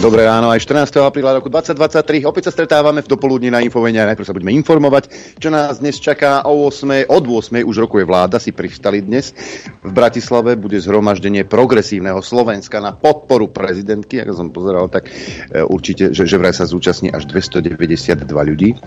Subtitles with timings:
[0.00, 0.96] Dobré ráno, aj 14.
[1.04, 2.24] apríla roku 2023.
[2.24, 6.00] Opäť sa stretávame v dopoludní na Infovojne a najprv sa budeme informovať, čo nás dnes
[6.00, 7.04] čaká o 8.
[7.04, 7.60] Od 8.
[7.60, 9.36] už rokuje vláda, si pristali dnes.
[9.84, 14.24] V Bratislave bude zhromaždenie progresívneho Slovenska na podporu prezidentky.
[14.24, 18.80] Ako som pozeral, tak e, určite, že, že vraj sa zúčastní až 292 ľudí.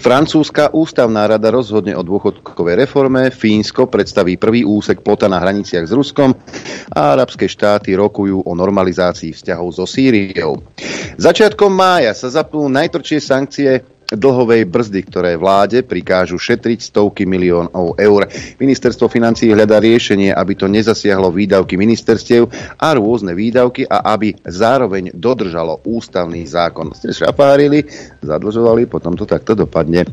[0.00, 3.28] Francúzska ústavná rada rozhodne o dôchodkovej reforme.
[3.28, 6.32] Fínsko predstaví prvý úsek plota na hraniciach s Ruskom
[6.88, 10.53] a arabské štáty rokujú o normalizácii vzťahov so Sýriou.
[11.14, 13.70] Začiatkom mája sa zapnú najtvrdšie sankcie
[14.12, 18.28] dlhovej brzdy, ktoré vláde prikážu šetriť stovky miliónov eur.
[18.60, 25.14] Ministerstvo financí hľadá riešenie, aby to nezasiahlo výdavky ministerstiev a rôzne výdavky a aby zároveň
[25.16, 26.92] dodržalo ústavný zákon.
[26.92, 27.88] Ste šapárili,
[28.20, 30.04] zadlžovali, potom to takto dopadne.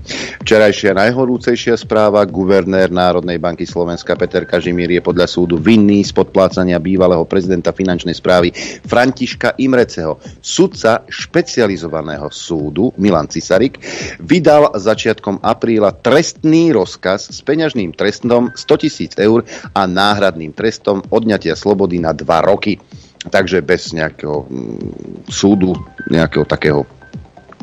[0.42, 6.80] Včerajšia najhorúcejšia správa, guvernér Národnej banky Slovenska Peter Kažimír je podľa súdu vinný z podplácania
[6.80, 8.56] bývalého prezidenta finančnej správy
[8.88, 10.18] Františka Imreceho.
[10.40, 13.81] Sudca špecializovaného súdu Milan Cisarik
[14.22, 21.58] vydal začiatkom apríla trestný rozkaz s peňažným trestom 100 tisíc eur a náhradným trestom odňatia
[21.58, 22.80] slobody na dva roky.
[23.22, 25.78] Takže bez nejakého mm, súdu,
[26.10, 26.82] nejakého takého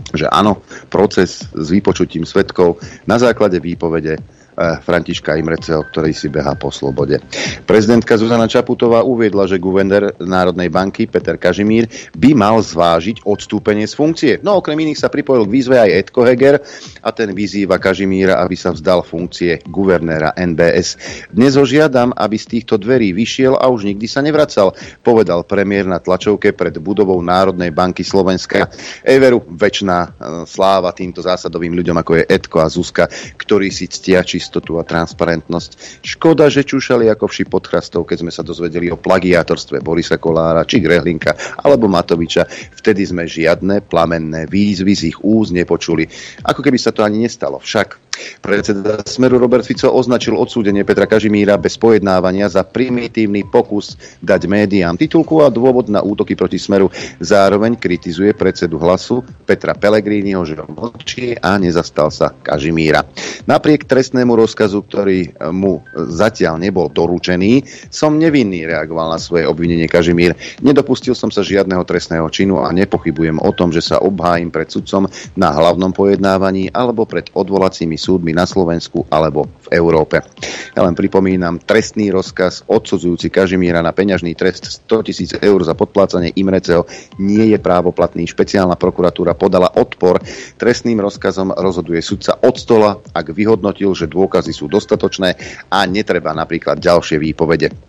[0.08, 6.74] že áno, proces s vypočutím svetkov na základe výpovede Františka Imreceho, ktorý si behá po
[6.74, 7.22] slobode.
[7.62, 11.86] Prezidentka Zuzana Čaputová uviedla, že guvernér Národnej banky Peter Kažimír
[12.18, 14.32] by mal zvážiť odstúpenie z funkcie.
[14.42, 16.58] No okrem iných sa pripojil k výzve aj Edko Heger
[17.06, 20.98] a ten vyzýva Kažimíra, aby sa vzdal funkcie guvernéra NBS.
[21.30, 24.74] Dnes ho žiadam, aby z týchto dverí vyšiel a už nikdy sa nevracal,
[25.06, 28.66] povedal premiér na tlačovke pred budovou Národnej banky Slovenska.
[29.06, 30.10] Everu, väčšiná eh,
[30.50, 33.06] sláva týmto zásadovým ľuďom, ako je Edko a Zuzka,
[33.38, 36.00] ktorí si ctia či istotu a transparentnosť.
[36.00, 40.64] Škoda, že čúšali ako vši pod chrastou, keď sme sa dozvedeli o plagiátorstve Borisa Kolára
[40.64, 42.48] či Grehlinka alebo Matoviča.
[42.80, 46.08] Vtedy sme žiadne plamenné výzvy z ich úz nepočuli.
[46.48, 47.60] Ako keby sa to ani nestalo.
[47.60, 48.07] Však
[48.40, 54.98] Predseda Smeru Robert Fico označil odsúdenie Petra Kažimíra bez pojednávania za primitívny pokus dať médiám
[54.98, 56.90] titulku a dôvod na útoky proti Smeru.
[57.18, 63.04] Zároveň kritizuje predsedu hlasu Petra Pelegríniho, že mlčí a nezastal sa Kažimíra.
[63.48, 70.36] Napriek trestnému rozkazu, ktorý mu zatiaľ nebol doručený, som nevinný, reagoval na svoje obvinenie Kažimír.
[70.60, 75.08] Nedopustil som sa žiadneho trestného činu a nepochybujem o tom, že sa obhájim pred sudcom
[75.34, 80.24] na hlavnom pojednávaní alebo pred odvolacími súdmi na Slovensku alebo v Európe.
[80.72, 86.32] Ja len pripomínam trestný rozkaz odsudzujúci Kažimíra na peňažný trest 100 tisíc eur za podplácanie
[86.40, 86.88] Imreceho
[87.20, 88.24] nie je právoplatný.
[88.24, 90.24] Špeciálna prokuratúra podala odpor.
[90.56, 95.36] Trestným rozkazom rozhoduje sudca od stola, ak vyhodnotil, že dôkazy sú dostatočné
[95.68, 97.87] a netreba napríklad ďalšie výpovede.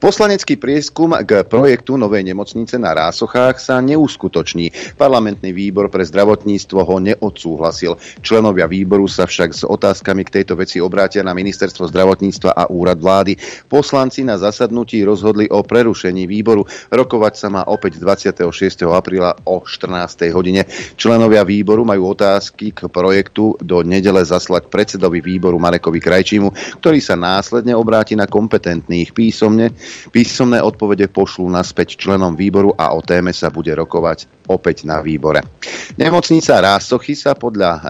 [0.00, 4.96] Poslanecký prieskum k projektu novej nemocnice na Rásochách sa neuskutoční.
[4.96, 8.00] Parlamentný výbor pre zdravotníctvo ho neodsúhlasil.
[8.24, 12.96] Členovia výboru sa však s otázkami k tejto veci obrátia na ministerstvo zdravotníctva a úrad
[12.96, 13.36] vlády.
[13.68, 16.64] Poslanci na zasadnutí rozhodli o prerušení výboru.
[16.88, 18.88] Rokovať sa má opäť 26.
[18.88, 20.32] apríla o 14.
[20.32, 20.64] hodine.
[20.96, 27.20] Členovia výboru majú otázky k projektu do nedele zaslať predsedovi výboru Marekovi Krajčímu, ktorý sa
[27.20, 30.08] následne obráti na kompetentných písom písomne.
[30.10, 35.44] Písomné odpovede pošlú naspäť členom výboru a o téme sa bude rokovať opäť na výbore.
[36.00, 37.82] Nemocnica Rásochy sa podľa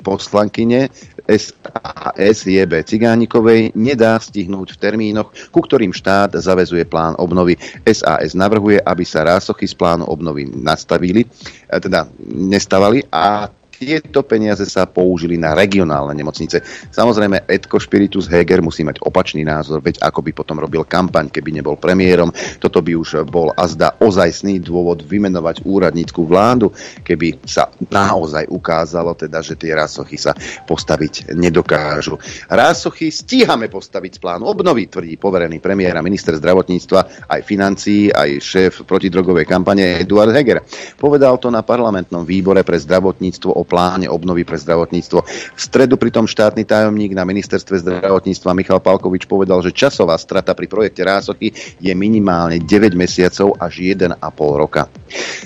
[0.00, 0.88] poslankyne
[1.26, 7.58] SAS JB Cigánikovej nedá stihnúť v termínoch, ku ktorým štát zavezuje plán obnovy.
[7.82, 14.64] SAS navrhuje, aby sa Rásochy z plánu obnovy nastavili, e, teda nestavali a tieto peniaze
[14.64, 16.64] sa použili na regionálne nemocnice.
[16.88, 21.60] Samozrejme, Edko Spiritus Heger musí mať opačný názor, veď ako by potom robil kampaň, keby
[21.60, 22.32] nebol premiérom.
[22.56, 26.72] Toto by už bol azda ozajstný dôvod vymenovať úradnícku vládu,
[27.04, 30.32] keby sa naozaj ukázalo, teda, že tie rásochy sa
[30.64, 32.16] postaviť nedokážu.
[32.48, 38.40] Rásochy stíhame postaviť z plánu obnovy, tvrdí poverený premiér a minister zdravotníctva, aj financií, aj
[38.40, 40.64] šéf protidrogovej kampane Eduard Heger.
[40.96, 45.18] Povedal to na parlamentnom výbore pre zdravotníctvo o pláne obnovy pre zdravotníctvo.
[45.26, 50.70] V stredu pritom štátny tajomník na ministerstve zdravotníctva Michal Palkovič povedal, že časová strata pri
[50.70, 51.50] projekte Rásochy
[51.82, 54.14] je minimálne 9 mesiacov až 1,5
[54.54, 54.86] roka.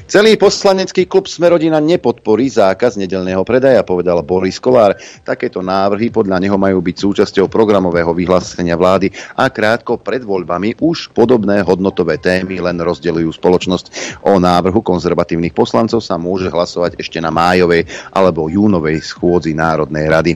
[0.04, 4.98] Celý poslanecký klub Smerodina nepodporí zákaz nedelného predaja, povedal Boris Kolár.
[5.24, 9.08] Takéto návrhy podľa neho majú byť súčasťou programového vyhlásenia vlády
[9.38, 13.86] a krátko pred voľbami už podobné hodnotové témy len rozdeľujú spoločnosť.
[14.26, 20.32] O návrhu konzervatívnych poslancov sa môže hlasovať ešte na májovej alebo júnovej schôdzi Národnej rady.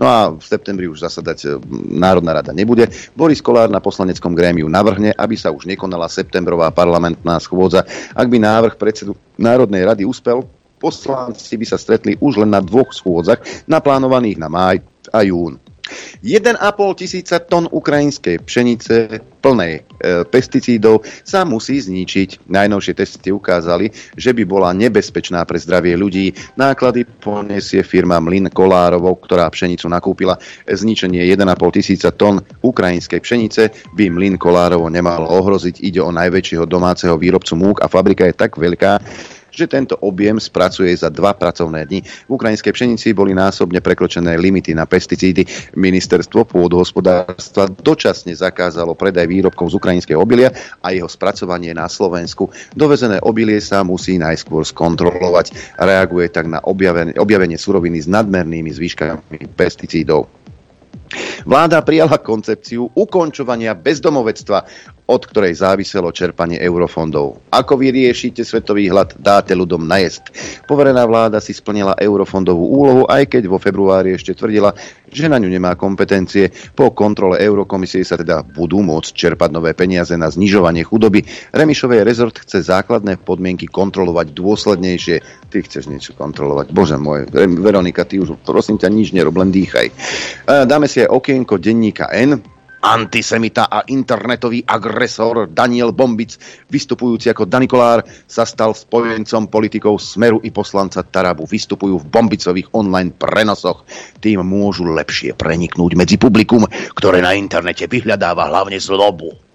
[0.00, 1.48] No a v septembri už zasadať e,
[1.92, 2.88] Národná rada nebude.
[3.12, 7.84] Boris Kolár na poslaneckom grémiu navrhne, aby sa už nekonala septembrová parlamentná schôdza.
[8.16, 10.48] Ak by návrh predsedu Národnej rady uspel,
[10.80, 14.80] poslanci by sa stretli už len na dvoch schôdzach, naplánovaných na máj
[15.12, 15.60] a jún.
[16.20, 16.56] 1,5
[16.96, 22.46] tisíca tón ukrajinskej pšenice plnej e, pesticídov sa musí zničiť.
[22.46, 26.36] Najnovšie testy ukázali, že by bola nebezpečná pre zdravie ľudí.
[26.60, 30.36] Náklady poniesie firma Mlin Kolárovou, ktorá pšenicu nakúpila.
[30.68, 33.62] Zničenie 1,5 tisíca tón ukrajinskej pšenice
[33.96, 35.80] by Mlin Kolárovo nemalo ohroziť.
[35.80, 39.00] Ide o najväčšieho domáceho výrobcu múk a fabrika je tak veľká,
[39.50, 42.00] že tento objem spracuje za dva pracovné dni.
[42.02, 45.44] V ukrajinskej pšenici boli násobne prekročené limity na pesticídy.
[45.76, 50.50] Ministerstvo pôdohospodárstva dočasne zakázalo predaj výrobkov z ukrajinského obilia
[50.80, 52.48] a jeho spracovanie na Slovensku.
[52.72, 55.76] Dovezené obilie sa musí najskôr skontrolovať.
[55.76, 60.39] Reaguje tak na objavenie, objavenie suroviny s nadmernými zvýškami pesticídov.
[61.42, 64.62] Vláda prijala koncepciu ukončovania bezdomovectva,
[65.10, 67.50] od ktorej záviselo čerpanie eurofondov.
[67.50, 70.30] Ako vyriešite svetový hlad, dáte ľudom najest.
[70.70, 74.70] Poverená vláda si splnila eurofondovú úlohu, aj keď vo februári ešte tvrdila,
[75.10, 76.50] že na ňu nemá kompetencie.
[76.74, 81.26] Po kontrole Eurokomisie sa teda budú môcť čerpať nové peniaze na znižovanie chudoby.
[81.50, 85.16] Remišovej rezort chce základné podmienky kontrolovať dôslednejšie.
[85.50, 86.70] Ty chceš niečo kontrolovať.
[86.70, 89.86] Bože môj, Veronika, ty už prosím ťa nič nerob, len dýchaj.
[89.90, 89.94] E,
[90.64, 96.40] dáme si aj okienko denníka N Antisemita a internetový agresor Daniel Bombic,
[96.72, 101.44] vystupujúci ako Danikolár, sa stal spojencom politikov Smeru i poslanca Tarabu.
[101.44, 103.84] Vystupujú v Bombicových online prenosoch.
[104.24, 106.64] Tým môžu lepšie preniknúť medzi publikum,
[106.96, 109.49] ktoré na internete vyhľadáva hlavne zlobu.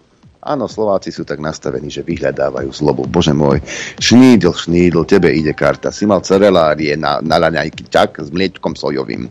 [0.45, 3.09] Áno, Slováci sú tak nastavení, že vyhľadávajú zlobu.
[3.09, 3.65] Bože môj,
[3.97, 5.89] šnídl, šnídl, tebe ide karta.
[5.89, 9.25] Si mal cerelárie na, na raňajky, čak s mliečkom sojovým.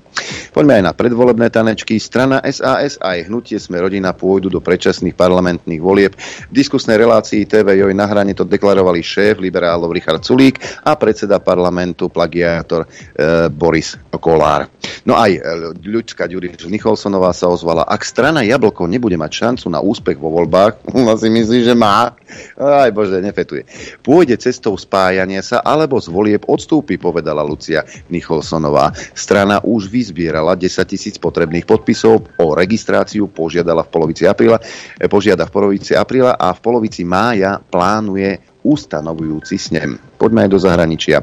[0.50, 2.02] Poďme aj na predvolebné tanečky.
[2.02, 6.18] Strana SAS aj hnutie Sme rodina pôjdu do predčasných parlamentných volieb.
[6.50, 11.38] V diskusnej relácii TV Joj na hrane to deklarovali šéf liberálov Richard Sulík a predseda
[11.38, 14.66] parlamentu plagiátor e, Boris Kolár.
[15.06, 15.40] No aj e,
[15.78, 21.03] ľudská Ďuriš Nicholsonová sa ozvala, ak strana Jablko nebude mať šancu na úspech vo voľbách,
[21.04, 22.16] ona si myslí, že má.
[22.56, 23.68] Aj bože, nefetuje.
[24.00, 28.96] Pôjde cestou spájania sa alebo z volieb odstúpi, povedala Lucia Nicholsonová.
[29.12, 35.44] Strana už vyzbierala 10 tisíc potrebných podpisov o registráciu, požiadala v polovici apríla, eh, požiada
[35.44, 40.00] v polovici apríla a v polovici mája plánuje ustanovujúci snem.
[40.16, 41.20] Poďme aj do zahraničia.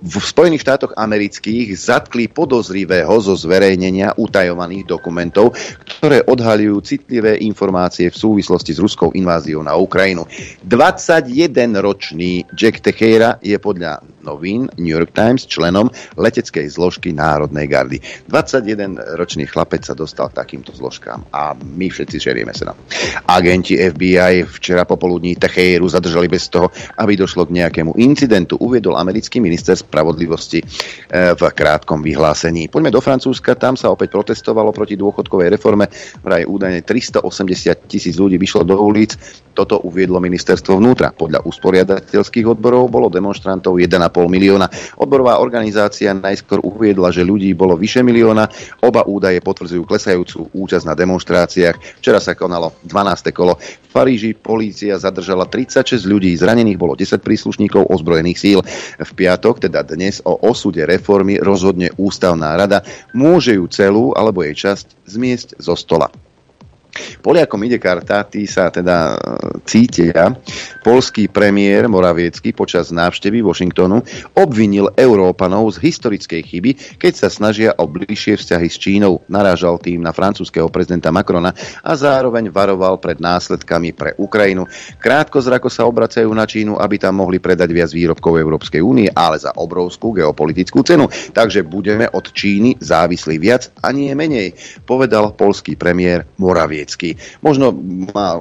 [0.00, 5.52] V Spojených štátoch amerických zatkli podozrivého zo zverejnenia utajovaných dokumentov,
[5.84, 10.24] ktoré odhalujú citlivé informácie v súvislosti s ruskou inváziou na Ukrajinu.
[10.64, 17.98] 21-ročný Jack Teixeira je podľa novín New York Times členom leteckej zložky Národnej gardy.
[18.28, 22.76] 21-ročný chlapec sa dostal k takýmto zložkám a my všetci žerieme sa.
[23.26, 26.68] Agenti FBI včera popoludní Techeiru zadržali bez toho,
[27.00, 32.68] aby došlo k nejakému incidentu uviedol americký minister spravodlivosti eh, v krátkom vyhlásení.
[32.68, 35.88] Poďme do Francúzska, tam sa opäť protestovalo proti dôchodkovej reforme.
[36.20, 39.16] Vraj údajne 380 tisíc ľudí vyšlo do ulic.
[39.50, 41.10] Toto uviedlo ministerstvo vnútra.
[41.10, 44.66] Podľa usporiadateľských odborov bolo demonstrantov 1,5 milióna.
[44.98, 48.50] Odborová organizácia najskôr uviedla, že ľudí bolo vyše milióna.
[48.82, 52.02] Oba údaje potvrdzujú klesajúcu účasť na demonstráciách.
[52.02, 53.30] Včera sa konalo 12.
[53.30, 53.56] kolo.
[53.58, 58.58] V Paríži polícia zadržala 36 ľudí, zranených bolo 10 príslušníkov ozbrojených síl.
[58.98, 62.86] V piatok, teda dnes, o osude reformy rozhodne ústavná rada.
[63.10, 66.29] Môže ju celú alebo jej časť zmiesť zo stola.
[67.20, 69.16] Poliakom ide karta, tí sa teda e,
[69.62, 70.34] cítia.
[70.80, 74.02] Polský premiér Moraviecky počas návštevy Washingtonu
[74.34, 79.22] obvinil Európanov z historickej chyby, keď sa snažia o bližšie vzťahy s Čínou.
[79.30, 81.54] Narážal tým na francúzského prezidenta Macrona
[81.84, 84.66] a zároveň varoval pred následkami pre Ukrajinu.
[84.98, 89.38] Krátko zrako sa obracajú na Čínu, aby tam mohli predať viac výrobkov Európskej únie, ale
[89.38, 91.06] za obrovskú geopolitickú cenu.
[91.36, 94.56] Takže budeme od Číny závislí viac a nie menej,
[94.88, 97.12] povedal polský premiér Moraviecky americký.
[97.44, 97.76] Možno
[98.16, 98.40] má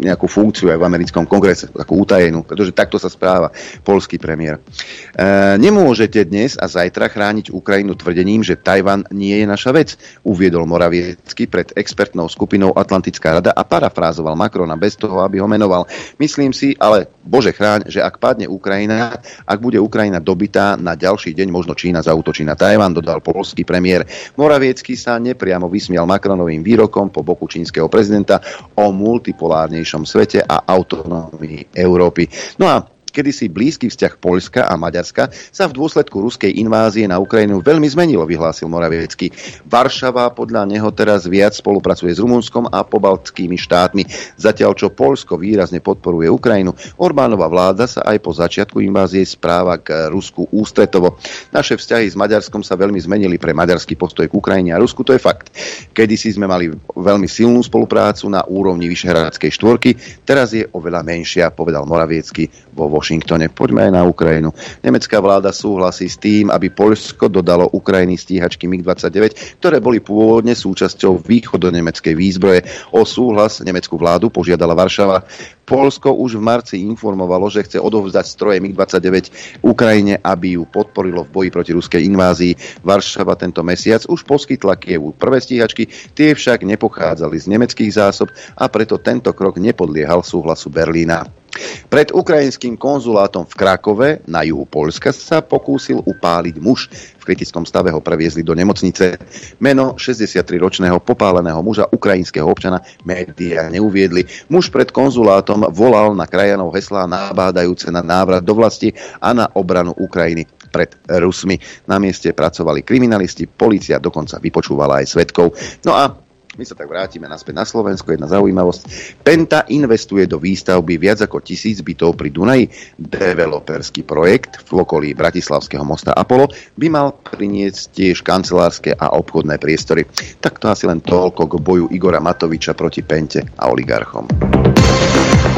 [0.00, 3.52] nejakú funkciu aj v americkom kongrese, takú utajenú, pretože takto sa správa
[3.84, 4.56] polský premiér.
[4.56, 5.20] E,
[5.60, 11.44] nemôžete dnes a zajtra chrániť Ukrajinu tvrdením, že Tajvan nie je naša vec, uviedol Moraviecky
[11.44, 15.84] pred expertnou skupinou Atlantická rada a parafrázoval Macrona bez toho, aby ho menoval.
[16.16, 21.36] Myslím si, ale bože chráň, že ak padne Ukrajina, ak bude Ukrajina dobitá, na ďalší
[21.36, 24.08] deň možno Čína zautočí na Tajvan, dodal polský premiér.
[24.40, 28.38] Moraviecky sa nepriamo vysmial Macronovým výrokom po boku čínskeho prezidenta
[28.78, 32.30] o multipolárnejšom svete a autonómii Európy.
[32.62, 37.62] No a kedysi blízky vzťah Poľska a Maďarska sa v dôsledku ruskej invázie na Ukrajinu
[37.62, 39.30] veľmi zmenilo, vyhlásil Moraviecky.
[39.70, 44.02] Varšava podľa neho teraz viac spolupracuje s Rumunskom a pobaltskými štátmi.
[44.34, 50.10] Zatiaľ, čo Polsko výrazne podporuje Ukrajinu, Orbánova vláda sa aj po začiatku invázie správa k
[50.10, 51.22] Rusku ústretovo.
[51.54, 55.14] Naše vzťahy s Maďarskom sa veľmi zmenili pre maďarský postoj k Ukrajine a Rusku, to
[55.14, 55.54] je fakt.
[55.94, 59.94] Kedysi sme mali veľmi silnú spoluprácu na úrovni Vyšehradskej štvorky,
[60.26, 63.48] teraz je oveľa menšia, povedal Moraviecky vo Washingtone.
[63.48, 64.50] Poďme aj na Ukrajinu.
[64.82, 71.22] Nemecká vláda súhlasí s tým, aby Poľsko dodalo Ukrajiny stíhačky MiG-29, ktoré boli pôvodne súčasťou
[71.22, 72.66] východonemeckej výzbroje.
[72.90, 75.22] O súhlas nemeckú vládu požiadala Varšava.
[75.64, 79.32] Polsko už v marci informovalo, že chce odovzdať stroje MiG-29
[79.64, 82.84] Ukrajine, aby ju podporilo v boji proti ruskej invázii.
[82.84, 88.28] Varšava tento mesiac už poskytla Kievu prvé stíhačky, tie však nepochádzali z nemeckých zásob
[88.60, 91.43] a preto tento krok nepodliehal súhlasu Berlína.
[91.88, 96.90] Pred ukrajinským konzulátom v Krakove na juhu Polska sa pokúsil upáliť muž.
[97.20, 99.16] V kritickom stave ho previezli do nemocnice.
[99.62, 104.26] Meno 63-ročného popáleného muža ukrajinského občana médiá neuviedli.
[104.50, 108.92] Muž pred konzulátom volal na krajanov heslá nabádajúce na návrat do vlasti
[109.22, 110.44] a na obranu Ukrajiny
[110.74, 111.56] pred Rusmi.
[111.86, 115.54] Na mieste pracovali kriminalisti, policia dokonca vypočúvala aj svetkov.
[115.86, 116.23] No a
[116.54, 118.14] my sa tak vrátime naspäť na Slovensko.
[118.14, 118.82] Jedna zaujímavosť.
[119.26, 122.64] Penta investuje do výstavby viac ako tisíc bytov pri Dunaji.
[122.98, 130.06] Developerský projekt v okolí Bratislavského mosta Apollo by mal priniesť tiež kancelárske a obchodné priestory.
[130.38, 134.30] Tak to asi len toľko k boju Igora Matoviča proti Pente a oligarchom.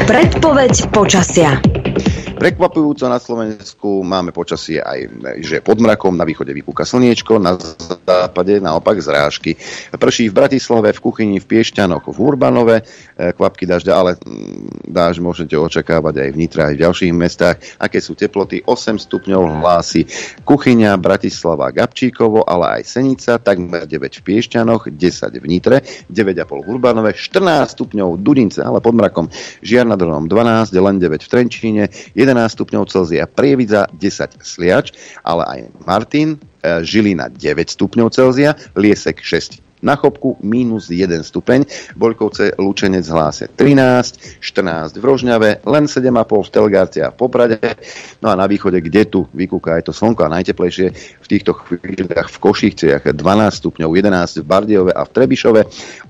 [0.07, 1.61] Predpoveď počasia.
[2.37, 5.09] Prekvapujúco na Slovensku máme počasie aj,
[5.41, 9.57] že pod mrakom, na východe vypúka slniečko, na západe naopak zrážky.
[9.89, 12.85] Prší v Bratislave, v kuchyni, v Piešťanoch, v Urbanove,
[13.17, 17.57] e, kvapky dažďa, ale mm, dáž môžete očakávať aj v Nitre, aj v ďalších mestách.
[17.81, 18.61] Aké sú teploty?
[18.69, 20.05] 8 stupňov hlási
[20.45, 25.81] kuchyňa, Bratislava, Gabčíkovo, ale aj Senica, takmer 9 v Piešťanoch, 10 v Nitre,
[26.13, 29.25] 9,5 v Urbanove, 14 stupňov Dudince, ale pod mrakom
[29.65, 30.29] Žiar nad 12,
[30.77, 34.91] len 9 v Trenčíne, 11 stupňov Celzia Prievidza, 10 Sliač,
[35.23, 41.63] ale aj Martin, e, Žilina 9 stupňov Celzia, Liesek 6 na Chopku minus 1 stupeň,
[41.95, 46.11] Boľkovce Lučenec hlásia 13, 14 v Rožňave, len 7,5
[46.43, 47.55] v Telgárte a v Poprade,
[48.19, 50.87] no a na východe, kde tu vykúka aj to slnko a najteplejšie
[51.23, 53.15] v týchto chvíľach v Košíciach 12
[53.63, 55.61] stupňov, 11 v Bardiove a v Trebišove,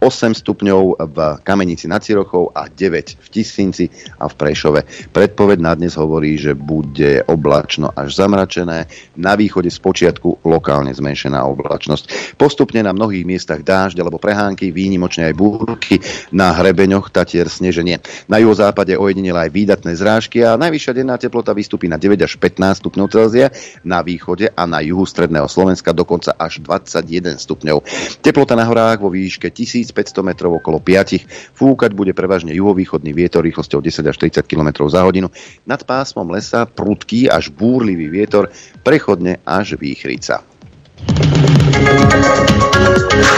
[0.02, 3.86] 8 stupňov v Kamenici nad Cirochou a 9 v Tisinci
[4.18, 5.14] a v Prešove.
[5.14, 11.44] Predpoveď na dnes hovorí, že bude oblačno až zamračené, na východe z počiatku lokálne zmenšená
[11.44, 12.38] oblačnosť.
[12.40, 16.00] Postupne na mnohých miestach dážď alebo prehánky, výnimočne aj búrky,
[16.32, 18.00] na hrebeňoch tatier sneženie.
[18.32, 22.80] Na juhozápade ojedinele aj výdatné zrážky a najvyššia denná teplota vystúpi na 9 až 15
[22.80, 23.52] stupňov Celzia,
[23.84, 27.84] na východe a na juhu stredného Slovenska dokonca až 21 stupňov.
[28.24, 29.92] Teplota na horách vo výške 1500
[30.24, 31.28] metrov okolo 5.
[31.52, 35.28] Fúkať bude prevažne juhovýchodný vietor rýchlosťou 10 až 30 km za hodinu.
[35.68, 38.48] Nad pásmom lesa prudký až búrlivý vietor,
[38.86, 40.47] prechodne až výchrica.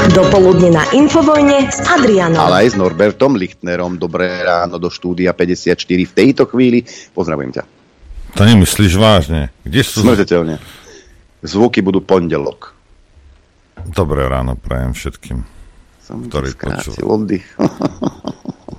[0.09, 2.41] Dopoludne na Infovojne s Adrianom.
[2.41, 3.95] Ale aj s Norbertom Lichtnerom.
[3.95, 6.83] Dobré ráno do štúdia 54 v tejto chvíli.
[7.13, 7.63] Pozdravujem ťa.
[8.35, 9.49] To nemyslíš vážne?
[9.63, 10.05] Kde sú...
[10.05, 10.57] Smrteľne.
[11.41, 12.75] Zvuky budú pondelok.
[13.95, 15.39] Dobré ráno prajem všetkým,
[16.03, 17.05] Som ktorí počúvajú.
[17.05, 17.45] oddych.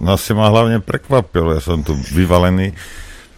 [0.00, 2.72] No si ma hlavne prekvapil, ja som tu vyvalený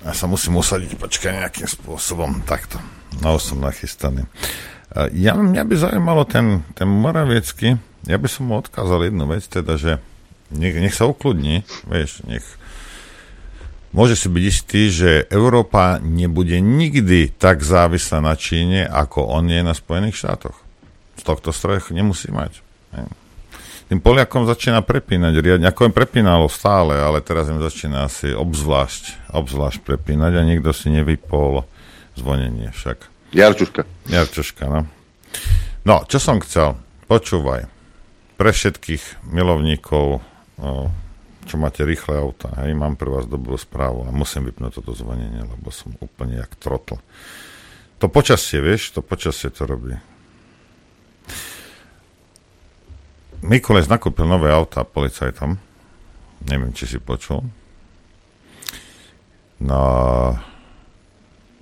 [0.06, 2.78] a sa musím usadiť, počkaj nejakým spôsobom, takto.
[3.18, 4.30] No, som nachystaný.
[4.92, 9.80] Ja, mňa by zaujímalo ten, ten Moraviecky, ja by som mu odkázal jednu vec, teda,
[9.80, 9.96] že
[10.52, 12.44] nech, nech sa ukludní, vieš, nech
[13.96, 19.60] môže si byť istý, že Európa nebude nikdy tak závislá na Číne, ako on je
[19.64, 20.56] na Spojených štátoch.
[21.16, 22.60] Z tohto stroje nemusí mať.
[23.92, 29.32] Tým Poliakom začína prepínať riadne, ako im prepínalo stále, ale teraz im začína asi obzvlášť,
[29.36, 31.68] obzvlášť prepínať a nikto si nevypol
[32.16, 33.11] zvonenie však.
[33.32, 33.82] Jarčuška.
[34.12, 34.80] Jarčoška, no.
[35.82, 36.76] No, čo som chcel?
[37.08, 37.66] Počúvaj.
[38.36, 40.20] Pre všetkých milovníkov,
[41.42, 45.42] čo máte rýchle auta, hej, mám pre vás dobrú správu a musím vypnúť toto zvonenie,
[45.42, 47.00] lebo som úplne jak trotl.
[47.98, 49.94] To počasie, vieš, to počasie to robí.
[53.42, 55.58] Mikules nakúpil nové auta policajtom.
[56.46, 57.42] Neviem, či si počul.
[59.62, 59.80] No,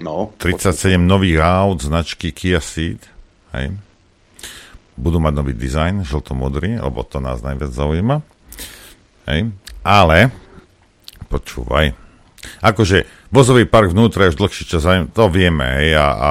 [0.01, 3.05] No, 37 nových aut značky Kia Ceed.
[3.53, 3.77] Hej.
[4.97, 8.25] Budú mať nový dizajn, žlto-modrý, lebo to nás najviac zaujíma.
[9.29, 9.53] Hej.
[9.85, 10.33] Ale,
[11.29, 11.93] počúvaj,
[12.65, 16.31] Akože vozový park vnútra je už dlhší čas, to vieme, hej, a, a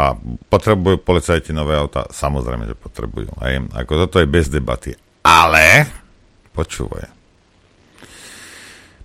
[0.49, 4.97] potrebujú policajti nové auta, samozrejme, že potrebujú, hej, ako toto je bez debaty.
[5.21, 5.85] Ale,
[6.57, 7.18] počúvaj,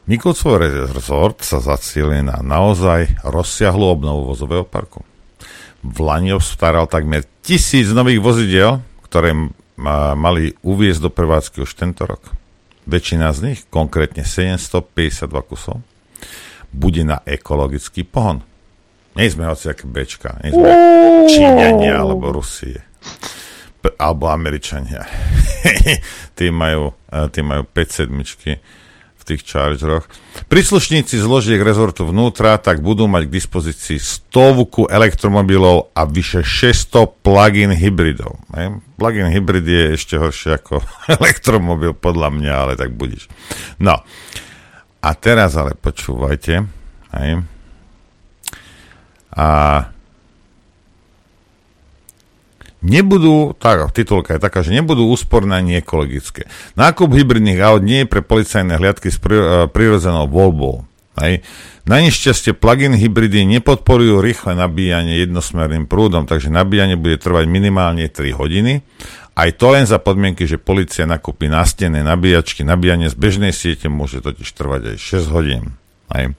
[0.04, 5.00] Mikulcov rezort sa zacielil na naozaj rozsiahlu obnovu vozového parku.
[5.80, 9.32] V Lani obstaral takmer tisíc nových vozidel, ktoré
[10.16, 12.36] mali uviezť do prevádzky už tento rok.
[12.84, 15.80] Väčšina z nich, konkrétne 752 kusov,
[16.68, 18.44] bude na ekologický pohon.
[19.16, 20.68] Nie sme aké Bčka, nie sme
[21.32, 22.76] Číňania alebo Rusie.
[23.96, 25.00] alebo Američania.
[26.36, 26.92] tí, majú,
[27.32, 28.60] tí majú 5 sedmičky
[29.24, 30.04] tých chargeroch.
[30.52, 37.72] Príslušníci zložiek rezortu vnútra tak budú mať k dispozícii stovku elektromobilov a vyše 600 plug-in
[37.72, 38.36] hybridov.
[39.00, 40.84] Plug-in hybrid je ešte horšie ako
[41.18, 43.32] elektromobil, podľa mňa, ale tak budíš.
[43.80, 44.04] No.
[45.04, 46.64] A teraz ale počúvajte.
[47.16, 47.30] Hej.
[49.34, 49.48] A
[52.84, 56.44] nebudú, tá titulka je taká, že nebudú úsporné ani ekologické.
[56.76, 60.84] Nákup hybridných aut nie je pre policajné hliadky s eh, prirodzenou voľbou.
[61.18, 61.46] Hej.
[61.86, 68.34] Na nešťastie plug-in hybridy nepodporujú rýchle nabíjanie jednosmerným prúdom, takže nabíjanie bude trvať minimálne 3
[68.34, 68.82] hodiny.
[69.34, 72.62] Aj to len za podmienky, že policia nakúpi nástené nabíjačky.
[72.62, 75.78] Nabíjanie z bežnej siete môže totiž trvať aj 6 hodín.
[76.14, 76.34] Hej.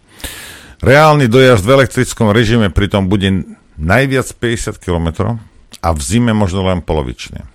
[0.83, 3.47] Reálny dojazd v elektrickom režime pritom bude
[3.79, 5.39] najviac 50 km,
[5.85, 7.45] a v zime možno len polovične.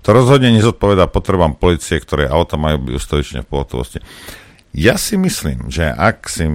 [0.00, 4.00] To rozhodne nezodpovedá potrebám policie, ktoré auta majú byť ustavične v pohotovosti.
[4.72, 6.48] Ja si myslím, že ak si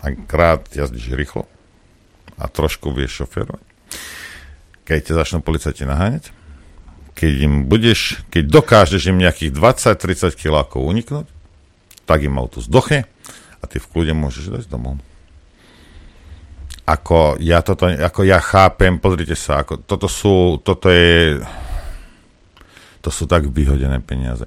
[0.00, 1.44] ak krát jazdíš rýchlo
[2.40, 3.60] a trošku vieš šoférovať,
[4.88, 6.32] keď ťa začnú policajti naháňať,
[7.12, 11.28] keď im budeš, keď dokážeš im nejakých 20-30 kilákov uniknúť,
[12.08, 13.04] tak im auto zdochne
[13.60, 14.96] a ty v kľude môžeš dať domov
[16.90, 21.38] ako ja toto, ako ja chápem, pozrite sa, ako toto sú, toto je,
[22.98, 24.42] to sú tak vyhodené peniaze.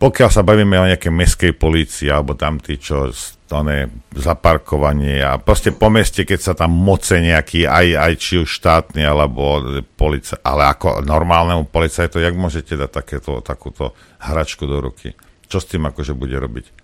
[0.00, 5.76] Pokiaľ sa bavíme o nejakej meskej polícii, alebo tam tí, čo stane zaparkovanie a proste
[5.76, 9.60] po meste, keď sa tam moce nejaký, aj, aj či už štátny, alebo
[10.00, 13.92] policia, ale ako normálnemu policajtu, jak môžete dať takéto, takúto
[14.24, 15.12] hračku do ruky?
[15.50, 16.79] Čo s tým akože bude robiť?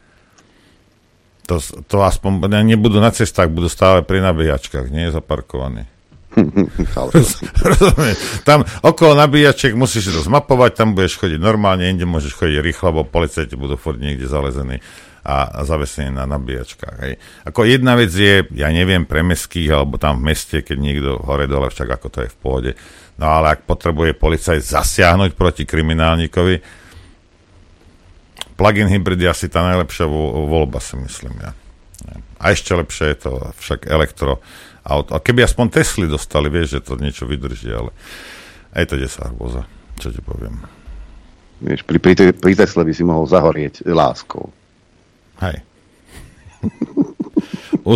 [1.46, 5.86] To, to aspoň nebudú na cestách, budú stále pri nabíjačkách, nie zaparkovaní.
[7.64, 8.16] Rozumiem.
[8.44, 13.02] Tam okolo nabíjačiek musíš to zmapovať, tam budeš chodiť normálne, inde môžeš chodiť rýchlo, lebo
[13.08, 14.84] policajti budú furt niekde zalezení
[15.26, 16.96] a zavesení na nabíjačkách.
[17.02, 17.18] Hej.
[17.50, 21.50] Ako jedna vec je, ja neviem, pre mestských, alebo tam v meste, keď niekto hore
[21.50, 22.70] dole, však ako to je v pohode.
[23.18, 26.85] No ale ak potrebuje policajt zasiahnuť proti kriminálnikovi,
[28.56, 31.52] plug-in hybrid je asi tá najlepšia voľba, si myslím ja.
[32.36, 34.44] A ešte lepšie je to však elektro
[34.84, 35.16] auto.
[35.16, 37.90] A keby aspoň Tesly dostali, vieš, že to niečo vydrží, ale
[38.76, 39.62] aj to 10 arboza,
[39.96, 40.60] čo ti poviem.
[41.64, 44.52] Vieš, pri, pri, pri Tesle by si mohol zahorieť láskou.
[45.40, 45.64] Hej.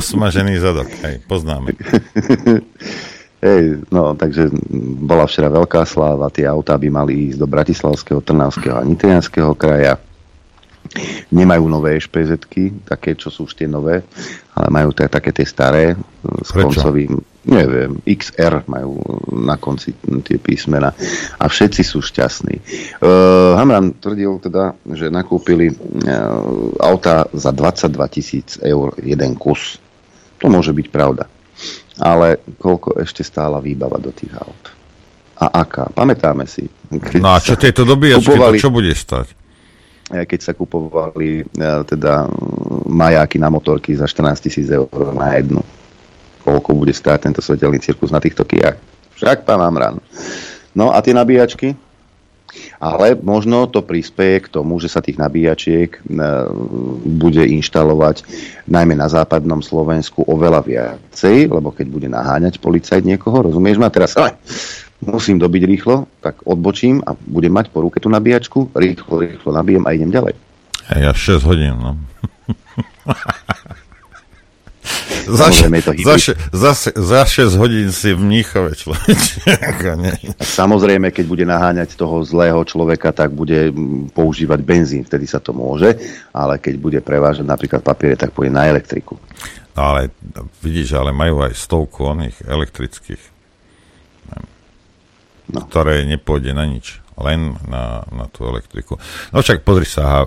[0.00, 1.74] Usmažený zadok, hej, poznáme.
[3.40, 4.52] Hej, no, takže
[5.00, 9.96] bola včera veľká sláva, tie autá by mali ísť do Bratislavského, Trnavského a Nitrianského kraja
[11.30, 12.50] Nemajú nové špz
[12.82, 14.02] také, čo sú už tie nové,
[14.58, 15.94] ale majú t- také tie staré
[16.42, 16.66] s Prečo?
[16.66, 17.14] koncovým,
[17.46, 18.98] neviem, XR majú
[19.30, 19.94] na konci
[20.26, 20.90] tie písmena
[21.38, 22.56] a všetci sú šťastní.
[22.98, 25.78] Uh, Hamran tvrdil teda, že nakúpili uh,
[26.82, 29.78] auta za 22 tisíc eur jeden kus.
[30.42, 31.30] To môže byť pravda.
[32.02, 34.64] Ale koľko ešte stála výbava do tých aut?
[35.40, 35.88] A aká?
[35.88, 36.66] Pamätáme si.
[37.16, 38.58] No a čo tieto doby, kupovali...
[38.60, 39.39] čo bude stať?
[40.10, 42.26] Keď sa kupovali e, teda
[42.90, 45.62] majáky na motorky za 14 tisíc eur na jednu.
[46.42, 48.74] Koľko bude stáť tento svetelný cirkus na týchto kijach?
[49.14, 50.02] Však pán Amran.
[50.74, 51.78] No a tie nabíjačky?
[52.82, 55.98] Ale možno to prispieje k tomu, že sa tých nabíjačiek e,
[57.06, 58.26] bude inštalovať
[58.66, 63.86] najmä na západnom Slovensku oveľa viacej, lebo keď bude naháňať policajt niekoho, rozumieš ma?
[63.86, 64.18] Teraz
[65.04, 69.84] musím dobiť rýchlo, tak odbočím a budem mať po ruke tú nabíjačku, rýchlo, rýchlo nabijem
[69.88, 70.34] a idem ďalej.
[70.90, 71.94] Ja 6 hodín, no.
[75.30, 76.16] za, to za,
[76.52, 79.22] za, za 6 hodín si v Mníchove človeč.
[80.60, 83.70] samozrejme, keď bude naháňať toho zlého človeka, tak bude
[84.10, 85.94] používať benzín, vtedy sa to môže,
[86.34, 89.16] ale keď bude prevážať napríklad papiere, tak pôjde na elektriku.
[89.78, 90.10] No ale
[90.60, 93.39] vidíš, ale majú aj stovku oných elektrických
[95.50, 95.66] no.
[95.66, 98.96] ktoré nepôjde na nič, len na, na tú elektriku.
[99.34, 100.24] No však pozri sa,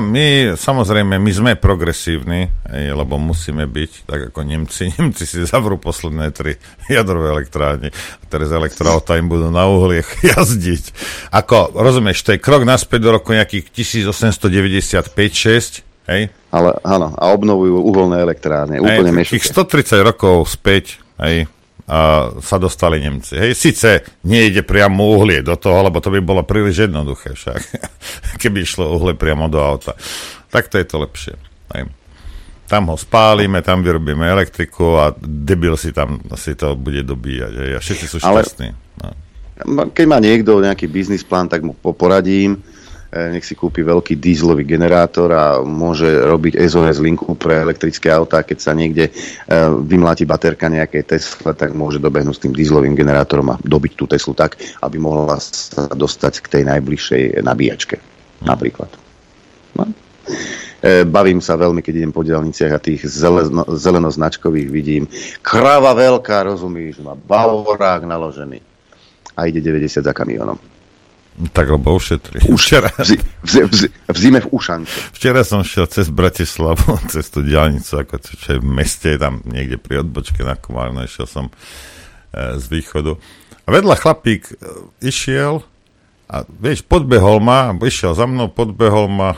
[0.00, 4.88] my, samozrejme, my sme progresívni, lebo musíme byť, tak ako Nemci.
[4.96, 6.56] Nemci si zavrú posledné tri
[6.88, 10.84] jadrové elektrárne a teraz elektroauta im budú na uhliech jazdiť.
[11.28, 15.12] Ako, rozumieš, to je krok naspäť do roku nejakých 1895-6,
[16.08, 16.32] hej?
[16.48, 18.80] Ale áno, a obnovujú uholné elektrárne.
[18.80, 21.44] Úplne Hej, 130 rokov späť, hej,
[21.84, 23.36] a sa dostali Nemci.
[23.36, 27.60] Hej, síce nejde priamo uhlie do toho, lebo to by bolo príliš jednoduché však,
[28.40, 29.92] keby išlo uhlie priamo do auta.
[30.48, 31.34] Tak to je to lepšie.
[31.76, 31.92] Hej.
[32.64, 37.52] Tam ho spálime, tam vyrobíme elektriku a debil si tam si to bude dobíjať.
[37.52, 38.68] Hej, a všetci sú šťastní.
[39.04, 39.12] Ale...
[39.64, 39.86] No.
[39.92, 42.64] Keď má niekto nejaký biznis plán, tak mu poradím
[43.14, 48.42] nech si kúpi veľký dízlový generátor a môže robiť SOS linku pre elektrické autá.
[48.42, 49.12] Keď sa niekde e,
[49.86, 54.34] vymláti baterka nejakej Tesla, tak môže dobehnúť s tým dízlovým generátorom a dobiť tú Teslu
[54.34, 58.02] tak, aby mohla sa dostať k tej najbližšej nabíjačke.
[58.42, 58.90] Napríklad.
[59.78, 59.86] No.
[60.82, 65.06] E, bavím sa veľmi, keď idem po dielniciach a tých zeleno, zelenoznačkových vidím.
[65.38, 68.58] Krava veľká, rozumíš, má bavorák naložený
[69.38, 70.73] a ide 90 za kamionom.
[71.34, 72.38] Tak lebo ušetri.
[72.46, 72.94] Včera...
[72.94, 75.10] V, v, v, v zime v Ušance.
[75.18, 79.74] Včera som šiel cez Bratislavu, cez tú diálnicu, ako čo je v meste, tam niekde
[79.82, 81.54] pri odbočke na Komárno, išiel som e,
[82.54, 83.18] z východu.
[83.66, 84.54] A vedľa chlapík e,
[85.02, 85.66] išiel
[86.30, 89.34] a vieš, podbehol ma, išiel za mnou, podbehol ma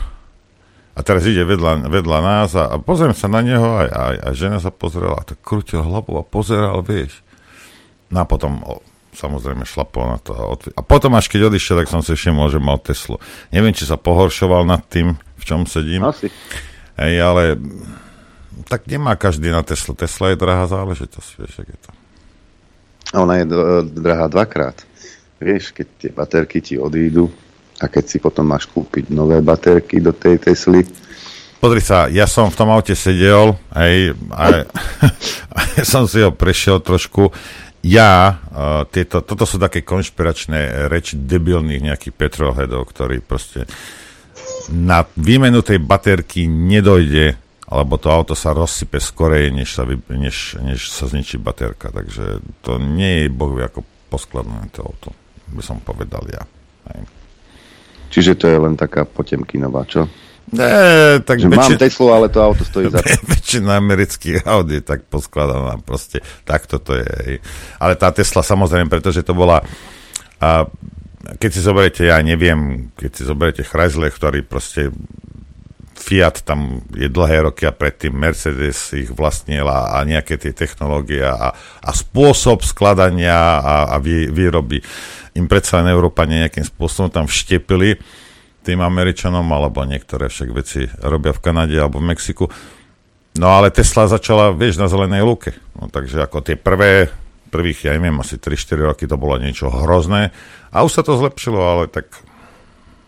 [0.96, 4.28] a teraz ide vedľa, vedľa nás a, a pozriem sa na neho a, a, a
[4.32, 7.20] žena sa pozrela a tak krútil hlavu a pozeral, vieš.
[8.09, 8.64] No a potom
[9.16, 10.37] samozrejme šlapol na to.
[10.76, 13.16] A potom až keď odišiel, tak som si všimol, že mal Teslu.
[13.48, 16.05] Neviem, či sa pohoršoval nad tým, v čom sedím.
[16.05, 16.29] Asi.
[17.00, 17.42] Hej, ale
[18.68, 19.96] tak nemá každý na Teslu.
[19.96, 21.90] Tesla je drahá záležitosť, vieš, ak je to.
[23.16, 23.44] Ona je
[23.96, 24.76] drahá dvakrát.
[25.40, 27.33] Vieš, keď tie baterky ti odídu
[27.81, 30.85] a keď si potom máš kúpiť nové baterky do tej Tesly,
[31.57, 34.68] Pozri sa, ja som v tom aute sedel, hej, a,
[35.57, 37.33] a ja som si ho prešiel trošku
[37.87, 43.70] ja, uh, tieto, toto sú také konšpiračné reči debilných nejakých petrolheadov, ktorí proste
[44.75, 47.38] na výmenu tej baterky nedojde,
[47.70, 51.94] alebo to auto sa rozsype skorej, než sa, vy, než, než sa zničí baterka.
[51.94, 55.11] Takže to nie je boh ako poskladné to auto,
[55.51, 56.42] by som povedal ja.
[56.90, 57.03] Aj.
[58.11, 60.07] Čiže to je len taká potemkinová, čo?
[60.46, 61.74] Ne, tak že väčšin...
[61.74, 63.02] mám Teslu, ale to auto stojí za
[63.35, 66.22] väčšina amerických aut je tak poskladaná proste.
[66.46, 67.42] Takto to je.
[67.82, 69.59] Ale tá Tesla samozrejme, pretože to bola
[70.38, 70.68] a
[71.42, 74.94] keď si zoberiete, ja neviem, keď si zoberiete Chrysler, ktorý proste
[75.96, 81.24] Fiat tam je dlhé roky a predtým Mercedes ich vlastnil a, a nejaké tie technológie
[81.24, 84.78] a, a spôsob skladania a, a vý, výroby
[85.35, 87.98] im predsa len Európa nejakým spôsobom tam vštepili
[88.66, 92.50] tým Američanom, alebo niektoré však veci robia v Kanade alebo v Mexiku.
[93.37, 95.55] No ale Tesla začala, vieš, na zelenej lúke.
[95.76, 97.12] No, takže ako tie prvé,
[97.52, 100.33] prvých, ja neviem, asi 3-4 roky to bolo niečo hrozné.
[100.72, 102.09] A už sa to zlepšilo, ale tak...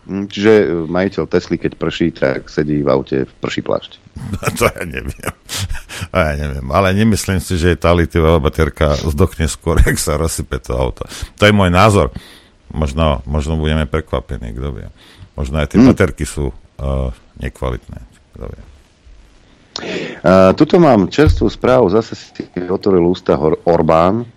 [0.09, 3.91] Mm, čiže e, majiteľ Tesly, keď prší, tak sedí v aute v prší plášť.
[4.57, 5.33] to ja neviem.
[6.13, 6.67] ja neviem.
[6.69, 11.05] Ale nemyslím si, že tá litiová baterka zdochne skôr, ak sa rozsype to auto.
[11.41, 12.13] To je môj názor.
[12.69, 14.87] Možno, možno budeme prekvapení, kto vie.
[15.39, 15.95] Možno aj tie hmm.
[15.95, 18.03] baterky sú uh, nekvalitné.
[18.35, 18.51] Uh,
[20.59, 24.27] tuto mám čerstvú správu, zase si otvoril ústa Orbán,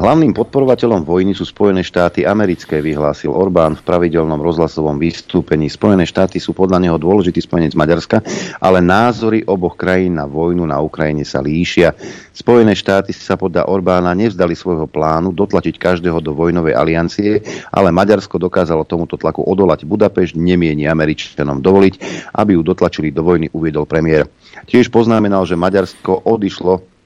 [0.00, 5.68] Hlavným podporovateľom vojny sú Spojené štáty americké, vyhlásil Orbán v pravidelnom rozhlasovom vystúpení.
[5.68, 8.24] Spojené štáty sú podľa neho dôležitý spojenec Maďarska,
[8.64, 11.92] ale názory oboch krajín na vojnu na Ukrajine sa líšia.
[12.32, 18.40] Spojené štáty sa podľa Orbána nevzdali svojho plánu dotlačiť každého do vojnovej aliancie, ale Maďarsko
[18.40, 19.84] dokázalo tomuto tlaku odolať.
[19.84, 21.94] Budapešť nemieni Američanom dovoliť,
[22.40, 24.24] aby ju dotlačili do vojny, uviedol premiér.
[24.64, 26.99] Tiež poznamenal, že Maďarsko odišlo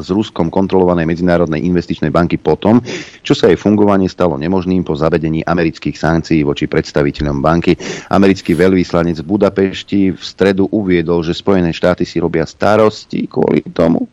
[0.00, 2.80] z Ruskom kontrolovanej Medzinárodnej investičnej banky potom,
[3.22, 7.76] čo sa jej fungovanie stalo nemožným po zavedení amerických sankcií voči predstaviteľom banky.
[8.10, 14.08] Americký veľvyslanec v Budapešti v stredu uviedol, že Spojené štáty si robia starosti kvôli tomu,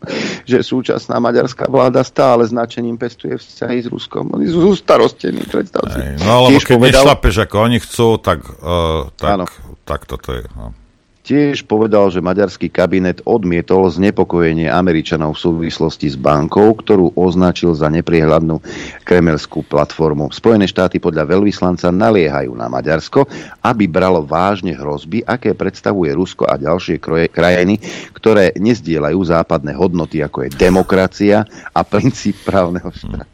[0.46, 4.30] že súčasná maďarská vláda stále značením pestuje vzťahy s Ruskom.
[4.36, 6.20] Oni sú starostení, predstavte.
[6.22, 7.04] No alebo keď povedal...
[7.04, 9.50] nešlapeš, ako oni chcú, tak, uh, tak,
[9.84, 10.46] tak toto je.
[10.54, 10.85] No.
[11.26, 17.90] Tiež povedal, že maďarský kabinet odmietol znepokojenie Američanov v súvislosti s bankou, ktorú označil za
[17.90, 18.62] nepriehľadnú
[19.02, 20.30] kremelskú platformu.
[20.30, 23.26] Spojené štáty podľa veľvyslanca naliehajú na Maďarsko,
[23.66, 27.02] aby bralo vážne hrozby, aké predstavuje Rusko a ďalšie
[27.34, 27.82] krajiny,
[28.14, 31.42] ktoré nezdielajú západné hodnoty, ako je demokracia
[31.74, 33.26] a princíp právneho štátu.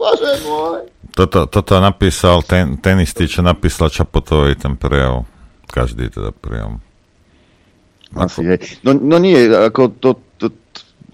[0.00, 0.88] Bože môj.
[1.12, 5.28] Toto, toto napísal ten, ten istý, čo napísal Čapotovej ten prejav
[5.68, 6.82] každý teda priam.
[8.18, 8.58] Asi, hej.
[8.82, 10.46] No, no nie, ako to, to,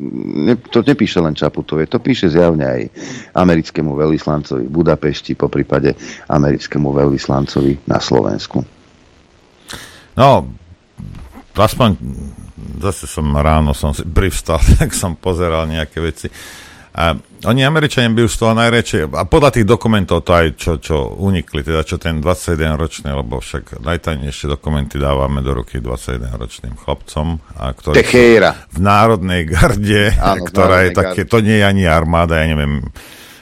[0.01, 2.81] ne, to nepíše len Čaputovie, to píše zjavne aj
[3.37, 5.93] americkému veľvyslancovi v Budapešti, po prípade
[6.29, 8.65] americkému veľvyslancovi na Slovensku.
[10.17, 10.49] No,
[11.53, 12.01] aspoň
[12.81, 16.29] zase som ráno som si privstal, tak som pozeral nejaké veci.
[16.97, 17.13] A
[17.45, 21.13] oni Američania by už z toho najradšej, a podľa tých dokumentov to aj čo, čo
[21.21, 27.69] unikli, teda čo ten 21-ročný, lebo však najtajnejšie dokumenty dávame do ruky 21-ročným chlapcom, a
[27.77, 28.01] ktorí
[28.73, 32.89] v Národnej garde, Áno, ktorá je Národnej také, to nie je ani armáda, ja neviem,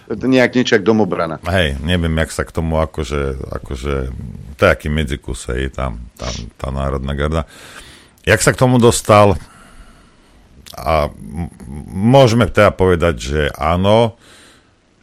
[0.05, 1.41] Nejak niečo jak domobrana.
[1.49, 3.93] hej, neviem, jak sa k tomu akože, akože
[4.59, 7.49] to je aký medzikus, hej, tam, tam tá Národná garda.
[8.27, 9.39] Jak sa k tomu dostal,
[10.75, 11.09] a
[11.89, 14.19] môžeme teda povedať, že áno,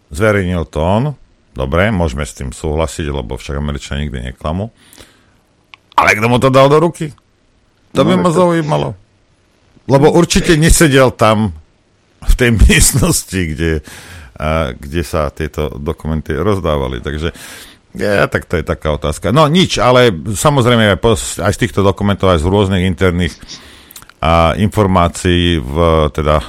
[0.10, 1.04] zverejnil to on,
[1.52, 4.70] dobre, môžeme s tým súhlasiť, lebo však Američania nikdy neklamú.
[5.96, 7.12] Ale kto mu to dal do ruky?
[7.92, 8.90] To by No, ma to- zaujímalo.
[9.86, 11.52] Lebo určite nesedel tam
[12.22, 13.72] v tej miestnosti, kde,
[14.36, 17.00] a, kde sa tieto dokumenty rozdávali.
[17.00, 17.32] Takže
[17.92, 19.32] ja, tak to je taká otázka.
[19.32, 23.36] No nič, ale samozrejme aj, po, aj z týchto dokumentov, aj z rôznych interných
[24.22, 25.76] a informácií v,
[26.14, 26.46] teda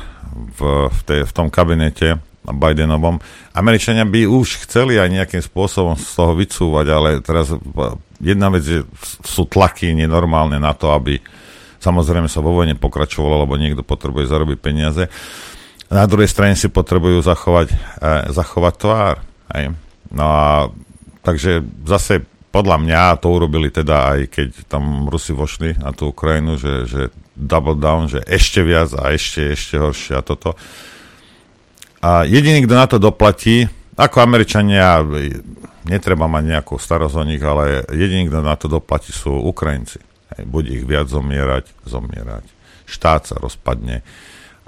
[0.61, 0.61] v,
[0.93, 3.23] v, tej, v tom kabinete Bidenovom.
[3.55, 7.55] Američania by už chceli aj nejakým spôsobom z toho vycúvať, ale teraz
[8.19, 8.81] jedna vec je,
[9.23, 11.23] sú tlaky nenormálne na to, aby
[11.79, 15.07] samozrejme sa vo vojne pokračovalo, lebo niekto potrebuje zarobiť peniaze.
[15.93, 17.77] Na druhej strane si potrebujú zachovať, eh,
[18.33, 19.17] zachovať tvár.
[19.55, 19.77] Hej.
[20.13, 20.49] No a
[21.23, 26.61] takže zase podľa mňa to urobili teda aj keď tam Rusi vošli na tú Ukrajinu,
[26.61, 30.55] že, že double down, že ešte viac a ešte, ešte horšie a toto.
[32.03, 35.05] A jediný, kto na to doplatí, ako Američania,
[35.87, 40.03] netreba mať nejakú starosť o nich, ale jediný, kto na to doplatí, sú Ukrajinci.
[40.37, 42.45] Hej, bude ich viac zomierať, zomierať.
[42.89, 44.03] Štát sa rozpadne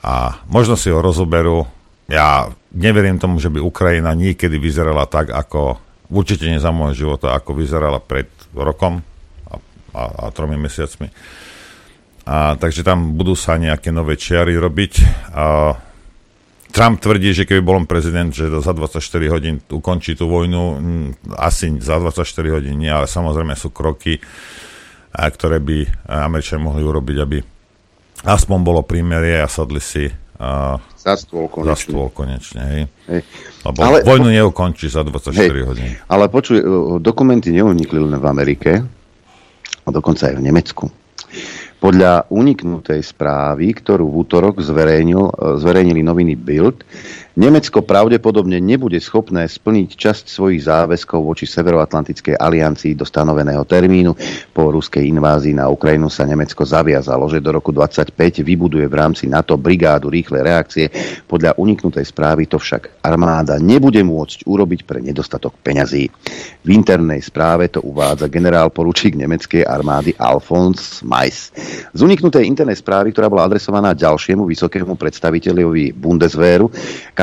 [0.05, 1.65] a možno si ho rozoberú.
[2.05, 5.81] Ja neverím tomu, že by Ukrajina niekedy vyzerala tak, ako
[6.13, 9.01] určite nie za môjho života, ako vyzerala pred rokom
[9.49, 9.57] a,
[9.97, 11.09] a, a tromi mesiacmi.
[12.25, 14.93] A, takže tam budú sa nejaké nové čiary robiť.
[15.31, 15.77] A,
[16.69, 18.99] Trump tvrdí, že keby bol on prezident, že za 24
[19.31, 20.63] hodín ukončí tú vojnu.
[20.75, 21.09] Mm,
[21.39, 24.19] Asi za 24 hodín nie, ale samozrejme sú kroky,
[25.15, 27.39] ktoré by Američania mohli urobiť, aby
[28.27, 31.79] aspoň bolo prímerie a sadli si a, Za stôl za konečne.
[31.79, 32.63] stôl konečne.
[32.67, 32.83] Hej.
[33.07, 33.21] Hej.
[33.63, 35.63] Lebo Ale- vojnu neukončí za 24 Hej.
[35.63, 35.91] hodín.
[36.11, 36.59] Ale počuj,
[36.99, 38.83] dokumenty neunikli len v Amerike,
[39.85, 40.85] a dokonca aj v Nemecku.
[41.85, 46.81] Podľa uniknutej správy, ktorú v útorok zverejnil, e, zverejnili noviny Bild,
[47.35, 54.15] Nemecko pravdepodobne nebude schopné splniť časť svojich záväzkov voči Severoatlantickej aliancii do stanoveného termínu.
[54.55, 59.27] Po ruskej invázii na Ukrajinu sa Nemecko zaviazalo, že do roku 25 vybuduje v rámci
[59.27, 60.87] NATO brigádu rýchlej reakcie.
[61.27, 66.07] Podľa uniknutej správy to však armáda nebude môcť urobiť pre nedostatok peňazí.
[66.63, 71.51] V internej správe to uvádza generál poručík nemeckej armády Alfons Mais.
[71.91, 76.71] Z uniknutej internej správy, ktorá bola adresovaná ďalšiemu vysokému predstaviteľovi Bundeswehru,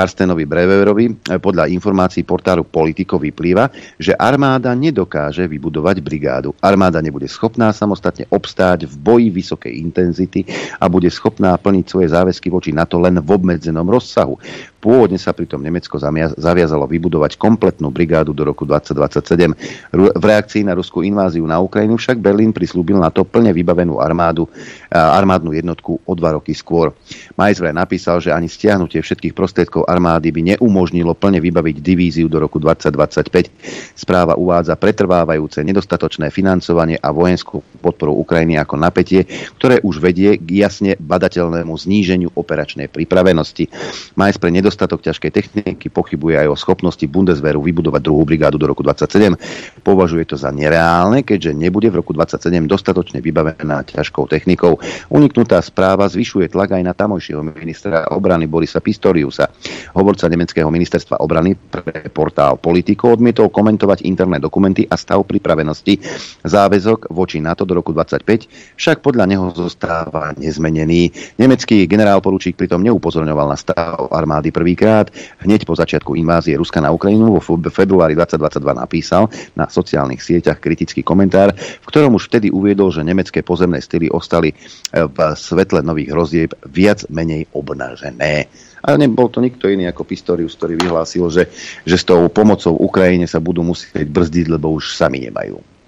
[0.02, 3.70] Karstenovi Breverovi, podľa informácií portálu Politico vyplýva,
[4.02, 6.58] že armáda nedokáže vybudovať brigádu.
[6.58, 10.42] Armáda nebude schopná samostatne obstáť v boji vysokej intenzity
[10.82, 14.42] a bude schopná plniť svoje záväzky voči NATO len v obmedzenom rozsahu.
[14.82, 16.02] Pôvodne sa pritom Nemecko
[16.36, 19.54] zaviazalo vybudovať kompletnú brigádu do roku 2027.
[19.94, 24.02] Ru- v reakcii na ruskú inváziu na Ukrajinu však Berlín prislúbil na to plne vybavenú
[24.02, 24.50] armádu,
[24.90, 26.98] armádnu jednotku o dva roky skôr.
[27.38, 32.42] Majs vraj napísal, že ani stiahnutie všetkých prostriedkov armády by neumožnilo plne vybaviť divíziu do
[32.42, 33.94] roku 2025.
[33.94, 39.30] Správa uvádza pretrvávajúce nedostatočné financovanie a vojenskú podporu Ukrajiny ako napätie,
[39.62, 43.70] ktoré už vedie k jasne badateľnému zníženiu operačnej pripravenosti.
[44.18, 48.86] Majs pre nedostatok ťažkej techniky pochybuje aj o schopnosti Bundeswehru vybudovať druhú brigádu do roku
[48.86, 49.36] 27.
[49.82, 54.78] Považuje to za nereálne, keďže nebude v roku 27 dostatočne vybavená ťažkou technikou.
[55.12, 59.50] Uniknutá správa zvyšuje tlak aj na tamojšieho ministra obrany Borisa Pistoriusa.
[59.98, 66.00] Hovorca nemeckého ministerstva obrany pre portál Politico odmietol komentovať interné dokumenty a stav pripravenosti.
[66.46, 71.36] Záväzok voči NATO do roku 25 však podľa neho zostáva nezmenený.
[71.38, 75.10] Nemecký generál poručík pritom neupozorňoval na stav armády prvýkrát.
[75.42, 77.42] Hneď po začiatku invázie Ruska na Ukrajinu vo
[77.74, 79.26] februári 2022 napísal
[79.58, 84.54] na sociálnych sieťach kritický komentár, v ktorom už vtedy uviedol, že nemecké pozemné styly ostali
[84.94, 88.46] v svetle nových hrozieb viac menej obnažené.
[88.86, 91.44] A nebol to nikto iný ako Pistorius, ktorý vyhlásil, že,
[91.86, 95.81] že s tou pomocou Ukrajine sa budú musieť brzdiť, lebo už sami nemajú.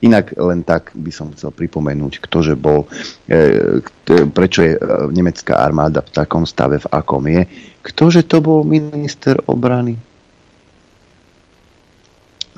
[0.00, 2.86] Inak len tak by som chcel pripomenúť, ktože bol,
[3.30, 3.80] e,
[4.30, 4.80] prečo je e,
[5.14, 7.46] nemecká armáda v takom stave, v akom je.
[7.80, 9.96] Ktože to bol minister obrany?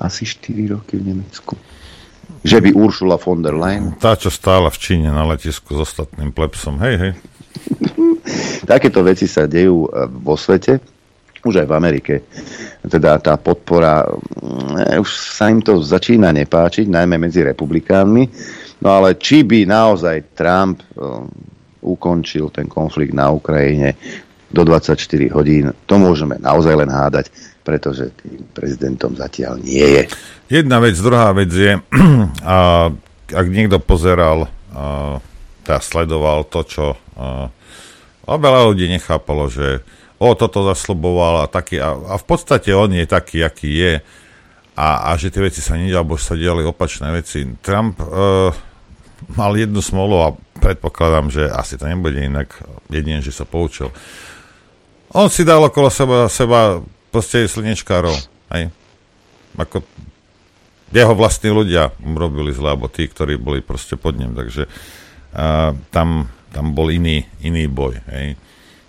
[0.03, 1.55] Asi 4 roky v Nemecku.
[2.42, 3.94] Že by Uršula von der Leyen.
[4.03, 6.83] Tá, čo stála v Číne na letisku s ostatným plepsom.
[6.83, 7.12] Hej, hej.
[8.72, 10.92] Takéto veci sa dejú e, vo svete,
[11.43, 12.15] už aj v Amerike.
[12.87, 18.25] Teda tá podpora, mm, už sa im to začína nepáčiť, najmä medzi republikánmi.
[18.83, 21.31] No ale či by naozaj Trump um,
[21.83, 23.99] ukončil ten konflikt na Ukrajine
[24.53, 24.99] do 24
[25.33, 27.33] hodín, to môžeme naozaj len hádať,
[27.65, 30.03] pretože tým prezidentom zatiaľ nie je.
[30.53, 31.81] Jedna vec, druhá vec je,
[32.53, 32.91] a
[33.33, 35.19] ak niekto pozeral, a,
[35.65, 36.85] tá sledoval to, čo
[37.17, 37.49] a,
[38.29, 39.81] a veľa ľudí nechápalo, že
[40.23, 43.93] o, toto zasloboval a taký, a, a v podstate on je taký, aký je
[44.79, 47.45] a, a že tie veci sa nediali, alebo sa diali opačné veci.
[47.61, 48.07] Trump e,
[49.35, 50.29] mal jednu smolu a
[50.63, 52.55] predpokladám, že asi to nebude inak,
[52.89, 53.91] jedine, že sa poučil.
[55.13, 56.81] On si dal okolo seba, seba
[57.13, 58.17] proste slnečkárov.
[58.57, 58.73] Hej.
[59.61, 59.85] Ako
[60.93, 64.33] jeho vlastní ľudia robili zle, alebo tí, ktorí boli proste pod ním.
[64.33, 68.01] Takže uh, tam, tam bol iný, iný boj.
[68.09, 68.41] Hej.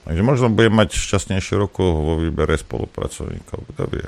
[0.04, 3.60] Takže možno bude mať šťastnejšiu roku vo výbere spolupracovníkov.
[3.72, 4.06] Kto vie.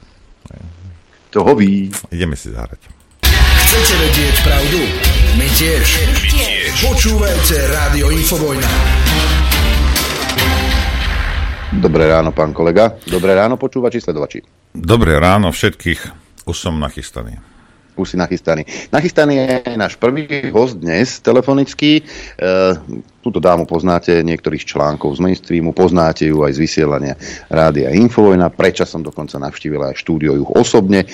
[1.31, 1.87] To ví.
[2.11, 2.91] Ideme si zahrať.
[3.23, 4.79] Chcete vedieť pravdu?
[5.39, 5.87] My tiež.
[6.11, 6.71] My tiež.
[6.83, 8.71] Počúvajte Rádio Infovojna.
[11.75, 12.95] Dobré ráno, pán kolega.
[13.03, 14.43] Dobré ráno, počúvači, sledovači.
[14.71, 15.99] Dobré ráno všetkých.
[16.47, 17.35] Už som nachystaný.
[17.95, 18.67] Už si nachystaný.
[18.91, 21.99] Nachystaný je náš prvý host dnes, telefonický.
[21.99, 22.03] E,
[23.25, 27.17] túto dámu poznáte niektorých článkov z mainstreamu, poznáte ju aj z vysielania
[27.49, 28.53] Rádia Infovojna.
[28.53, 31.09] Prečas som dokonca navštívila aj štúdio ju osobne.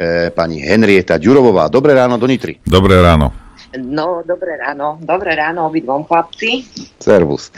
[0.00, 1.68] E, pani Henrieta Ďurovová.
[1.68, 2.64] Dobré ráno do Nitry.
[2.64, 3.50] Dobré ráno.
[3.76, 4.96] No, dobré ráno.
[5.04, 6.64] Dobré ráno obidvom chlapci.
[6.96, 7.52] Servus.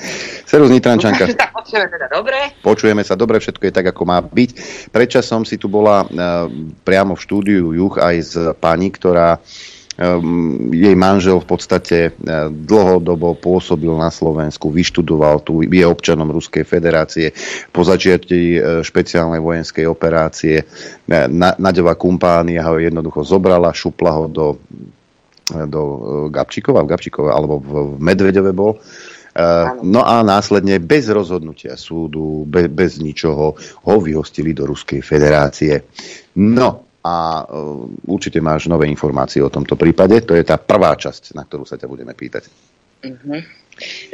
[0.50, 1.30] Servus Nitrančanka.
[1.38, 2.58] tak počujeme teda dobre.
[2.58, 4.50] Počujeme sa dobre, všetko je tak, ako má byť.
[4.90, 6.50] Prečas som si tu bola uh,
[6.82, 9.38] priamo v štúdiu Juch aj s pani, ktorá
[10.72, 17.36] jej manžel v podstate uh, dlhodobo pôsobil na Slovensku, vyštudoval tu, je občanom Ruskej federácie
[17.70, 20.64] po začiatí uh, špeciálnej vojenskej operácie.
[20.64, 21.28] Uh,
[21.60, 24.46] Naďová kumpánia ho jednoducho zobrala, šupla ho do
[25.52, 25.82] do
[26.32, 28.78] Gabčíkova, v Gabčíkova alebo v Medvedove bol.
[29.82, 35.82] No a následne bez rozhodnutia súdu, bez, bez ničoho ho vyhostili do Ruskej federácie.
[36.38, 40.22] No a uh, určite máš nové informácie o tomto prípade.
[40.22, 42.46] To je tá prvá časť, na ktorú sa ťa budeme pýtať.
[43.02, 43.42] Uh-huh.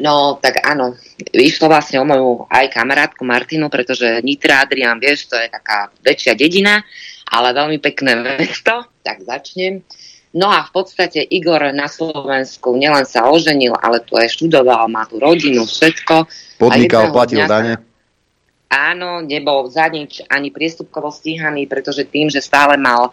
[0.01, 0.97] No, tak áno.
[1.35, 6.33] Išlo vlastne o moju aj kamarátku Martinu, pretože Nitra Adrian, vieš, to je taká väčšia
[6.33, 6.81] dedina,
[7.29, 8.89] ale veľmi pekné mesto.
[9.05, 9.85] Tak začnem.
[10.37, 15.09] No a v podstate Igor na Slovensku nielen sa oženil, ale tu aj študoval, má
[15.09, 16.29] tu rodinu, všetko.
[16.61, 17.88] Podnikal, platil dane?
[18.69, 23.13] Áno, nebol za nič ani priestupkovo stíhaný, pretože tým, že stále mal e,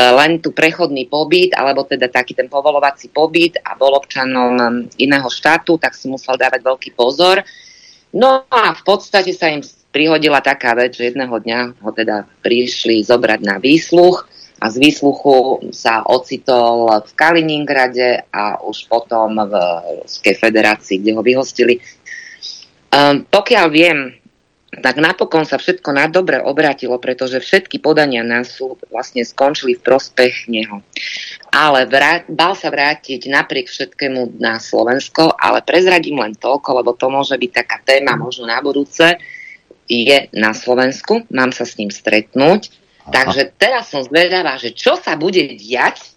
[0.00, 5.76] len tu prechodný pobyt, alebo teda taký ten povolovací pobyt a bol občanom iného štátu,
[5.76, 7.44] tak si musel dávať veľký pozor.
[8.16, 9.60] No a v podstate sa im
[9.92, 14.24] prihodila taká vec, že jedného dňa ho teda prišli zobrať na výsluch
[14.58, 19.54] a z výsluchu sa ocitol v Kaliningrade a už potom v
[20.02, 21.78] Ruskej federácii, kde ho vyhostili.
[22.88, 24.17] Um, pokiaľ viem,
[24.68, 29.84] tak napokon sa všetko na dobre obratilo, pretože všetky podania na súd vlastne skončili v
[29.84, 30.84] prospech neho.
[31.48, 37.08] Ale vrát, bal sa vrátiť napriek všetkému na Slovensko, ale prezradím len toľko, lebo to
[37.08, 39.16] môže byť taká téma možno na budúce.
[39.88, 45.16] Je na Slovensku, mám sa s ním stretnúť Takže teraz som zvedavá, že čo sa
[45.16, 46.12] bude diať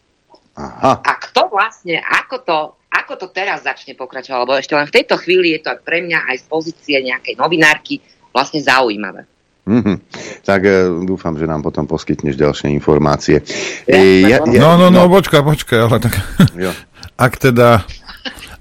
[0.59, 0.99] Aha.
[0.99, 2.57] a kto vlastne, ako to,
[2.91, 6.27] ako to teraz začne pokračovať, lebo ešte len v tejto chvíli je to pre mňa
[6.27, 9.27] aj z pozície nejakej novinárky vlastne zaujímavé.
[9.61, 9.97] Mm-hmm.
[10.41, 13.45] Tak e, dúfam, že nám potom poskytneš ďalšie informácie.
[13.85, 16.13] Ja, ja, ja, no, no, no, no, počkaj, počkaj, ale tak...
[16.57, 16.73] Jo.
[17.21, 17.85] Ak teda,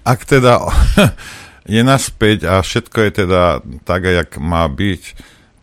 [0.05, 0.61] ak teda
[1.75, 5.03] je naspäť a všetko je teda tak, jak má byť,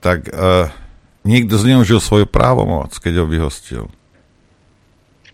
[0.02, 0.74] tak uh,
[1.22, 3.86] niekto zneužil svoju právomoc, keď ho vyhostil.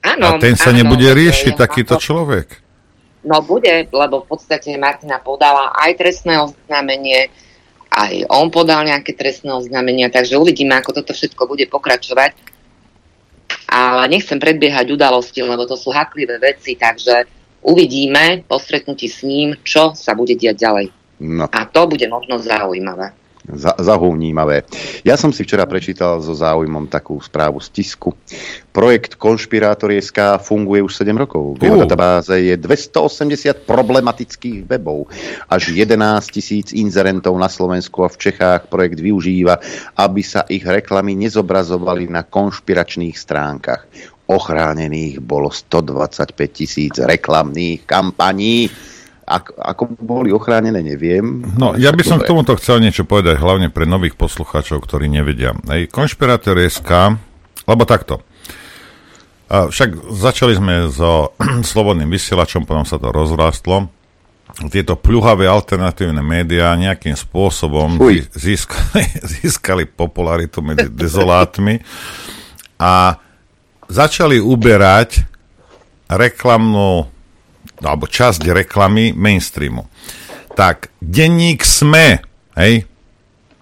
[0.03, 2.03] Áno, a ten sa áno, nebude riešiť takýto to...
[2.03, 2.59] človek.
[3.23, 7.31] No bude, lebo v podstate Martina podala aj trestné oznámenie,
[7.93, 12.33] aj on podal nejaké trestné oznámenia, takže uvidíme, ako toto všetko bude pokračovať.
[13.69, 17.25] Ale nechcem predbiehať udalosti, lebo to sú haklivé veci, takže
[17.65, 20.87] uvidíme po stretnutí s ním, čo sa bude diať ďalej.
[21.23, 21.45] No.
[21.49, 23.13] A to bude možno zaujímavé.
[23.43, 23.75] Za.
[25.03, 28.15] Ja som si včera prečítal so záujmom takú správu z tisku.
[28.71, 31.59] Projekt Konšpirátor.sk funguje už 7 rokov.
[31.59, 31.83] V jeho Uh.
[31.83, 35.11] databáze je 280 problematických webov.
[35.51, 39.59] Až 11 tisíc inzerentov na Slovensku a v Čechách projekt využíva,
[39.99, 43.85] aby sa ich reklamy nezobrazovali na konšpiračných stránkach.
[44.23, 48.71] Ochránených bolo 125 tisíc reklamných kampaní.
[49.33, 51.41] Ako, ako boli ochránené, neviem.
[51.57, 55.57] No, ja by som k tomuto chcel niečo povedať, hlavne pre nových poslucháčov, ktorí nevedia.
[55.65, 57.17] Hej, konšpirátor SK,
[57.65, 58.21] lebo takto.
[59.49, 61.33] A však začali sme so
[61.73, 63.89] slobodným vysielačom, potom sa to rozrastlo.
[64.69, 67.97] Tieto pľuhavé alternatívne médiá nejakým spôsobom
[68.37, 69.01] získali,
[69.41, 71.81] získali popularitu medzi dezolátmi
[72.77, 73.17] a
[73.89, 75.25] začali uberať
[76.05, 77.09] reklamnú
[77.83, 79.85] alebo časť reklamy mainstreamu.
[80.53, 82.23] Tak, denník SME,
[82.55, 82.85] hej,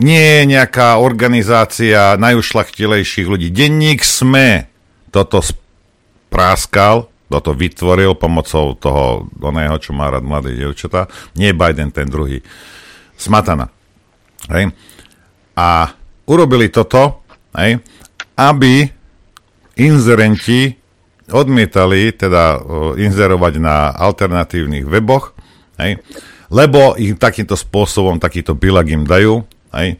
[0.01, 3.53] nie je nejaká organizácia najušlachtilejších ľudí.
[3.53, 4.65] Denník SME
[5.13, 11.05] toto spráskal, toto vytvoril pomocou toho oného, čo má rád mladé dievčatá.
[11.38, 12.41] Nie Biden, ten druhý.
[13.13, 13.69] Smatana.
[14.49, 14.74] Hej.
[15.53, 15.93] A
[16.26, 17.22] urobili toto,
[17.53, 17.78] hej,
[18.34, 18.89] aby
[19.78, 20.81] inzerenti
[21.32, 22.60] odmietali teda
[22.96, 25.34] inzerovať na alternatívnych weboch,
[25.80, 25.98] hej,
[26.52, 29.96] lebo ich takýmto spôsobom, takýto bilag im dajú, hej,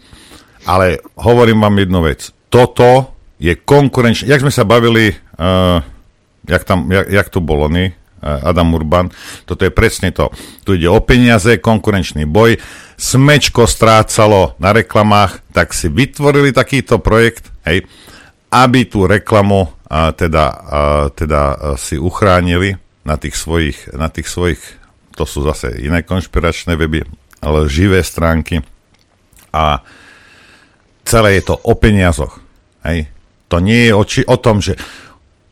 [0.68, 2.30] ale hovorím vám jednu vec.
[2.52, 4.30] Toto je konkurenčné.
[4.30, 5.82] Jak sme sa bavili, uh,
[6.46, 9.10] jak, tam, jak, jak tu bol oný, uh, Adam Urban,
[9.50, 10.30] toto je presne to.
[10.62, 12.62] Tu ide o peniaze, konkurenčný boj.
[13.02, 17.90] Smečko strácalo na reklamách, tak si vytvorili takýto projekt, hej,
[18.54, 20.46] aby tú reklamu teda,
[21.12, 24.62] teda a si uchránili na tých svojich, na tých svojich,
[25.20, 27.04] to sú zase iné konšpiračné weby,
[27.44, 28.64] ale živé stránky
[29.52, 29.84] a
[31.04, 32.40] celé je to o peniazoch.
[32.88, 33.12] Hej.
[33.52, 34.80] To nie je o, či, o tom, že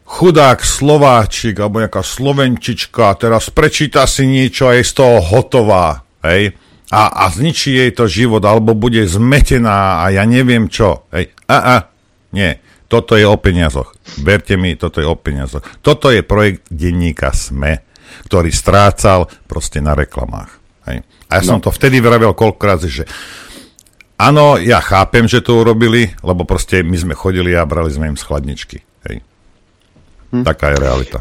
[0.08, 6.08] chudák Slováčik alebo nejaká Slovenčička teraz prečíta si niečo a je z toho hotová.
[6.24, 6.56] Hej.
[6.90, 11.06] A, a zničí jej to život, alebo bude zmetená a ja neviem čo.
[11.14, 11.30] Hej.
[11.46, 11.76] A, a,
[12.34, 12.58] nie.
[12.90, 13.94] Toto je o peniazoch.
[14.26, 15.62] Verte mi, toto je o peniazoch.
[15.80, 17.86] Toto je projekt denníka SME,
[18.26, 20.50] ktorý strácal proste na reklamách.
[20.90, 21.06] Hej.
[21.30, 21.70] A ja som No.
[21.70, 23.06] to vtedy vravel koľkokrát, že
[24.18, 28.18] áno, ja chápem, že to urobili, lebo proste my sme chodili a brali sme im
[28.18, 28.78] z chladničky.
[29.06, 29.22] Hej.
[30.34, 30.42] Hm.
[30.42, 31.20] Taká je realita.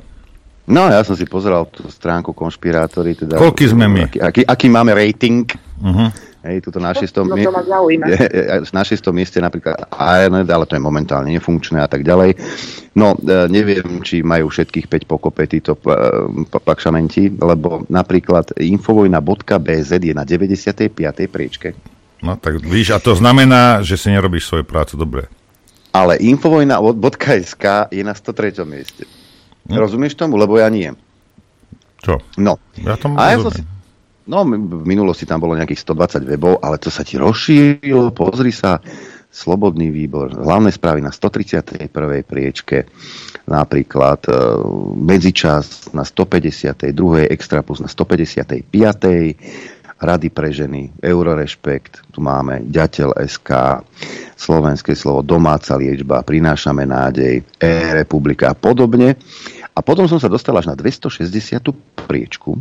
[0.69, 3.17] No, ja som si pozeral tú stránku konšpirátory.
[3.17, 4.03] Teda, Koľký sme my?
[4.05, 5.49] Aký, aký, aký máme rating?
[5.81, 6.13] Uh-huh.
[6.49, 7.29] Hej, tuto na 6.
[7.29, 8.43] No, mi- je, je,
[8.73, 9.05] na 6.
[9.13, 12.41] mieste napríklad ARNet, ale to je momentálne nefunkčné a tak ďalej.
[12.97, 15.93] No, e, neviem, či majú všetkých 5 pokope títo p-
[16.49, 21.29] p- pakšamenti, lebo napríklad infovojna.bz je na 95.
[21.29, 21.77] priečke.
[22.25, 25.29] No tak víš, a to znamená, že si nerobíš svoju prácu dobre.
[25.93, 28.65] Ale infovojna.sk je na 103.
[28.65, 29.05] mieste.
[29.69, 29.77] Hm.
[29.77, 30.41] Rozumieš tomu?
[30.41, 30.97] Lebo ja nie.
[32.01, 32.25] Čo?
[32.41, 32.57] No.
[32.81, 33.63] Ja tomu A ja som si,
[34.29, 38.79] no, v minulosti tam bolo nejakých 120 webov, ale to sa ti rozšírilo, pozri sa,
[39.29, 41.93] Slobodný výbor, hlavné správy na 131.
[42.25, 42.89] priečke,
[43.45, 44.33] napríklad e,
[44.97, 47.29] Medzičas na 152.
[47.29, 48.65] Extrapus na 155.
[49.99, 53.51] Rady pre ženy, Eurorešpekt, tu máme Ďateľ SK,
[54.33, 59.13] Slovenské slovo, domáca liečba, prinášame nádej, e-republika a podobne.
[59.77, 61.21] A potom som sa dostal až na 260.
[62.09, 62.57] priečku,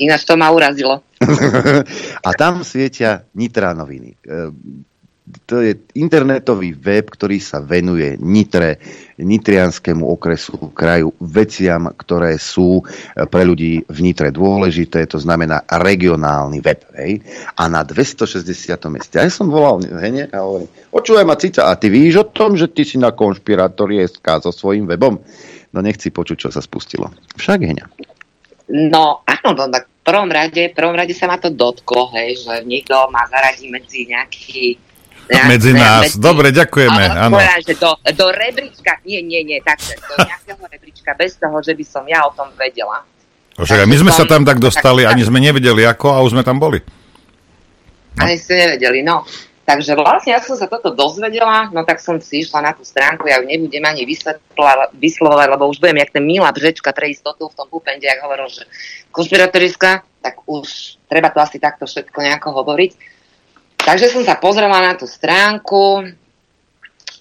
[0.00, 1.04] Ináč to ma urazilo.
[2.26, 4.16] a tam svietia Nitra noviny.
[4.16, 4.44] E,
[5.46, 8.82] To je internetový web, ktorý sa venuje Nitre,
[9.18, 12.82] nitrianskému okresu, kraju, veciam, ktoré sú e,
[13.26, 16.82] pre ľudí v Nitre dôležité, to znamená regionálny web.
[16.98, 17.22] Hej?
[17.54, 18.42] A na 260.
[18.90, 19.22] mieste.
[19.22, 22.70] Ja som volal hene a hovorím, počúvaj ma Cica, a ty víš o tom, že
[22.70, 25.20] ty si na konšpirátori SK so svojím webom?
[25.70, 27.06] No nechci počuť, čo sa spustilo.
[27.38, 27.86] Však heňa.
[28.70, 32.98] No áno, no, tak prvom rade, prvom rade sa ma to dotklo, hej, že niekto
[33.14, 34.74] ma zaradí medzi nejaký...
[35.30, 36.18] nejak- Medzi nás.
[36.18, 37.02] Dobre, ďakujeme.
[37.06, 37.38] Áno.
[37.62, 41.84] že do, do rebríčka, nie, nie, nie, takto, do nejakého rebríčka, bez toho, že by
[41.86, 43.06] som ja o tom vedela.
[43.54, 46.42] Však aj my sme sa tam tak dostali, ani sme nevedeli ako a už sme
[46.42, 46.80] tam boli.
[48.18, 48.26] No.
[48.26, 49.22] Ani ste nevedeli, no.
[49.70, 53.30] Takže vlastne ja som sa toto dozvedela, no tak som si išla na tú stránku,
[53.30, 54.02] ja ju nebudem ani
[54.98, 58.50] vyslovovať, lebo už budem jak ten Mila Břečka pre istotu v tom pupende, jak hovoril,
[58.50, 58.66] že
[59.14, 62.90] konšpiratoriska, tak už treba to asi takto všetko nejako hovoriť.
[63.78, 66.02] Takže som sa pozrela na tú stránku,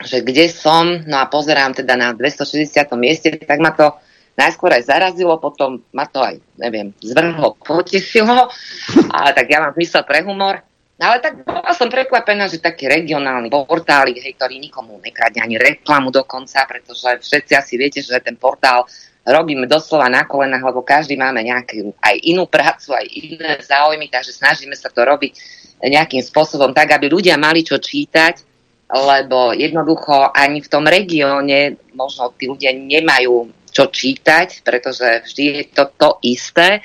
[0.01, 2.65] že kde som, no a pozerám teda na 260.
[2.97, 3.93] mieste, tak ma to
[4.41, 8.49] najskôr aj zarazilo, potom ma to aj, neviem, zvrhlo, potešilo,
[9.21, 10.65] ale tak ja mám zmysel pre humor.
[10.99, 15.55] No ale tak bola som prekvapená, že taký regionálny portálik, hej, ktorý nikomu nekradne ani
[15.55, 18.83] reklamu dokonca, pretože všetci asi viete, že ten portál
[19.23, 24.35] robíme doslova na kolenách, lebo každý máme nejakú aj inú prácu, aj iné záujmy, takže
[24.35, 25.31] snažíme sa to robiť
[25.79, 28.43] nejakým spôsobom tak, aby ľudia mali čo čítať,
[28.91, 35.65] lebo jednoducho ani v tom regióne možno tí ľudia nemajú čo čítať, pretože vždy je
[35.71, 36.83] to to isté.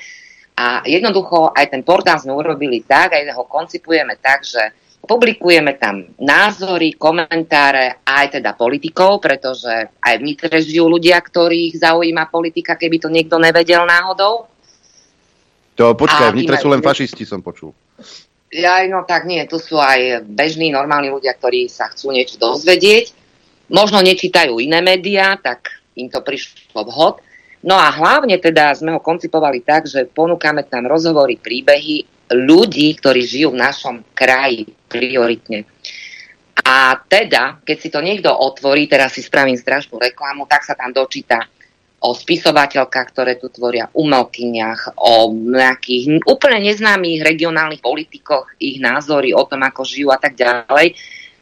[0.55, 4.71] A jednoducho aj ten portál sme urobili tak, aj ho koncipujeme tak, že
[5.05, 9.69] publikujeme tam názory, komentáre aj teda politikov, pretože
[10.01, 14.49] aj v Nitre žijú ľudia, ktorých zaujíma politika, keby to niekto nevedel náhodou.
[15.75, 17.75] To počkaj, v Nitre sú len fašisti, som počul.
[18.55, 23.11] Ja, no tak nie, tu sú aj bežní, normálni ľudia, ktorí sa chcú niečo dozvedieť.
[23.67, 27.19] Možno nečítajú iné médiá, tak im to prišlo vhod.
[27.65, 33.25] No a hlavne teda sme ho koncipovali tak, že ponúkame tam rozhovory, príbehy ľudí, ktorí
[33.25, 35.65] žijú v našom kraji prioritne.
[36.65, 40.93] A teda, keď si to niekto otvorí, teraz si spravím strašnú reklamu, tak sa tam
[40.93, 41.41] dočíta
[42.05, 49.41] o spisovateľkách, ktoré tu tvoria, umelkyniach, o nejakých úplne neznámych regionálnych politikoch, ich názory o
[49.49, 50.93] tom, ako žijú a tak ďalej.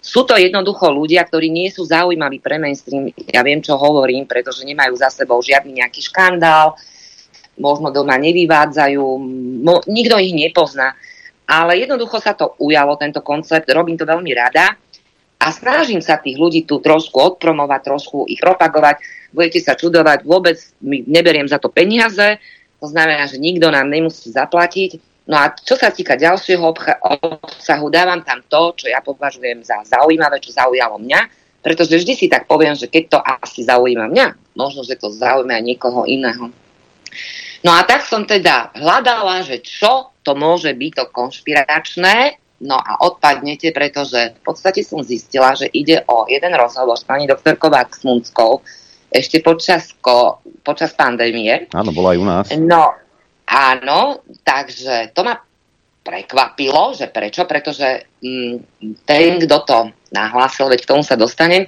[0.03, 3.07] Sú to jednoducho ľudia, ktorí nie sú zaujímaví pre mainstream.
[3.23, 6.75] Ja viem, čo hovorím, pretože nemajú za sebou žiadny nejaký škandál,
[7.55, 9.03] možno doma nevyvádzajú,
[9.63, 10.99] mo, nikto ich nepozná.
[11.47, 14.75] Ale jednoducho sa to ujalo, tento koncept, robím to veľmi rada
[15.39, 18.99] a snažím sa tých ľudí tu trošku odpromovať, trošku ich propagovať.
[19.31, 22.43] Budete sa čudovať, vôbec neberiem za to peniaze,
[22.83, 26.63] to znamená, že nikto nám nemusí zaplatiť No a čo sa týka ďalšieho
[27.39, 31.21] obsahu, dávam tam to, čo ja považujem za zaujímavé, čo zaujalo mňa,
[31.63, 34.27] pretože vždy si tak poviem, že keď to asi zaujíma mňa,
[34.59, 36.51] možno, že to zaujíma aj niekoho iného.
[37.63, 42.35] No a tak som teda hľadala, že čo to môže byť to konšpiračné,
[42.67, 47.31] no a odpadnete, pretože v podstate som zistila, že ide o jeden rozhovor s pani
[47.31, 48.59] doktorkou Vaxmunskou
[49.13, 51.69] ešte počas, ko, počas pandémie.
[51.71, 52.45] Áno, bola aj u nás.
[52.57, 52.97] No,
[53.47, 55.35] Áno, takže to ma
[56.03, 59.79] prekvapilo, že prečo, pretože m, mm, ten, kto to
[60.11, 61.63] nahlásil, veď k tomu sa dostanem,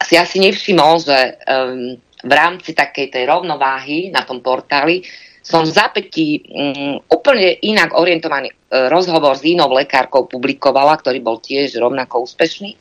[0.00, 5.04] si asi nevšimol, že um, v rámci takej tej rovnováhy na tom portáli
[5.40, 11.40] som v zápätí um, úplne inak orientovaný uh, rozhovor s inou lekárkou publikovala, ktorý bol
[11.40, 12.76] tiež rovnako úspešný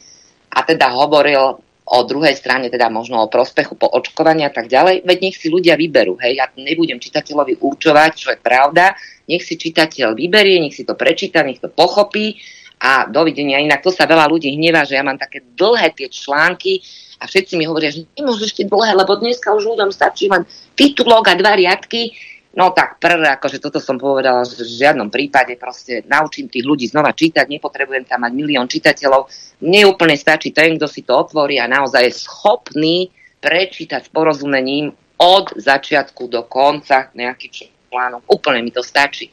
[0.51, 1.59] a teda hovoril
[1.89, 5.49] o druhej strane teda možno o prospechu po očkovaní a tak ďalej, veď nech si
[5.49, 6.21] ľudia vyberú.
[6.21, 8.93] Hej, ja nebudem čitateľovi určovať, čo je pravda,
[9.25, 12.37] nech si čitateľ vyberie, nech si to prečíta, nech to pochopí
[12.79, 13.59] a dovidenia.
[13.59, 16.79] Inak to sa veľa ľudí hnevá, že ja mám také dlhé tie články
[17.19, 21.27] a všetci mi hovoria, že nemôžeš ešte dlhé, lebo dneska už ľuďom stačí len titulok
[21.27, 22.15] a dva riadky
[22.49, 26.89] No tak prvé, akože toto som povedala, že v žiadnom prípade proste naučím tých ľudí
[26.89, 29.29] znova čítať, nepotrebujem tam mať milión čitateľov.
[29.61, 34.89] Mne úplne stačí ten, kto si to otvorí a naozaj je schopný prečítať s porozumením
[35.21, 38.25] od začiatku do konca nejaký článok.
[38.25, 39.29] Úplne mi to stačí.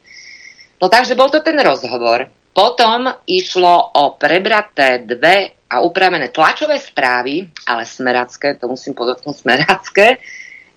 [0.77, 2.29] No takže bol to ten rozhovor.
[2.53, 10.17] Potom išlo o prebraté dve a upravené tlačové správy, ale smeracké, to musím podotknúť smeracké,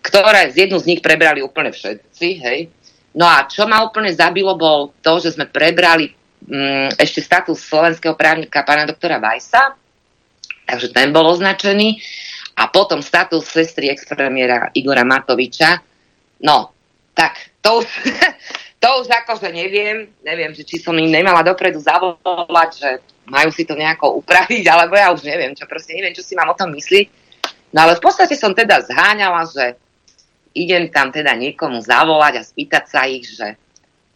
[0.01, 2.72] ktoré z jednu z nich prebrali úplne všetci, hej.
[3.12, 6.14] No a čo ma úplne zabilo, bol to, že sme prebrali
[6.46, 9.74] mm, ešte status slovenského právnika pána doktora Vajsa,
[10.64, 11.98] takže ten bol označený,
[12.61, 15.80] a potom status sestry expremiera Igora Matoviča.
[16.44, 16.76] No,
[17.16, 17.88] tak to už,
[18.84, 22.90] to už akože neviem, neviem, že či som im nemala dopredu zavolať, že
[23.24, 26.53] majú si to nejako upraviť, alebo ja už neviem, čo proste neviem, čo si mám
[26.53, 27.09] o tom myslieť.
[27.72, 29.78] No ale v podstate som teda zháňala, že
[30.55, 33.55] idem tam teda niekomu zavolať a spýtať sa ich, že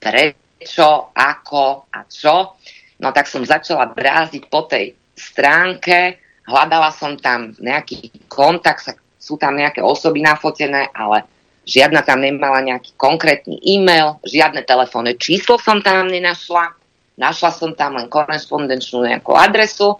[0.03, 2.59] prečo, ako a čo.
[3.01, 8.87] No tak som začala bráziť po tej stránke, hľadala som tam nejaký kontakt,
[9.19, 11.25] sú tam nejaké osoby nafotené, ale
[11.65, 16.77] žiadna tam nemala nejaký konkrétny e-mail, žiadne telefónne číslo som tam nenašla,
[17.17, 19.97] našla som tam len korespondenčnú nejakú adresu,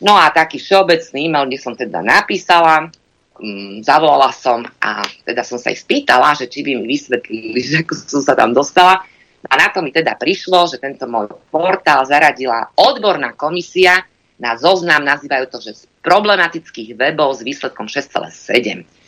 [0.00, 2.88] no a taký všeobecný e-mail, kde som teda napísala,
[3.38, 7.82] um, zavolala som a teda som sa ich spýtala, že či by mi vysvetlili, že
[7.82, 9.02] ako som sa tam dostala.
[9.44, 14.00] A na to mi teda prišlo, že tento môj portál zaradila odborná komisia
[14.40, 19.04] na zoznam, nazývajú to, že z problematických webov s výsledkom 6,7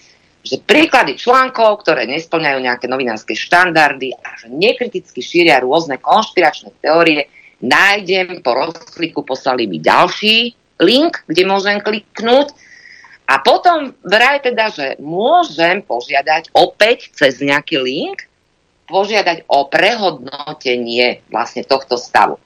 [0.46, 7.26] že príklady článkov, ktoré nesplňajú nejaké novinárske štandardy a že nekriticky šíria rôzne konšpiračné teórie,
[7.58, 12.54] nájdem po rozkliku, poslali mi ďalší link, kde môžem kliknúť
[13.26, 18.30] a potom vraj teda, že môžem požiadať opäť cez nejaký link,
[18.86, 22.38] požiadať o prehodnotenie vlastne tohto stavu.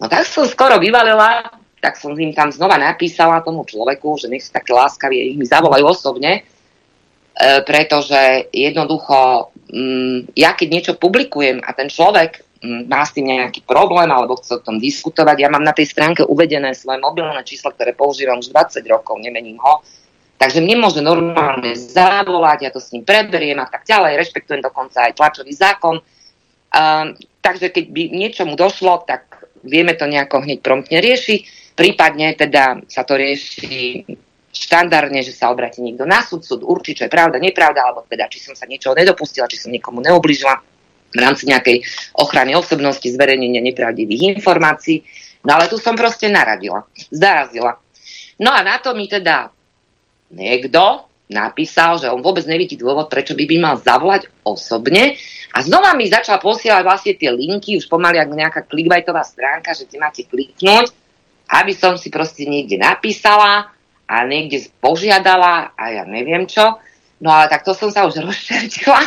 [0.00, 1.52] No tak som skoro vyvalila,
[1.84, 5.44] tak som im tam znova napísala tomu človeku, že nech sú také láskaví, ich mi
[5.44, 6.42] zavolajú osobne, e,
[7.68, 13.60] pretože jednoducho, mm, ja keď niečo publikujem a ten človek mm, má s tým nejaký
[13.68, 17.76] problém alebo chce o tom diskutovať, ja mám na tej stránke uvedené svoje mobilné číslo,
[17.76, 19.84] ktoré používam už 20 rokov, nemením ho,
[20.38, 25.08] takže mne môže normálne zavolať, ja to s ním preberiem a tak ďalej, rešpektujem dokonca
[25.08, 26.00] aj tlačový zákon.
[26.74, 31.72] Um, takže keď by niečomu došlo, tak vieme to nejako hneď promptne riešiť.
[31.74, 34.06] Prípadne teda sa to rieši
[34.54, 38.30] štandardne, že sa obratí niekto na súd, súd určí, čo je pravda, nepravda, alebo teda
[38.30, 40.54] či som sa niečoho nedopustila, či som niekomu neobližila
[41.14, 41.82] v rámci nejakej
[42.18, 45.02] ochrany osobnosti, zverejnenia nepravdivých informácií.
[45.42, 47.78] No ale tu som proste naradila, zarazila.
[48.38, 49.50] No a na to mi teda
[50.34, 55.16] niekto napísal, že on vôbec nevidí dôvod, prečo by by mal zavolať osobne.
[55.54, 59.88] A znova mi začal posielať vlastne tie linky, už pomaly ako nejaká clickbaitová stránka, že
[59.88, 60.92] ty máte kliknúť,
[61.48, 63.72] aby som si proste niekde napísala
[64.04, 66.76] a niekde požiadala a ja neviem čo.
[67.22, 69.00] No ale tak to som sa už rozčertila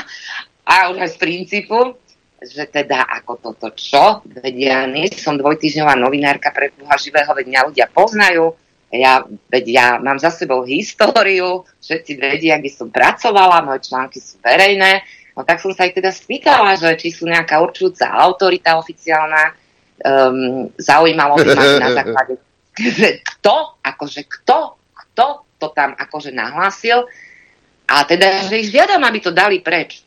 [0.66, 2.00] a už aj z princípu,
[2.42, 6.70] že teda ako toto čo, veď ja nie som dvojtyžňová novinárka pre
[7.02, 8.54] živého, veď mňa ľudia poznajú,
[8.88, 14.40] ja, veď ja mám za sebou históriu, všetci vedia, kde som pracovala, moje články sú
[14.40, 15.04] verejné.
[15.36, 19.44] No tak som sa aj teda spýtala, že či sú nejaká určujúca autorita oficiálna,
[20.02, 22.34] um, zaujímalo by ma na základe,
[23.22, 25.26] kto, akože kto, kto
[25.58, 27.10] to tam akože nahlásil
[27.90, 30.06] a teda, že ich žiadam, aby to dali preč.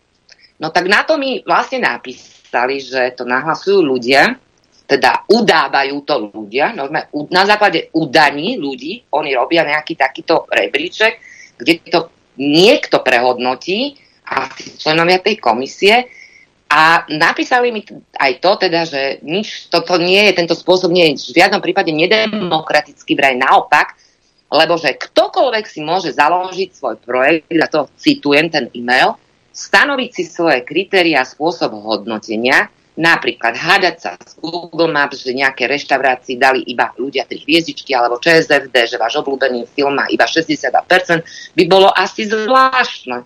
[0.60, 4.36] No tak na to mi vlastne napísali, že to nahlasujú ľudia,
[4.90, 11.22] teda udávajú to ľudia, normálne, na základe udaní ľudí, oni robia nejaký takýto rebríček,
[11.54, 13.94] kde to niekto prehodnotí
[14.26, 14.50] a
[14.82, 16.10] členovia tej komisie.
[16.70, 17.86] A napísali mi
[18.18, 21.94] aj to teda, že nič, toto nie je, tento spôsob nie je v žiadnom prípade
[21.94, 23.94] nedemokratický, vraj naopak,
[24.50, 29.14] lebo že ktokoľvek si môže založiť svoj projekt, a to citujem ten e-mail,
[29.54, 32.70] stanoviť si svoje kritéria spôsob hodnotenia,
[33.00, 38.20] Napríklad hádať sa z Google Maps, že nejaké reštaurácii dali iba ľudia tri hviezdičky, alebo
[38.20, 40.68] ČSFD, že váš obľúbený film má iba 62%,
[41.56, 43.24] by bolo asi zvláštne.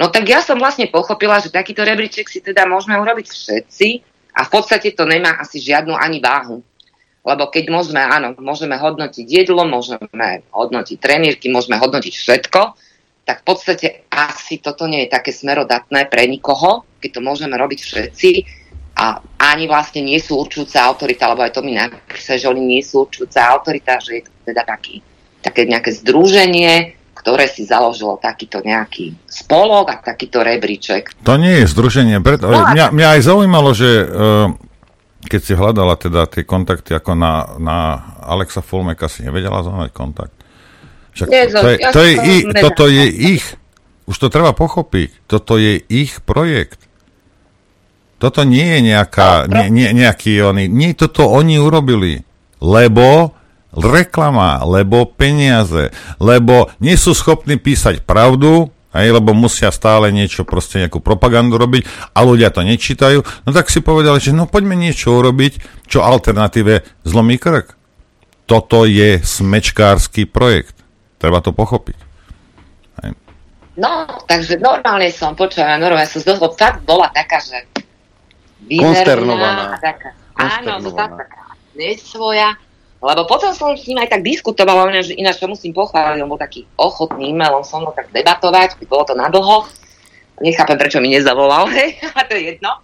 [0.00, 3.88] No tak ja som vlastne pochopila, že takýto rebríček si teda môžeme urobiť všetci
[4.32, 6.64] a v podstate to nemá asi žiadnu ani váhu.
[7.28, 12.60] Lebo keď môžeme, áno, môžeme hodnotiť jedlo, môžeme hodnotiť trenírky, môžeme hodnotiť všetko,
[13.28, 17.78] tak v podstate asi toto nie je také smerodatné pre nikoho, keď to môžeme robiť
[17.84, 18.61] všetci
[19.02, 19.18] a
[19.50, 23.02] ani vlastne nie sú určujúca autorita, lebo aj to mi napísali, že oni nie sú
[23.02, 25.02] určujúca autorita, že je to teda taký,
[25.42, 31.18] také nejaké združenie, ktoré si založilo takýto nejaký spolok a takýto rebríček.
[31.26, 32.22] To nie je združenie.
[32.22, 34.54] Preto, no, mňa, mňa aj zaujímalo, že uh,
[35.26, 37.78] keď si hľadala teda tie kontakty ako na, na
[38.22, 40.34] Alexa Fulmeka, si nevedela zohnať kontakt.
[41.18, 43.44] Však nie, to, je, to je ich, toto je ich.
[44.06, 45.26] Už to treba pochopiť.
[45.26, 46.78] Toto je ich projekt.
[48.22, 52.22] Toto nie je nejaká, nie, nie, nejaký oni, nie, toto oni urobili,
[52.62, 53.34] lebo
[53.74, 55.90] reklama, lebo peniaze,
[56.22, 62.14] lebo nie sú schopní písať pravdu, aj, lebo musia stále niečo, proste nejakú propagandu robiť
[62.14, 67.02] a ľudia to nečítajú, no tak si povedali, že no poďme niečo urobiť, čo alternatíve
[67.02, 67.74] zlomí krk.
[68.46, 70.78] Toto je smečkársky projekt.
[71.18, 71.98] Treba to pochopiť.
[73.02, 73.10] Aj.
[73.80, 77.71] No, takže normálne som počula, normálne som z toho fakt bola taká, že
[78.68, 79.78] Konsternovaná.
[79.80, 81.42] Taká, áno, taká
[81.76, 82.54] nesvoja.
[83.02, 86.38] Lebo potom som s ním aj tak diskutovala, že ináč to musím pochváliť, on bol
[86.38, 89.66] taký ochotný, mal on so mnou tak debatovať, bolo to na dlho.
[90.38, 92.78] Nechápem, prečo mi nezavolal, hej, a to je jedno.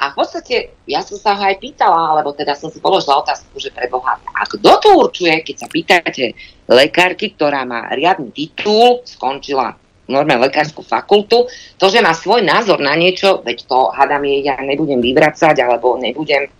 [0.00, 3.60] A v podstate ja som sa ho aj pýtala, alebo teda som si položila otázku,
[3.60, 6.32] že pre Boha, a kto to určuje, keď sa pýtate
[6.64, 9.76] lekárky, ktorá má riadny titul, skončila
[10.10, 11.46] normálne lekárskú fakultu.
[11.78, 15.94] To, že má svoj názor na niečo, veď to hádam jej ja nebudem vyvracať, alebo
[15.96, 16.50] nebudem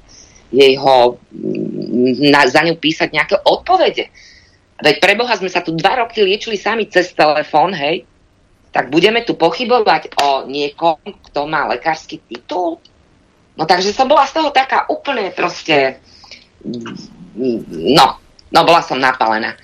[0.51, 4.11] jej ho mm, na, za ňu písať nejaké odpovede.
[4.81, 8.09] Veď pre Boha sme sa tu dva roky liečili sami cez telefón, hej,
[8.71, 10.99] tak budeme tu pochybovať o niekom,
[11.31, 12.79] kto má lekársky titul?
[13.59, 15.99] No takže som bola z toho taká úplne proste,
[16.63, 18.19] mm, no,
[18.51, 19.55] no bola som napalená.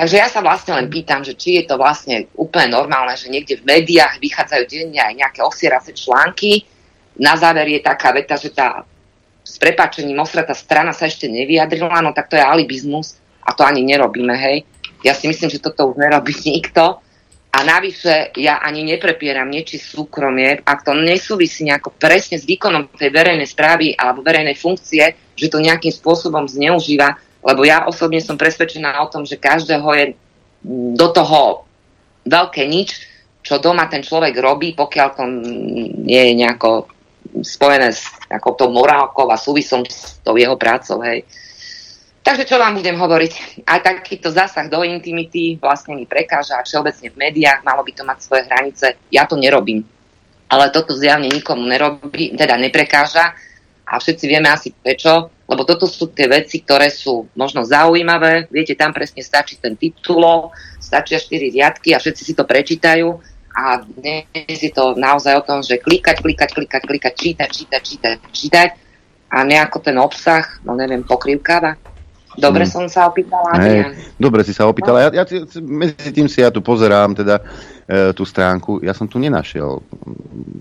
[0.00, 3.60] Takže ja sa vlastne len pýtam, že či je to vlastne úplne normálne, že niekde
[3.60, 6.64] v médiách vychádzajú denne aj nejaké osierace články.
[7.20, 8.88] Na záver je taká veta, že tá
[9.44, 13.84] s prepáčením osratá strana sa ešte nevyjadrila, no tak to je alibizmus a to ani
[13.84, 14.64] nerobíme, hej.
[15.04, 17.04] Ja si myslím, že toto už nerobí nikto.
[17.52, 23.12] A navyše ja ani neprepieram niečí súkromie, ak to nesúvisí nejako presne s výkonom tej
[23.12, 29.00] verejnej správy alebo verejnej funkcie, že to nejakým spôsobom zneužíva, lebo ja osobne som presvedčená
[29.00, 30.06] o tom, že každého je
[30.96, 31.64] do toho
[32.28, 33.08] veľké nič,
[33.40, 35.24] čo doma ten človek robí, pokiaľ to
[36.04, 36.88] nie je nejako
[37.40, 41.00] spojené s nejakou tou morálkou a súvisom s tou jeho prácou.
[41.00, 41.24] Hej.
[42.20, 43.64] Takže čo vám budem hovoriť?
[43.64, 48.18] Aj takýto zásah do intimity vlastne mi prekáža všeobecne v médiách, malo by to mať
[48.20, 49.00] svoje hranice.
[49.08, 49.88] Ja to nerobím.
[50.50, 53.32] Ale toto zjavne nikomu nerobí, teda neprekáža
[53.88, 58.46] a všetci vieme asi prečo, lebo toto sú tie veci, ktoré sú možno zaujímavé.
[58.54, 63.18] Viete, tam presne stačí ten titulov, stačia 4 riadky a všetci si to prečítajú.
[63.50, 68.16] A dnes je to naozaj o tom, že klikať, klikať, klikať, klikať, čítať, čítať, čítať,
[68.30, 68.70] čítať
[69.34, 71.74] a nejako ten obsah, no neviem, pokrývkáva.
[72.38, 73.58] Dobre som sa opýtala.
[73.58, 75.10] Hey, dobre si sa opýtala.
[75.10, 75.24] Ja, ja,
[75.58, 77.42] medzi tým si ja tu pozerám teda
[77.90, 78.78] e, tú stránku.
[78.86, 79.82] Ja som tu nenašiel,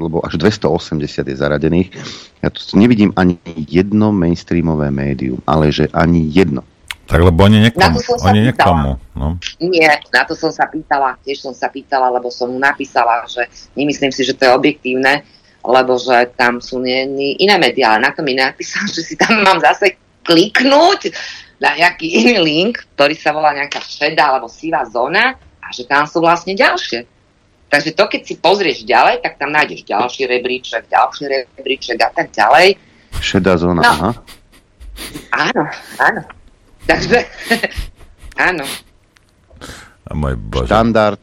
[0.02, 1.94] lebo až 280 je zaradených.
[2.42, 3.38] Ja tu nevidím ani
[3.70, 6.66] jedno mainstreamové médium, ale že ani jedno.
[7.10, 7.98] Tak lebo oni nekomu.
[8.22, 9.38] Oni nekomu no.
[9.62, 11.18] Nie, na to som sa pýtala.
[11.22, 15.26] Tiež som sa pýtala, lebo som mu napísala, že nemyslím si, že to je objektívne,
[15.66, 17.98] lebo že tam sú nie, nie, iné médiá.
[17.98, 21.10] Ale na to mi napísal, že si tam mám zase kliknúť
[21.60, 26.08] na nejaký iný link, ktorý sa volá nejaká šedá alebo sivá zóna a že tam
[26.08, 27.06] sú vlastne ďalšie.
[27.70, 32.34] Takže to, keď si pozrieš ďalej, tak tam nájdeš ďalší rebríček, ďalší rebríček a tak
[32.34, 32.82] ďalej.
[33.22, 33.92] Šedá zóna, no.
[33.94, 34.12] aha.
[35.30, 35.64] Áno,
[36.02, 36.22] áno.
[36.90, 37.30] Takže,
[38.50, 38.66] áno.
[40.10, 40.66] A môj bože.
[40.66, 41.22] Štandard,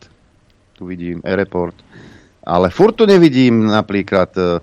[0.79, 1.75] tu vidím, e-report.
[2.47, 4.63] Ale furt tu nevidím napríklad uh,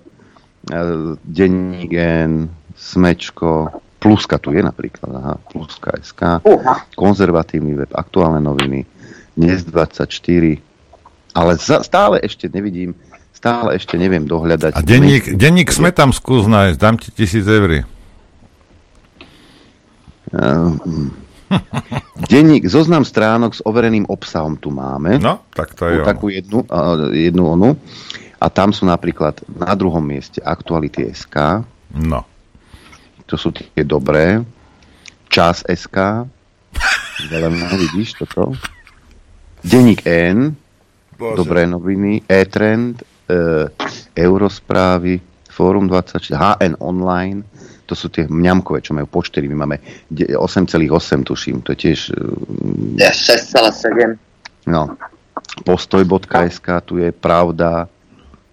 [1.20, 6.76] denník N, Smečko, Pluska tu je napríklad, aha, Pluska SK, uh-huh.
[6.92, 8.84] konzervatívny web, aktuálne noviny,
[9.32, 10.60] Dnes 24,
[11.32, 12.92] ale za, stále ešte nevidím,
[13.32, 14.76] stále ešte neviem dohľadať.
[14.76, 17.88] A denník, denník sme tam skús nájsť, dám ti tisíc eur.
[20.36, 20.76] Uh,
[22.32, 25.16] denník, zoznam stránok s overeným obsahom tu máme.
[25.16, 27.80] No, tak to je Takú jednu, uh, jednu onu.
[28.36, 31.64] A tam sú napríklad na druhom mieste Aktuality SK.
[31.96, 32.33] No
[33.26, 34.44] to sú tie dobré.
[35.28, 36.28] Čas SK,
[37.26, 38.54] zelená, vidíš toto?
[39.64, 40.54] Denník N,
[41.18, 41.36] Bože.
[41.40, 43.66] dobré noviny, E-trend, e,
[44.14, 45.18] Eurosprávy,
[45.50, 47.42] Fórum 24, HN Online,
[47.84, 49.76] to sú tie mňamkové, čo majú po 4, my máme
[50.12, 51.98] 8,8 tuším, to je tiež...
[52.96, 54.16] Ja 6,7.
[54.68, 54.96] No,
[55.64, 57.86] postoj.sk, tu je pravda.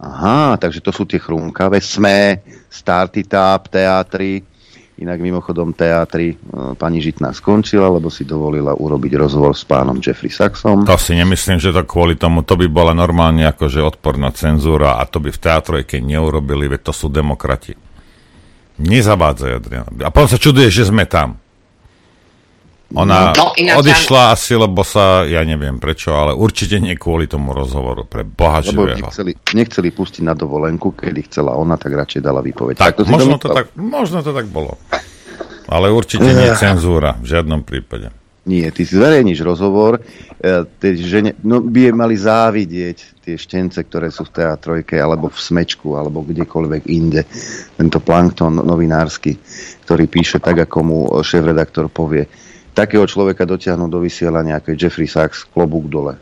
[0.02, 1.80] Aha, takže to sú tie chrumkavé.
[1.80, 4.44] Sme, Startitap, teatry,
[5.00, 10.28] Inak mimochodom teatri e, pani Žitná skončila, lebo si dovolila urobiť rozhovor s pánom Jeffrey
[10.28, 10.84] Saxom.
[10.84, 15.08] To si nemyslím, že to kvôli tomu, to by bola normálne akože odporná cenzúra a
[15.08, 17.74] to by v teatrojke neurobili, veď to sú demokrati.
[18.82, 19.90] Nezabádzajú, Adriana.
[20.06, 21.38] A potom sa čuduje, že sme tam.
[22.92, 28.04] Ona no, odišla asi, lebo sa, ja neviem prečo, ale určite nie kvôli tomu rozhovoru,
[28.04, 32.84] pre Boha Lebo nechceli, nechceli pustiť na dovolenku, kedy chcela ona, tak radšej dala výpoveď.
[32.84, 34.76] Tak, tak možno, to tak, možno to tak bolo.
[35.72, 38.12] Ale určite nie cenzúra, v žiadnom prípade.
[38.42, 40.02] Nie, ty si zverejníš rozhovor,
[40.42, 45.30] e, tie žene, no by je mali závidieť tie štence, ktoré sú v teatrojke, alebo
[45.30, 47.22] v smečku, alebo kdekoľvek inde.
[47.78, 49.38] Tento plankton novinársky,
[49.86, 52.26] ktorý píše tak, ako mu šéf-redaktor povie
[52.72, 56.16] takého človeka dotiahnuť do vysielania, ako je Jeffrey Sachs, klobúk dole.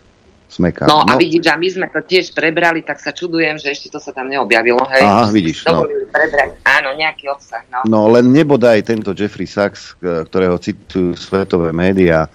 [0.49, 0.89] Smeká.
[0.89, 3.93] No, no a vidíš, a my sme to tiež prebrali, tak sa čudujem, že ešte
[3.93, 4.81] to sa tam neobjavilo.
[4.89, 5.05] Hej.
[5.05, 5.61] Aha, vidíš.
[5.69, 5.85] No.
[6.09, 6.57] Prebrať.
[6.65, 7.61] Áno, nejaký obsah.
[7.69, 7.85] No.
[7.85, 12.25] no len nebodaj tento Jeffrey Sachs, ktorého citujú svetové médiá,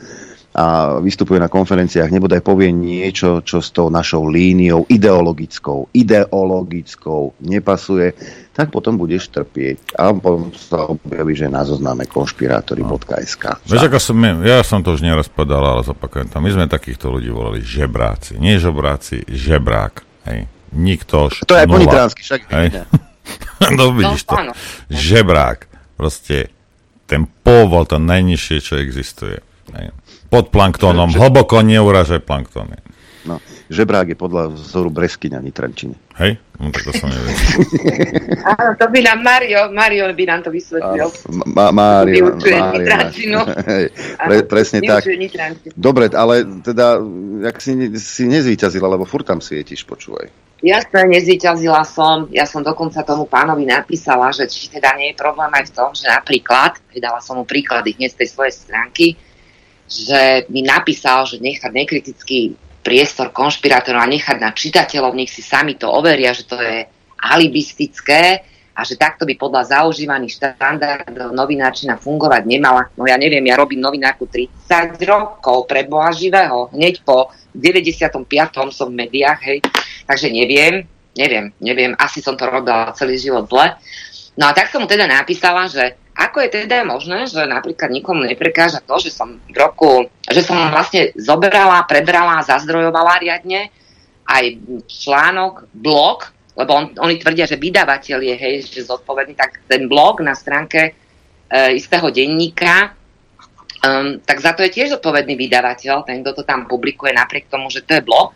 [0.54, 8.14] a vystupuje na konferenciách, nebodaj povie niečo, čo s tou našou líniou ideologickou, ideologickou nepasuje,
[8.55, 9.98] tak potom budeš trpieť.
[9.98, 13.66] A potom sa objaví, že na zozname konšpirátory.sk.
[13.66, 15.02] Vieš, ako som, ja som to už
[15.34, 16.38] povedal, ale zopakujem to.
[16.38, 18.38] My sme takýchto ľudí volali žebráci.
[18.38, 20.07] Nie žobráci, žebrák.
[20.30, 20.46] Hej.
[20.74, 21.34] Nikto.
[21.44, 22.40] To je aj ponitránsky, však.
[22.55, 22.68] Hej.
[23.78, 24.34] no vidíš to.
[24.38, 24.52] No,
[24.88, 25.66] Žebrák.
[25.98, 26.50] Proste
[27.11, 29.42] ten pôvod, to najnižšie, čo existuje.
[29.74, 29.94] Hej
[30.34, 31.14] pod planktónom.
[31.14, 32.82] Hlboko neuražaj planktóny.
[33.22, 33.38] No,
[33.72, 35.96] žebrák je podľa vzoru breskyňa Nitrančine.
[36.20, 36.36] Hej?
[36.60, 37.34] No tak to som nevedel.
[38.54, 41.08] Áno, to by nám Mario, Mario by nám to vysvetlil.
[41.50, 43.40] Ma, Mario, Mario.
[44.20, 45.02] Pre, presne tak.
[45.74, 47.02] Dobre, ale teda,
[47.50, 50.30] jak si, si nezvýťazila, lebo furt tam svietiš, počúvaj.
[50.64, 52.30] Jasné, nezvyťazila som.
[52.32, 55.92] Ja som dokonca tomu pánovi napísala, že či teda nie je problém aj v tom,
[55.92, 59.06] že napríklad, dala som mu príklady hneď z tej svojej stránky,
[59.84, 65.80] že mi napísal, že nechať nekriticky priestor konšpirátorov a nechať na čitateľov, nech si sami
[65.80, 66.85] to overia, že to je
[67.16, 72.91] alibistické a že takto by podľa zaužívaných štandardov novinárčina fungovať nemala.
[72.99, 76.68] No ja neviem, ja robím novinárku 30 rokov pre Boha živého.
[76.74, 78.26] Hneď po 95.
[78.74, 79.59] som v médiách, hej.
[80.05, 80.85] Takže neviem,
[81.16, 83.78] neviem, neviem, asi som to robila celý život zle.
[84.35, 88.22] No a tak som mu teda napísala, že ako je teda možné, že napríklad nikomu
[88.22, 93.74] neprekáža to, že som v roku, že som vlastne zoberala, prebrala, zazdrojovala riadne
[94.24, 94.44] aj
[94.86, 100.22] článok, blog, lebo on, oni tvrdia, že vydavateľ je hej, že zodpovedný, tak ten blog
[100.22, 100.92] na stránke e,
[101.74, 102.94] istého denníka,
[103.82, 107.68] um, tak za to je tiež zodpovedný vydavateľ, ten, kto to tam publikuje napriek tomu,
[107.74, 108.32] že to je blog.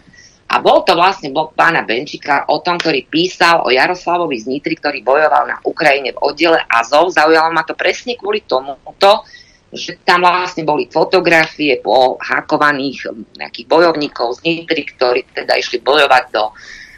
[0.48, 4.80] A bol to vlastne blog pána Benčika o tom, ktorý písal o Jaroslavovi z Nitry,
[4.80, 7.12] ktorý bojoval na Ukrajine v oddiele Azov.
[7.12, 9.28] Zaujalo ma to presne kvôli tomuto,
[9.68, 16.24] že tam vlastne boli fotografie po hakovaných nejakých bojovníkov z Nitry, ktorí teda išli bojovať
[16.32, 16.48] do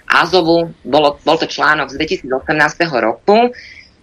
[0.06, 0.70] Azovu.
[0.86, 2.30] Bolo, bol to článok z 2018
[3.02, 3.50] roku.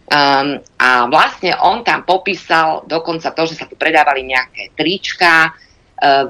[0.08, 5.52] Um, a vlastne on tam popísal dokonca to, že sa tu predávali nejaké trička,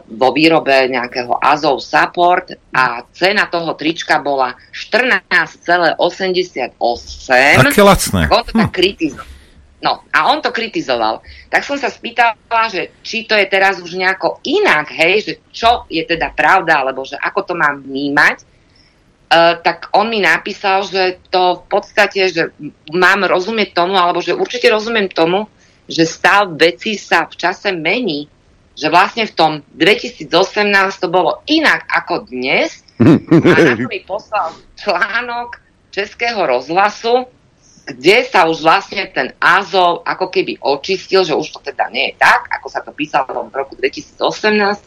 [0.07, 6.71] vo výrobe nejakého Azov Support a cena toho trička bola 14,88.
[7.67, 8.31] Také lacné.
[8.31, 8.75] On to tak hm.
[8.75, 9.27] kritizoval.
[9.77, 11.21] No, a on to kritizoval.
[11.53, 12.33] Tak som sa spýtala,
[12.71, 17.05] že či to je teraz už nejako inak, hej, že čo je teda pravda, alebo
[17.05, 18.57] že ako to mám vnímať.
[19.27, 22.55] Uh, tak on mi napísal, že to v podstate, že
[22.95, 25.45] mám rozumieť tomu, alebo že určite rozumiem tomu,
[25.85, 28.31] že stav veci sa v čase mení
[28.77, 30.29] že vlastne v tom 2018
[31.01, 35.57] to bolo inak ako dnes a na to mi poslal článok
[35.89, 37.25] Českého rozhlasu,
[37.89, 42.21] kde sa už vlastne ten Azov ako keby očistil, že už to teda nie je
[42.21, 44.21] tak, ako sa to písalo v roku 2018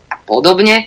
[0.06, 0.86] a podobne.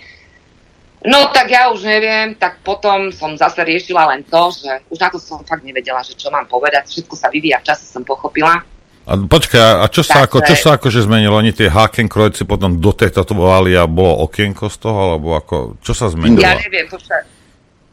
[1.04, 5.12] No tak ja už neviem, tak potom som zase riešila len to, že už na
[5.12, 6.88] to som fakt nevedela, že čo mám povedať.
[6.88, 8.64] Všetko sa vyvíja v čase, som pochopila.
[9.04, 11.36] A počkaj, a čo sa, ako, čo sa akože zmenilo?
[11.36, 16.40] Oni tie Hakenkrojci potom dotetovali a bolo okienko z toho, alebo ako, čo sa zmenilo?
[16.40, 17.20] Ja neviem, počkaj,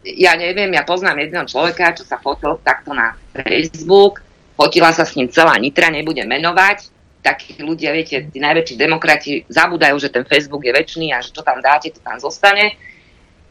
[0.07, 4.23] ja neviem, ja poznám jedného človeka, čo sa fotil takto na Facebook,
[4.55, 6.89] fotila sa s ním celá Nitra, nebudem menovať,
[7.21, 11.45] takí ľudia, viete, tí najväčší demokrati zabúdajú, že ten Facebook je väčší a že čo
[11.45, 12.73] tam dáte, to tam zostane.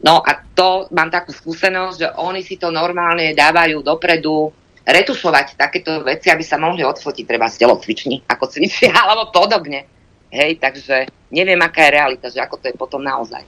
[0.01, 4.49] No a to mám takú skúsenosť, že oni si to normálne dávajú dopredu
[4.85, 9.85] retušovať takéto veci, aby sa mohli odfotiť treba z telocvični, ako cvičia, alebo podobne.
[10.31, 13.43] Hej, takže neviem, aká je realita, že ako to je potom naozaj.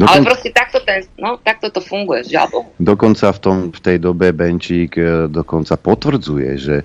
[0.00, 0.08] Dokon...
[0.08, 2.68] Ale proste takto, ten, no, takto to funguje, žiaľ Bohu.
[2.80, 6.76] Dokonca v, tom, v tej dobe Benčík e, dokonca potvrdzuje, že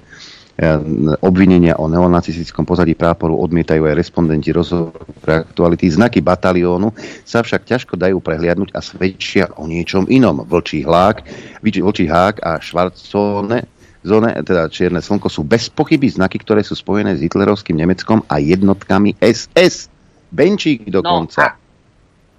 [1.25, 5.89] obvinenia o neonacistickom pozadí práporu odmietajú aj respondenti rozhovoru aktuality.
[5.89, 6.93] Znaky bataliónu
[7.25, 10.45] sa však ťažko dajú prehliadnúť a svedčia o niečom inom.
[10.45, 11.25] Vlčí hlák,
[11.65, 13.65] vlčí hák a švarcone
[14.03, 18.37] zóne, teda Čierne slnko, sú bez pochyby znaky, ktoré sú spojené s hitlerovským Nemeckom a
[18.37, 19.87] jednotkami SS.
[20.33, 21.55] Benčík dokonca.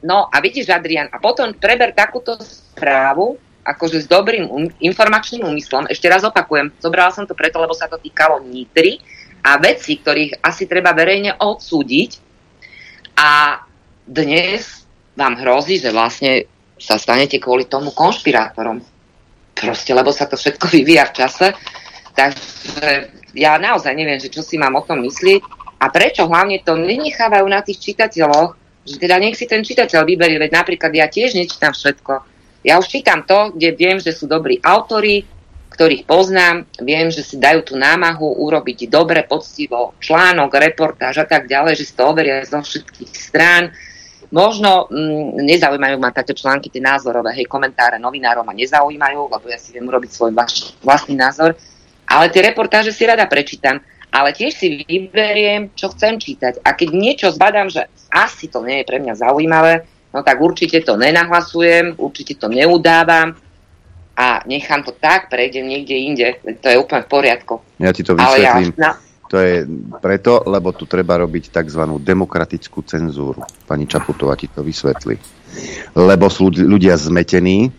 [0.04, 4.68] No a, no a vidíš, Adrian, a potom preber takúto správu, akože s dobrým um,
[4.78, 5.88] informačným úmyslom.
[5.88, 9.00] Ešte raz opakujem, zobrala som to preto, lebo sa to týkalo Nitry
[9.40, 12.10] a veci, ktorých asi treba verejne odsúdiť.
[13.16, 13.60] A
[14.04, 14.84] dnes
[15.16, 16.44] vám hrozí, že vlastne
[16.76, 18.84] sa stanete kvôli tomu konšpirátorom
[19.54, 21.46] proste, lebo sa to všetko vyvíja v čase.
[22.14, 25.42] Takže ja naozaj neviem, že čo si mám o tom myslieť
[25.82, 28.54] a prečo hlavne to nenechávajú na tých čitateľoch,
[28.84, 32.33] že teda nech si ten čitateľ vyberie, veď napríklad ja tiež nečítam všetko.
[32.64, 35.28] Ja už čítam to, kde viem, že sú dobrí autory,
[35.76, 41.50] ktorých poznám, viem, že si dajú tú námahu urobiť dobre, poctivo článok, reportáž a tak
[41.50, 43.74] ďalej, že si to overia zo všetkých strán,
[44.34, 49.54] Možno mm, nezaujímajú ma také články, tie názorové, hej, komentáre novinárov ma nezaujímajú, lebo ja
[49.62, 51.54] si viem urobiť svoj vaš, vlastný názor,
[52.02, 53.78] ale tie reportáže si rada prečítam,
[54.10, 56.66] ale tiež si vyberiem, čo chcem čítať.
[56.66, 60.78] A keď niečo zbadám, že asi to nie je pre mňa zaujímavé, no tak určite
[60.86, 63.34] to nenahlasujem, určite to neudávam
[64.14, 66.26] a nechám to tak, prejdem niekde inde.
[66.62, 67.54] To je úplne v poriadku.
[67.82, 68.70] Ja ti to vysvetlím.
[68.70, 68.90] Ale ja, na,
[69.26, 69.66] to je
[69.98, 71.82] preto, lebo tu treba robiť tzv.
[71.98, 73.42] demokratickú cenzúru.
[73.66, 75.18] Pani Čaputová ti to vysvetlí.
[75.98, 77.74] Lebo sú ľudia zmetení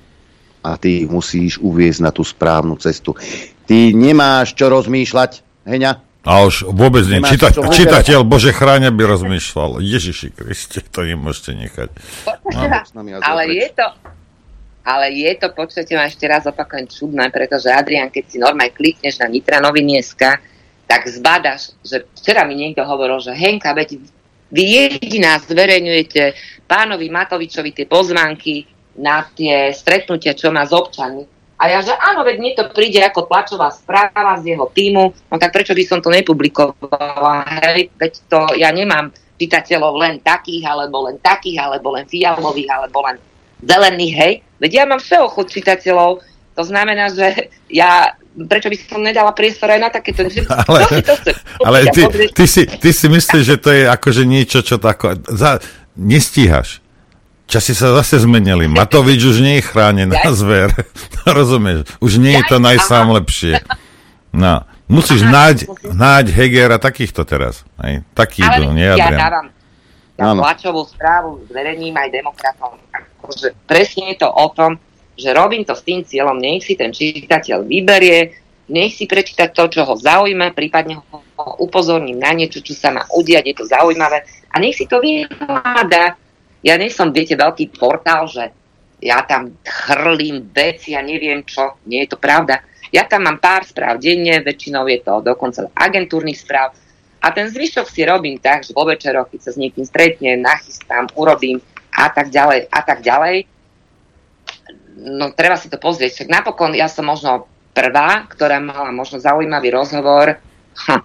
[0.59, 3.15] a ty ich musíš uviezť na tú správnu cestu.
[3.63, 5.31] Ty nemáš čo rozmýšľať,
[5.63, 5.91] Heňa?
[6.25, 7.21] A už vôbec nie.
[7.21, 9.77] Čita, čitateľ Bože chráňa by rozmýšľal.
[9.79, 11.89] Ježiši Kriste, to nemôžete nechať.
[12.25, 12.65] No.
[13.29, 13.87] Ale je to,
[14.85, 19.17] ale je to, počujete ma ešte raz opakujem, čudné, pretože Adrian, keď si normálne klikneš
[19.17, 20.21] na Nitra noviny.sk,
[20.85, 23.97] tak zbadaš, že včera mi niekto hovoril, že Henka, veď
[24.53, 26.37] Vy jediná zverejňujete
[26.69, 28.69] pánovi Matovičovi tie pozvánky
[29.01, 31.25] na tie stretnutia, čo má s občanmi.
[31.55, 35.35] A ja, že áno, veď mne to príde ako tlačová správa z jeho týmu, no
[35.39, 37.47] tak prečo by som to nepublikovala?
[37.63, 43.07] Hej, veď to ja nemám čitateľov len takých, alebo len takých, alebo len fialových, alebo
[43.07, 43.15] len
[43.63, 44.33] zelených, hej.
[44.59, 46.19] Veď ja mám všeochuť čitateľov,
[46.55, 50.27] to znamená, že ja prečo by som nedala priestor aj na takéto...
[50.67, 51.31] Ale, to chce,
[51.63, 52.03] ale ty,
[52.35, 55.15] ty, si, ty si myslíš, že to je akože niečo, čo tako...
[55.31, 55.63] Za,
[55.95, 56.83] nestíhaš.
[57.45, 58.65] Časy sa zase zmenili.
[58.65, 60.33] Matovič už nie je chránená ja?
[60.39, 60.73] zver.
[61.25, 61.85] Rozumieš?
[62.01, 63.61] Už nie je to najsám lepšie.
[64.33, 64.65] No.
[64.85, 67.65] Musíš náť, náť Hegera takýchto teraz.
[67.81, 69.49] Aj, taký idú, nie ja dávam
[70.15, 72.79] ja tlačovú správu, zverejním aj demokratom.
[72.95, 74.79] Akože presne je to o tom,
[75.19, 78.31] že robím to s tým cieľom, nech si ten čitateľ vyberie,
[78.71, 81.19] nech si prečítať to, čo ho zaujíma, prípadne ho
[81.59, 86.15] upozorním na niečo, čo sa má udiať, je to zaujímavé a nech si to vyhľada
[86.65, 88.49] ja nie som, viete, veľký portál, že
[88.97, 91.77] ja tam chrlím veci a neviem čo.
[91.85, 92.65] Nie je to pravda.
[92.89, 96.73] Ja tam mám pár správ denne, väčšinou je to dokonca agentúrnych správ.
[97.21, 101.05] A ten zvyšok si robím tak, že vo večeroch, keď sa s niekým stretnem, nachystám,
[101.13, 101.61] urobím
[101.93, 103.45] a tak ďalej a tak ďalej.
[105.05, 106.17] No treba si to pozrieť.
[106.17, 107.45] Však napokon ja som možno
[107.77, 110.41] prvá, ktorá mala možno zaujímavý rozhovor
[110.89, 110.95] ha,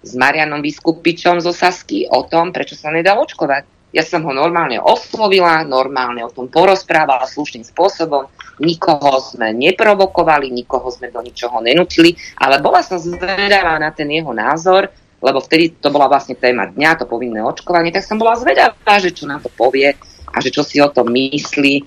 [0.00, 4.76] s Marianom Vyskupičom zo Sasky o tom, prečo sa nedá očkovať ja som ho normálne
[4.76, 8.28] oslovila, normálne o tom porozprávala slušným spôsobom.
[8.60, 14.34] Nikoho sme neprovokovali, nikoho sme do ničoho nenutili, ale bola som zvedavá na ten jeho
[14.36, 19.00] názor, lebo vtedy to bola vlastne téma dňa, to povinné očkovanie, tak som bola zvedavá,
[19.00, 19.96] že čo nám to povie
[20.28, 21.82] a že čo si o tom myslí.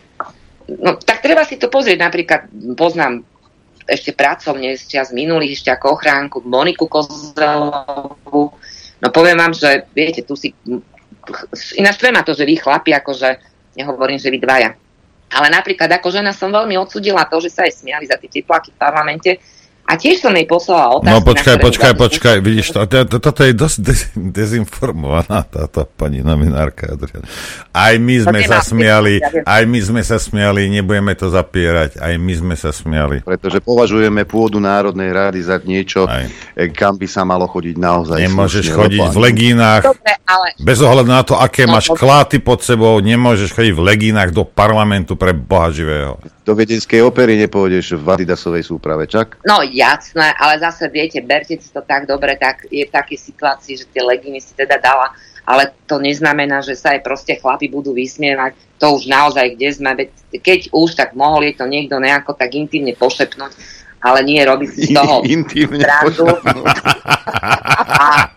[0.81, 2.41] No tak treba si to pozrieť, napríklad
[2.73, 3.21] poznám
[3.85, 8.57] ešte pracovne z čas minulých, ešte ako ochránku Moniku Kozelovú,
[9.01, 10.53] No poviem vám, že viete, tu si
[11.77, 13.29] ináč ma to, že vy chlapi, akože
[13.77, 14.69] nehovorím, že vy dvaja.
[15.31, 18.75] Ale napríklad ako žena som veľmi odsudila to, že sa aj smiali za tie tepláky
[18.75, 19.31] v parlamente,
[19.91, 21.11] a tiež som jej poslala otázku.
[21.11, 26.23] No počkaj, počkaj, počkaj, vidíš, to, to, to, toto je dosť dez, dezinformovaná táto pani
[26.23, 26.95] novinárka.
[27.75, 32.33] Aj my sme sa smiali, aj my sme sa smiali, nebudeme to zapierať, aj my
[32.39, 33.19] sme sa smiali.
[33.19, 36.31] Pretože považujeme pôdu Národnej rady za niečo, aj.
[36.71, 38.23] kam by sa malo chodiť naozaj.
[38.31, 40.55] Nemôžeš slušne, chodiť v legínach, Dobre, ale...
[40.55, 44.47] bez ohľadu na to, aké no, máš kláty pod sebou, nemôžeš chodiť v legínach do
[44.47, 49.37] parlamentu pre Boha živého do viedenskej opery nepôjdeš v Adidasovej súprave, čak?
[49.45, 53.73] No jasné, ale zase viete, berte si to tak dobre, tak je v takej situácii,
[53.77, 55.13] že tie leginy si teda dala,
[55.45, 58.57] ale to neznamená, že sa aj proste chlapi budú vysmievať.
[58.81, 59.91] To už naozaj, kde sme,
[60.33, 63.53] keď už, tak mohol je to niekto nejako tak intimne pošepnúť,
[64.01, 65.85] ale nie robiť si z toho intimne
[68.01, 68.33] a,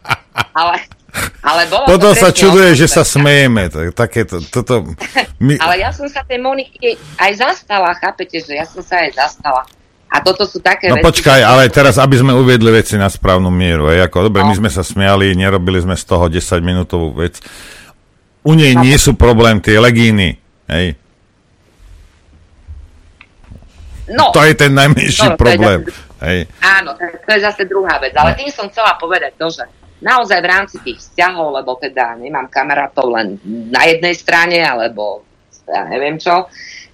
[0.52, 0.74] ale,
[1.44, 3.70] ale bolo Potom to sa čuduje, že sa smejeme.
[3.94, 4.96] Takéto, toto,
[5.38, 5.54] my...
[5.64, 9.62] Ale ja som sa tej Moniky aj zastala, chápete, že ja som sa aj zastala.
[10.14, 13.50] A toto sú také No veci, počkaj, ale teraz, aby sme uviedli veci na správnu
[13.50, 13.90] mieru.
[13.90, 14.54] Hej, ako, dobre, no.
[14.54, 17.42] my sme sa smiali, nerobili sme z toho 10-minútovú vec.
[18.46, 18.86] U nej no.
[18.86, 20.38] nie sú problém tie legíny.
[20.70, 20.94] Hej.
[24.06, 24.30] No.
[24.30, 25.82] To je ten najmenší no, problém.
[25.82, 25.98] Zase,
[26.30, 26.38] hej.
[26.62, 28.14] Áno, to je zase druhá vec.
[28.14, 29.66] Ale tým som chcela povedať to, že
[30.02, 33.38] naozaj v rámci tých vzťahov, lebo teda nemám kamarátov len
[33.70, 35.22] na jednej strane, alebo
[35.68, 36.48] ja neviem čo,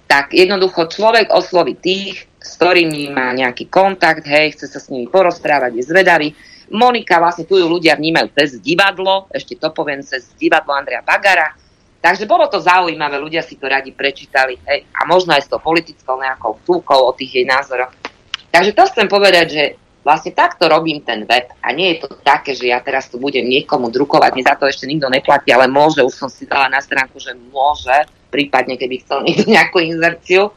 [0.07, 5.07] tak jednoducho človek osloví tých, s ktorými má nejaký kontakt, hej, chce sa s nimi
[5.07, 6.29] porozprávať, je zvedavý.
[6.71, 11.51] Monika, vlastne tu ju ľudia vnímajú cez divadlo, ešte to poviem, cez divadlo Andrea Bagara.
[12.01, 15.61] Takže bolo to zaujímavé, ľudia si to radi prečítali, hej, a možno aj s tou
[15.61, 17.93] politickou nejakou vtúkou o tých jej názoroch.
[18.51, 19.63] Takže to chcem povedať, že
[20.01, 23.45] Vlastne takto robím ten web a nie je to také, že ja teraz tu budem
[23.45, 26.81] niekomu drukovať, mi za to ešte nikto neplatí, ale môže, už som si dala na
[26.81, 30.49] stránku, že môže, prípadne keby chcel niekto nejakú inzerciu.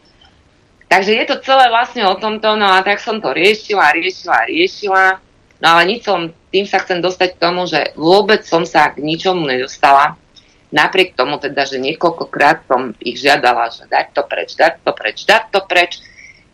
[0.89, 5.05] Takže je to celé vlastne o tomto, no a tak som to riešila, riešila, riešila,
[5.61, 9.05] no ale nič som, tým sa chcem dostať k tomu, že vôbec som sa k
[9.05, 10.17] ničomu nedostala,
[10.73, 15.17] napriek tomu teda, že niekoľkokrát som ich žiadala, že dať to preč, dať to preč,
[15.29, 15.93] dať to preč.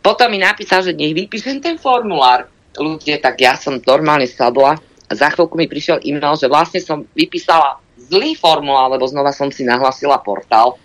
[0.00, 4.78] Potom mi napísal, že nech vypíšem ten formulár ľudia, tak ja som normálne sadla
[5.10, 9.50] a za chvíľku mi prišiel e-mail, že vlastne som vypísala zlý formulár, lebo znova som
[9.50, 10.78] si nahlasila portál.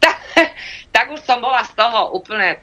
[0.00, 0.16] Tak,
[0.94, 2.56] tak už som bola z toho úplne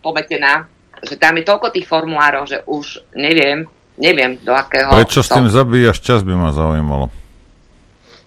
[0.00, 0.64] pometená,
[1.04, 3.68] že tam je toľko tých formulárov, že už neviem,
[4.00, 4.88] neviem do akého...
[4.88, 7.12] Prečo s tým zabíjaš čas, by ma zaujímalo.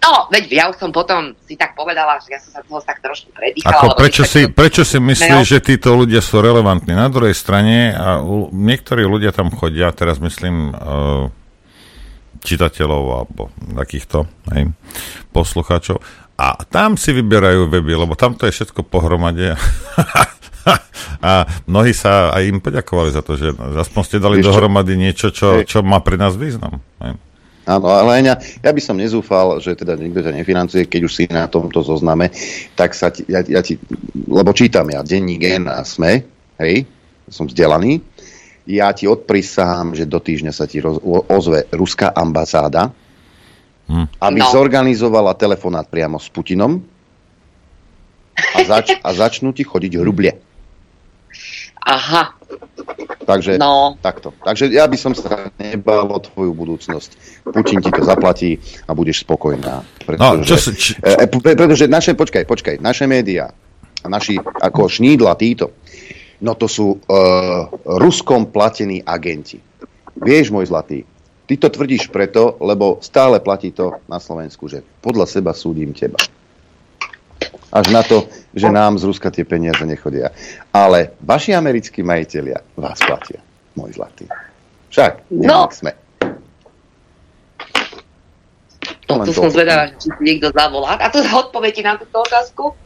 [0.02, 2.98] No, veď ja už som potom si tak povedala, že ja som sa toho tak
[2.98, 3.94] trošku predýchala.
[3.94, 4.50] Ako, prečo, si, to...
[4.50, 6.90] prečo si myslíš, že títo ľudia sú relevantní?
[6.90, 11.30] Na druhej strane, a u, niektorí ľudia tam chodia, teraz myslím, uh,
[12.42, 13.42] čitateľov alebo
[13.78, 14.74] takýchto hej,
[15.30, 16.02] poslucháčov.
[16.34, 19.54] A tam si vyberajú weby, lebo tam to je všetko pohromade.
[21.30, 25.30] a mnohí sa aj im poďakovali za to, že aspoň ste dali Víš dohromady niečo,
[25.30, 26.82] čo, čo má pre nás význam.
[26.98, 27.14] Hej.
[27.62, 31.24] Áno, ale ja, ja by som nezúfal, že teda nikto ťa nefinancuje, keď už si
[31.30, 32.34] na tomto zozname,
[32.74, 33.78] tak sa ti, ja, ja ti,
[34.26, 36.26] lebo čítam ja denní gen a sme,
[36.58, 36.82] hej,
[37.30, 38.02] som vzdelaný,
[38.66, 40.98] ja ti odprisahám, že do týždňa sa ti roz,
[41.30, 42.90] ozve ruská ambasáda,
[43.86, 44.06] hm.
[44.18, 44.50] aby no.
[44.50, 46.82] zorganizovala telefonát priamo s Putinom
[48.34, 50.34] a, zač, a začnú ti chodiť hrublie.
[51.82, 52.41] Aha.
[53.22, 53.94] Takže no.
[54.02, 54.34] takto.
[54.42, 57.10] Takže ja by som sa nebal o tvoju budúcnosť.
[57.48, 59.86] Putin ti to zaplatí a budeš spokojná.
[60.02, 60.90] Pretože, no, čo, či, či...
[60.98, 63.50] E, e pretože naše, počkaj, počkaj, naše médiá
[64.02, 65.78] a naši ako šnídla títo,
[66.42, 67.70] no to sú uh,
[68.02, 69.62] ruskom platení agenti.
[70.18, 71.06] Vieš, môj zlatý,
[71.46, 76.18] ty to tvrdíš preto, lebo stále platí to na Slovensku, že podľa seba súdim teba.
[77.72, 80.28] Až na to, že nám z Ruska tie peniaze nechodia.
[80.72, 83.40] Ale vaši americkí majiteľia vás platia,
[83.72, 84.28] môj zlatý.
[84.92, 85.72] Však, no.
[85.72, 85.96] sme.
[89.08, 91.00] To, tu som zvedavá, či si niekto zavolá.
[91.00, 92.76] A to odpoviete na túto otázku?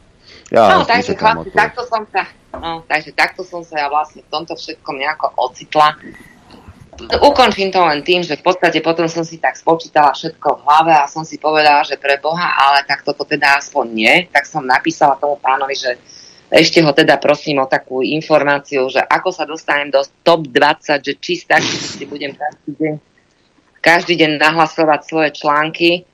[0.51, 2.23] Ja, no, takže chlapci, takto som sa,
[2.55, 5.99] no, takže takto som sa ja vlastne v tomto všetkom nejako ocitla
[7.21, 10.93] ukončím to len tým, že v podstate potom som si tak spočítala všetko v hlave
[10.97, 14.15] a som si povedala, že pre Boha, ale tak toto teda aspoň nie.
[14.29, 15.91] Tak som napísala tomu pánovi, že
[16.47, 21.13] ešte ho teda prosím o takú informáciu, že ako sa dostanem do top 20, že
[21.19, 22.93] či stačí, si budem každý deň,
[23.83, 26.07] každý deň nahlasovať svoje články,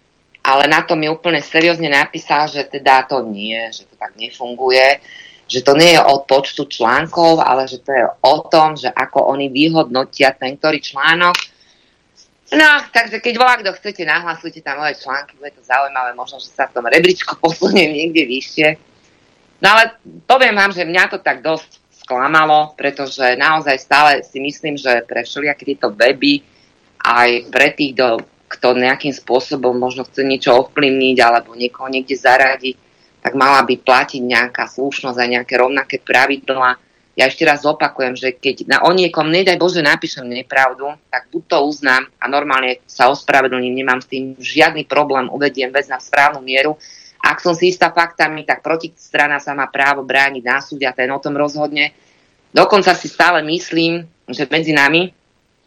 [0.43, 4.99] ale na to mi úplne seriózne napísal, že teda to nie, že to tak nefunguje
[5.54, 9.30] že to nie je o počtu článkov, ale že to je o tom, že ako
[9.38, 11.38] oni vyhodnotia ten ktorý článok.
[12.58, 16.49] No, takže keď volá, kto chcete, nahlasujte tam moje články, bude to zaujímavé, možno, že
[16.49, 18.68] sa v tom rebríčku posuniem niekde vyššie.
[19.62, 19.93] No ale
[20.26, 25.22] poviem vám, že mňa to tak dosť sklamalo, pretože naozaj stále si myslím, že pre
[25.22, 26.41] všelijaké tieto weby,
[26.99, 27.95] aj pre tých,
[28.49, 32.76] kto nejakým spôsobom možno chce niečo ovplyvniť alebo niekoho niekde zaradiť,
[33.24, 36.76] tak mala by platiť nejaká slušnosť a nejaké rovnaké pravidlá.
[37.15, 41.43] Ja ešte raz opakujem, že keď na o niekom, nedaj Bože, napíšem nepravdu, tak buď
[41.47, 46.43] to uznám a normálne sa ospravedlním, nemám s tým žiadny problém, uvediem vec na správnu
[46.43, 46.76] mieru.
[47.24, 51.07] Ak som si istá faktami, tak protistrana sa má právo brániť na súde a ten
[51.07, 51.95] o tom rozhodne.
[52.51, 55.13] Dokonca si stále myslím, že medzi nami,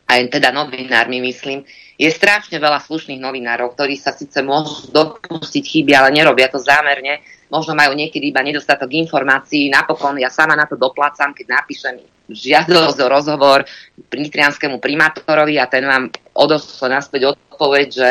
[0.06, 5.92] aj teda novinármi myslím, je strašne veľa slušných novinárov, ktorí sa síce môžu dopustiť chyby,
[5.96, 9.70] ale nerobia to zámerne možno majú niekedy iba nedostatok informácií.
[9.70, 13.62] Napokon ja sama na to doplácam, keď napíšem žiadosť o rozhovor
[14.10, 18.08] nitrianskému primátorovi a ten vám odošle naspäť odpoveď, že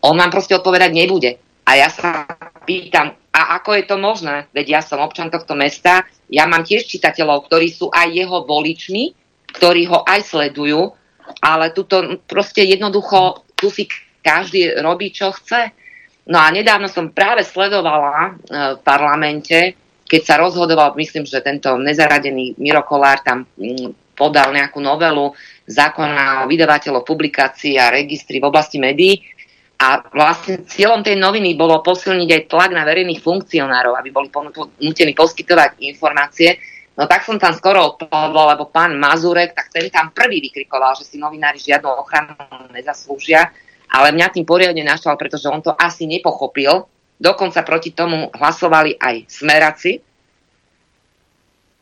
[0.00, 1.36] on vám proste odpovedať nebude.
[1.68, 2.24] A ja sa
[2.64, 4.48] pýtam, a ako je to možné?
[4.56, 9.12] Veď ja som občan tohto mesta, ja mám tiež čitateľov, ktorí sú aj jeho voličmi,
[9.54, 10.96] ktorí ho aj sledujú,
[11.40, 13.88] ale tuto proste jednoducho, tu si
[14.20, 15.72] každý robí, čo chce.
[16.28, 18.30] No a nedávno som práve sledovala e,
[18.76, 19.74] v parlamente,
[20.10, 25.32] keď sa rozhodoval, myslím, že tento nezaradený Miro Kolár tam mm, podal nejakú novelu
[25.64, 29.22] zákona o vydavateľov publikácií a registri v oblasti médií.
[29.80, 34.28] A vlastne cieľom tej noviny bolo posilniť aj tlak na verejných funkcionárov, aby boli
[34.84, 36.60] nutení poskytovať informácie.
[36.98, 41.06] No tak som tam skoro odpadla, lebo pán Mazurek, tak ten tam prvý vykrikoval, že
[41.06, 42.34] si novinári žiadnu ochranu
[42.74, 43.50] nezaslúžia
[43.90, 46.86] ale mňa tým poriadne naštval, pretože on to asi nepochopil.
[47.20, 50.00] Dokonca proti tomu hlasovali aj smeraci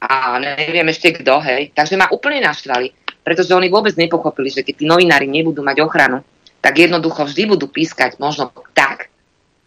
[0.03, 1.71] a neviem ešte kto, hej.
[1.77, 2.91] Takže ma úplne naštvali,
[3.23, 6.25] pretože oni vôbec nepochopili, že keď tí novinári nebudú mať ochranu,
[6.59, 9.13] tak jednoducho vždy budú pískať možno tak,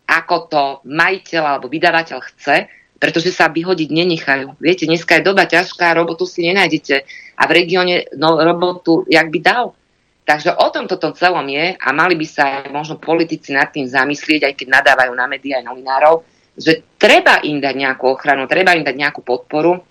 [0.09, 2.67] ako to majiteľ alebo vydavateľ chce,
[3.01, 4.61] pretože sa vyhodiť nenechajú.
[4.61, 7.01] Viete, dneska je doba ťažká, robotu si nenájdete
[7.33, 9.73] a v regióne no, robotu jak by dal.
[10.21, 13.89] Takže o tom toto celom je a mali by sa aj možno politici nad tým
[13.89, 16.21] zamyslieť, aj keď nadávajú na médiá aj novinárov,
[16.53, 19.81] že treba im dať nejakú ochranu, treba im dať nejakú podporu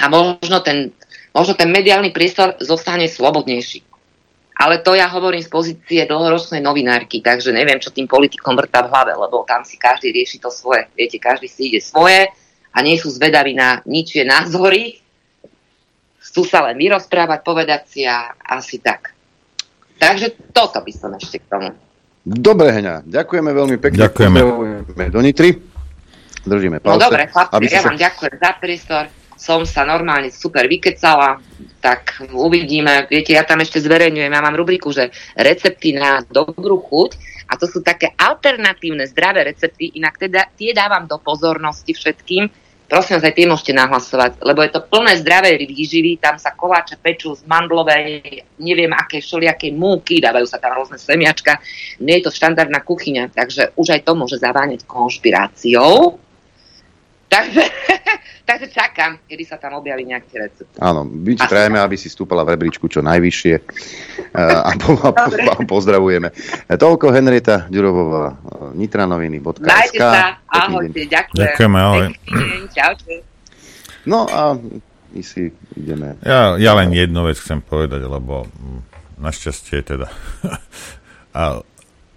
[0.00, 0.96] a možno ten,
[1.36, 3.84] možno ten mediálny priestor zostane slobodnejší.
[4.60, 8.92] Ale to ja hovorím z pozície dlhoročnej novinárky, takže neviem, čo tým politikom vrtá v
[8.92, 10.84] hlave, lebo tam si každý rieši to svoje.
[10.92, 12.28] Viete, každý si ide svoje
[12.68, 15.00] a nie sú zvedaví na ničie názory.
[16.20, 19.16] Chcú sa len vyrozprávať, povedať si a asi tak.
[19.96, 21.72] Takže toto by som ešte k tomu.
[22.20, 24.12] Dobre, Heňa, ďakujeme veľmi pekne.
[24.12, 24.40] Ďakujeme.
[25.08, 25.56] Do Nitry.
[26.44, 27.00] Držíme palce.
[27.00, 27.88] No dobre, chlapci, ja sa...
[27.88, 29.04] vám ďakujem za prístor.
[29.40, 31.40] Som sa normálne super vykecala,
[31.80, 33.08] tak uvidíme.
[33.08, 37.16] Viete, ja tam ešte zverejňujem, ja mám rubriku, že recepty na dobrú chuť
[37.48, 42.52] a to sú také alternatívne zdravé recepty, inak teda tie dávam do pozornosti všetkým.
[42.90, 46.98] Prosím vás, aj tie môžete nahlasovať, lebo je to plné zdravej výživy, tam sa koláče
[46.98, 51.62] pečú z mandlovej, neviem aké všelijaké múky, dávajú sa tam rôzne semiačka.
[52.02, 56.18] Nie je to štandardná kuchyňa, takže už aj to môže zaváňať konšpiráciou.
[57.30, 57.62] Takže,
[58.48, 60.74] takže čakám, kedy sa tam objaví nejaký recept.
[60.82, 63.54] Áno, my ti prajeme, aby si stúpala v rebríčku čo najvyššie
[64.34, 66.34] a, po, a, po, a pozdravujeme.
[66.66, 68.34] Toľko Henrieta Ďurovová,
[68.74, 69.62] nitranoviny.sk.
[69.62, 71.38] Majte sa, ahojte, ďakujem.
[71.38, 72.06] Ďakujeme, ahoj.
[72.74, 73.14] Čaute.
[74.10, 74.58] No a
[75.14, 76.18] my si ideme.
[76.26, 78.80] Ja, ja len jednu vec chcem povedať, lebo mm,
[79.22, 80.10] našťastie teda
[81.38, 81.62] a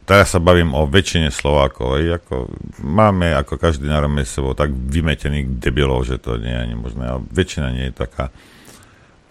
[0.04, 2.00] teraz sa bavím o väčšine Slovákov.
[2.00, 2.52] Aj, ako,
[2.84, 7.04] máme ako každý národ medzi sebou tak vymetených debilov, že to nie je ani možné.
[7.08, 8.30] Ale väčšina nie je taká.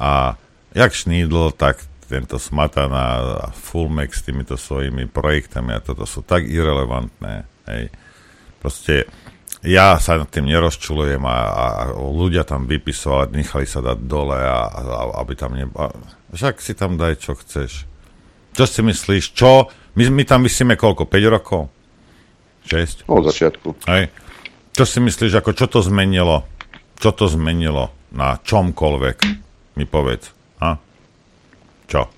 [0.03, 0.35] A
[0.73, 1.81] jak Šnídl, tak
[2.11, 3.07] tento Smatan a
[3.57, 7.49] Fullmex s týmito svojimi projektami a toto sú tak irrelevantné.
[7.69, 7.89] Hej.
[8.61, 9.09] Proste
[9.65, 14.37] ja sa nad tým nerozčulujem a, a, a ľudia tam vypisovali, nechali sa dať dole
[14.37, 15.71] a, a aby tam ne...
[15.73, 15.89] A,
[16.35, 17.87] však si tam daj, čo chceš.
[18.53, 19.25] Čo si myslíš?
[19.33, 19.73] Čo?
[19.93, 21.05] My, my tam vysíme koľko?
[21.05, 21.69] 5 rokov?
[22.65, 23.05] 6?
[23.07, 23.69] Od začiatku.
[23.87, 24.09] Hej.
[24.73, 26.49] Čo si myslíš, ako čo to zmenilo?
[26.97, 29.17] Čo to zmenilo na čomkoľvek?
[29.75, 30.33] Mi povedz.
[30.61, 30.79] Ha?
[31.87, 32.09] Čo?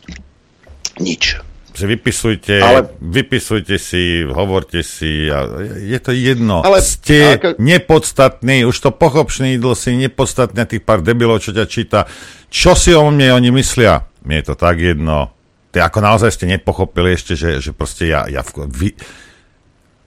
[1.01, 1.43] Nič.
[1.75, 5.43] Si vypisujte, Ale- vypisujte si, hovorte si, a
[5.75, 6.63] je to jedno.
[6.63, 11.67] Ale- Ste ako- nepodstatní, už to pochopšný jídlo si nepodstatné tých pár debilov, čo ťa
[11.67, 12.07] číta.
[12.47, 14.07] Čo si o mne oni myslia?
[14.23, 15.35] Mne je to tak jedno.
[15.75, 18.95] Ty ako naozaj ste nepochopili ešte, že, že proste ja, ja vy,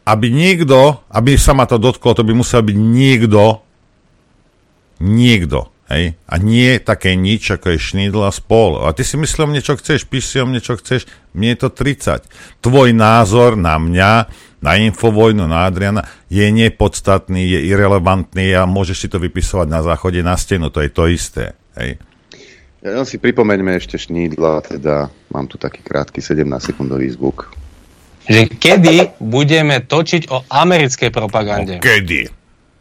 [0.07, 3.60] aby niekto, aby sa ma to dotklo, to by musel byť niekto,
[5.03, 6.15] niekto, hej?
[6.23, 8.80] A nie také nič, ako je šnýdl a spol.
[8.88, 11.03] A ty si myslel o mne, čo chceš, píš si o mne, čo chceš,
[11.35, 12.23] mne je to 30.
[12.64, 14.11] Tvoj názor na mňa,
[14.64, 20.23] na Infovojnu, na Adriana, je nepodstatný, je irrelevantný a môžeš si to vypisovať na záchode
[20.23, 21.99] na stenu, to je to isté, hej?
[22.88, 27.51] Ja len si pripomeňme ešte Šnídla, teda mám tu taký krátky 17-sekundový zvuk.
[28.31, 31.84] Že kedy budeme točiť o americkej propagande?
[31.84, 32.31] Kedy?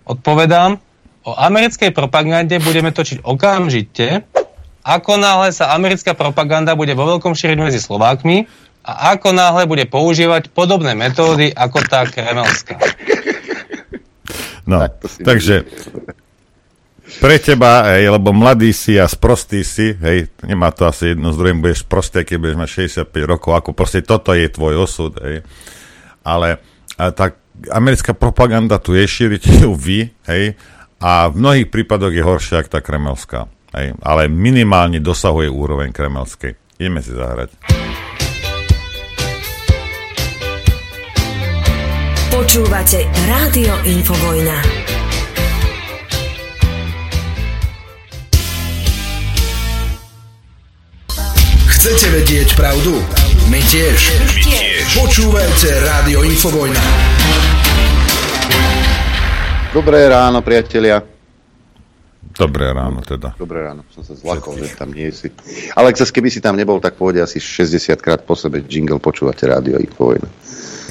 [0.06, 0.78] Odpovedám,
[1.26, 4.22] o americkej propagande budeme točiť okamžite,
[4.86, 8.46] ako náhle sa americká propaganda bude vo veľkom šíriť medzi Slovákmi
[8.86, 12.78] a ako náhle bude používať podobné metódy ako tá kremelská.
[14.70, 15.66] No, Tak takže
[17.22, 21.38] pre teba, hej, lebo mladý si a sprostý si, hej, nemá to asi jedno z
[21.38, 22.68] druhým, budeš prosté, keď budeš mať
[23.06, 25.46] 65 rokov, ako proste toto je tvoj osud, hej.
[26.26, 26.58] Ale
[26.98, 27.32] a tá
[27.70, 29.48] americká propaganda tu je, šírite
[29.86, 30.58] vy, hej,
[30.98, 33.40] a v mnohých prípadoch je horšia ako tá kremelská,
[33.76, 36.58] hej, ale minimálne dosahuje úroveň kremelskej.
[36.76, 37.56] Ideme si zahrať.
[42.36, 44.85] Počúvate Rádio Infovojna.
[51.76, 52.96] Chcete vedieť pravdu?
[53.52, 54.16] My tiež.
[54.16, 54.96] My tiež.
[54.96, 56.80] Počúvajte Rádio Infovojna.
[59.76, 61.04] Dobré ráno, priatelia.
[62.32, 63.36] Dobré ráno teda.
[63.36, 65.28] Dobré ráno, som sa zlakol, že tam nie si.
[65.76, 69.76] Alexas, keby si tam nebol, tak pôjde asi 60 krát po sebe jingle počúvate rádio
[69.76, 70.32] Infovojna.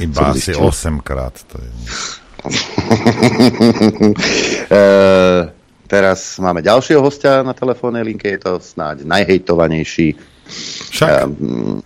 [0.05, 1.01] Iba Som asi zistil.
[1.01, 1.33] 8 krát.
[1.49, 1.69] To je...
[4.69, 4.81] e,
[5.89, 10.34] teraz máme ďalšieho hostia na telefónnej linke, je to snáď najhejtovanejší.
[10.45, 11.79] Však, E, mm,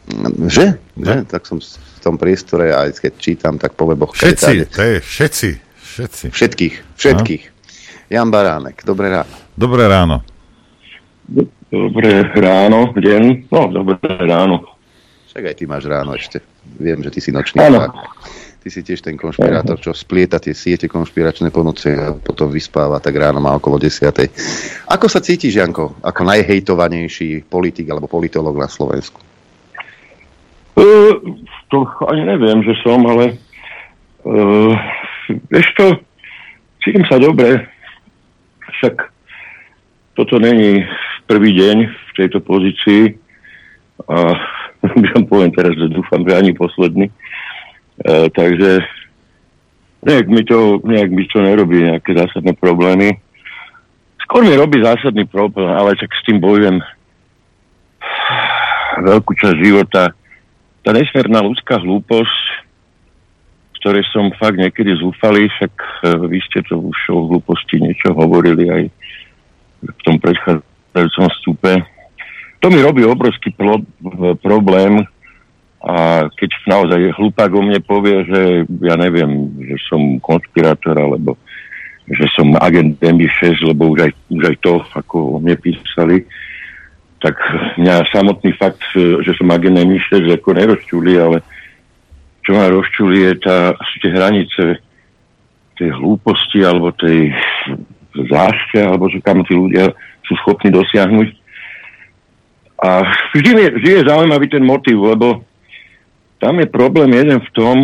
[0.51, 0.75] že?
[0.99, 1.15] že?
[1.25, 5.49] Tak som v tom priestore a keď čítam, tak po weboch všetci, to je všetci,
[5.79, 6.25] všetci.
[6.31, 7.43] Všetkých, všetkých.
[8.09, 9.35] Jan Baránek, dobré ráno.
[9.55, 10.23] Dobré ráno.
[11.69, 13.53] Dobré ráno, deň.
[13.53, 14.65] No, dobré ráno.
[15.29, 16.41] Však aj ty máš ráno ešte.
[16.81, 17.93] Viem, že ty si nočný Áno.
[18.59, 22.99] Ty si tiež ten konšpirátor, čo splieta tie siete konšpiračné po noci a potom vyspáva,
[22.99, 24.11] tak ráno má okolo 10.
[24.91, 29.23] Ako sa cítiš, Janko, ako najhejtovanejší politik alebo politolog na Slovensku?
[30.75, 31.39] Uh,
[31.71, 33.39] to ani neviem, že som, ale
[34.27, 34.75] uh,
[35.47, 35.95] vieš to,
[36.83, 37.63] cítim sa dobre.
[38.75, 39.07] Však
[40.19, 40.83] toto není
[41.31, 43.15] prvý deň v tejto pozícii
[44.03, 44.35] a
[45.07, 47.07] ja poviem teraz, že dúfam, že ani posledný.
[47.07, 47.28] Uh,
[48.07, 48.83] takže
[50.03, 53.19] nejak mi, to, nejak mi to nerobí nejaké zásadné problémy.
[54.23, 56.79] Skôr mi robí zásadný problém, ale tak s tým bojujem
[59.03, 60.13] veľkú časť života.
[60.85, 62.39] Tá nesmierna ľudská hlúposť,
[63.73, 65.87] z ktorej som fakt niekedy zúfalý, však e,
[66.27, 68.83] vy ste to už o hlúposti niečo hovorili aj
[69.83, 71.71] v tom predchádzajúcom vstupe.
[72.59, 73.79] To mi robí obrovský pro,
[74.43, 74.99] problém
[75.79, 78.41] a keď naozaj hlupák o mne povie, že
[78.83, 81.39] ja neviem, že som konspirátor alebo
[82.09, 86.25] že som agent MI6, lebo už aj, už aj to, ako o mne písali,
[87.23, 87.37] tak
[87.79, 91.39] mňa samotný fakt, že som agent MI6 ako nerozčuli, ale
[92.43, 94.63] čo ma rozčuli je tá, sú tie hranice
[95.79, 97.31] tej hlúposti alebo tej
[98.17, 99.95] zášťa, alebo že kam tí ľudia
[100.27, 101.29] sú schopní dosiahnuť.
[102.79, 103.03] A
[103.35, 105.43] vždy je, vždy je zaujímavý ten motiv, lebo
[106.39, 107.83] tam je problém jeden v tom,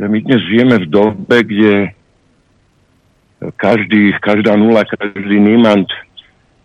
[0.00, 1.92] že my dnes žijeme v dobe, kde
[3.56, 5.88] každý, každá nula, každý nímant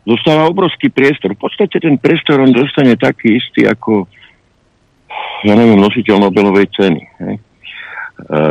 [0.07, 1.35] dostáva obrovský priestor.
[1.35, 4.07] V podstate ten priestor on dostane taký istý ako
[5.45, 7.41] ja neviem, nositeľ Nobelovej ceny hej, e,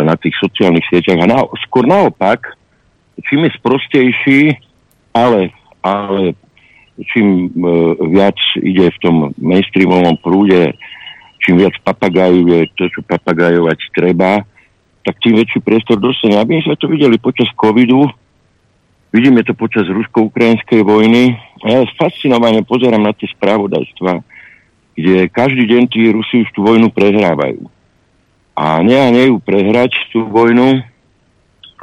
[0.05, 1.21] na tých sociálnych sieťach.
[1.25, 2.55] A na, skôr naopak,
[3.27, 4.41] čím je sprostejší,
[5.15, 5.51] ale,
[5.83, 6.35] ale
[7.11, 10.75] čím uh, viac ide v tom mainstreamovom prúde,
[11.45, 14.41] čím viac papagajuje to, čo papagajovať treba,
[15.05, 16.41] tak tým väčší priestor dostane.
[16.41, 18.09] Aby sme to videli počas covidu,
[19.13, 24.25] vidíme to počas rusko-ukrajinskej vojny a ja fascinovane pozerám na tie správodajstva,
[24.97, 27.69] kde každý deň tí Rusi už tú vojnu prehrávajú.
[28.57, 30.81] A nie a nie ju prehrať tú vojnu.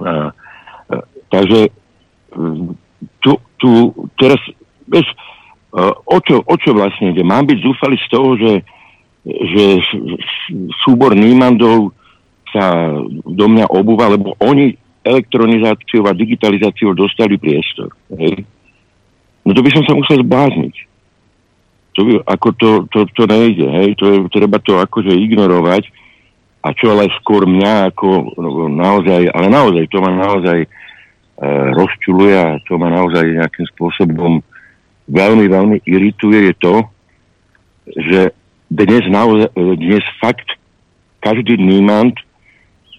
[0.02, 0.96] A, a,
[1.30, 1.70] takže
[3.22, 3.70] tu, tu
[4.16, 4.40] teraz,
[4.88, 5.06] vieš,
[6.08, 7.24] o čo, o čo vlastne ide?
[7.24, 8.52] Mám byť zúfali z toho, že,
[9.26, 9.66] že
[10.82, 11.94] súbor Nímandov
[12.50, 12.90] sa
[13.26, 17.94] do mňa obúva, lebo oni elektronizáciou a digitalizáciou dostali priestor.
[18.18, 18.44] Hej?
[19.46, 20.92] No to by som sa musel zblázniť
[21.92, 25.92] to by, ako to, to, to nejde, hej, to je, treba to akože ignorovať
[26.64, 28.08] a čo ale skôr mňa ako
[28.40, 30.68] no, naozaj, ale naozaj, to ma naozaj e,
[31.76, 34.40] rozčuluje a to ma naozaj nejakým spôsobom
[35.12, 36.76] veľmi, veľmi irituje je to,
[37.92, 38.20] že
[38.72, 40.48] dnes, naozaj, dnes fakt
[41.20, 42.16] každý nímant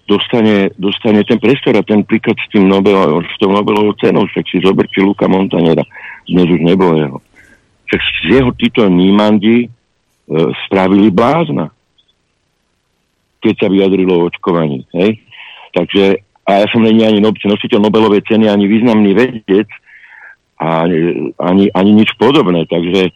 [0.05, 4.45] dostane, dostane ten priestor a ten príklad s tým Nobel, s tou Nobelovou cenou, však
[4.53, 5.83] si zoberte Luka Montanera,
[6.29, 7.19] dnes už nebolo jeho
[7.93, 9.69] tak z jeho títo nímandi e,
[10.65, 11.69] spravili blázna,
[13.45, 14.89] keď sa vyjadrilo o očkovaní.
[14.97, 15.21] Hej?
[15.77, 19.69] Takže, a ja som není ani nositeľ Nobelovej ceny, ani významný vedec,
[20.57, 20.89] a
[21.37, 22.65] ani, ani nič podobné.
[22.71, 23.13] Takže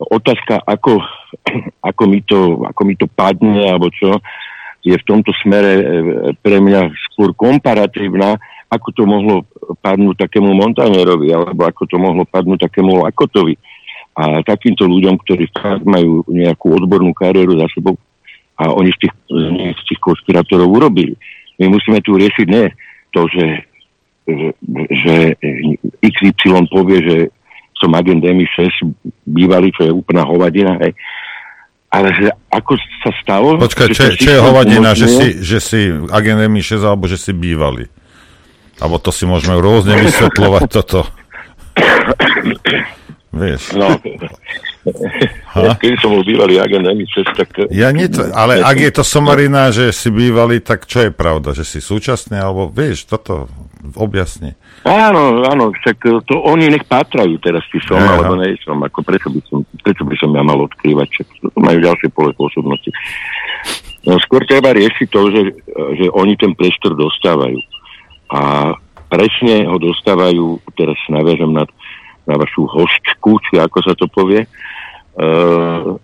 [0.00, 1.02] otázka, ako,
[1.90, 4.18] ako, mi to, ako mi to padne, alebo čo,
[4.84, 5.84] je v tomto smere e,
[6.38, 8.38] pre mňa skôr komparatívna,
[8.68, 9.48] ako to mohlo
[9.80, 13.56] padnúť takému Montanerovi, alebo ako to mohlo padnúť takému Lakotovi
[14.18, 15.46] a takýmto ľuďom, ktorí
[15.86, 17.94] majú nejakú odbornú kariéru za sebou
[18.58, 19.14] a oni z tých,
[19.78, 21.14] z tých konspirátorov urobili.
[21.62, 22.74] My musíme tu riešiť ne
[23.14, 23.46] to, že,
[24.26, 24.48] že,
[24.90, 25.14] že
[26.02, 27.18] XY povie, že
[27.78, 28.82] som agent MI6
[29.24, 30.92] bývalý, čo je úplná hovadina, hej.
[31.88, 33.56] Ale že ako sa stalo...
[33.56, 35.80] Počkaj, čo, čo je hovadina, že si, že si
[36.12, 37.88] agent MI6 alebo že si bývalý?
[38.78, 41.08] Alebo to si môžeme rôzne vysvetľovať toto.
[43.32, 43.74] Vieš.
[43.78, 43.88] No.
[45.80, 47.48] Keď som bol bývalý agent MI6, tak...
[47.72, 51.52] Ja nie, ale ak je to somarina, že si bývalý, tak čo je pravda?
[51.56, 53.48] Že si súčasný, alebo vieš, toto
[53.96, 54.54] objasni.
[54.86, 59.02] Áno, áno, však to oni nech pátrajú teraz, či som, ja, alebo nej som, ako
[59.02, 61.28] prečo by som, prečo by som ja mal odkrývať, však
[61.58, 62.90] majú ďalšie pole pôsobnosti.
[64.06, 65.42] No, skôr treba riešiť to, že,
[65.98, 67.58] že oni ten priestor dostávajú.
[68.30, 68.72] A
[69.10, 71.66] presne ho dostávajú, teraz naviažem na
[72.28, 75.96] na vašu hostku, či ako sa to povie, uh,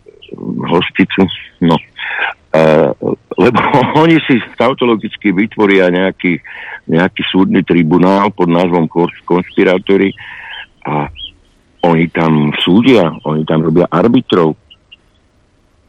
[0.72, 1.28] hosticu,
[1.60, 1.76] no.
[3.34, 3.58] Lebo
[4.02, 6.38] oni si tautologicky vytvoria nejaký,
[6.86, 8.86] nejaký súdny tribunál pod názvom
[9.26, 10.14] konspirátory
[10.86, 11.10] a
[11.84, 14.56] oni tam súdia, oni tam robia arbitrov.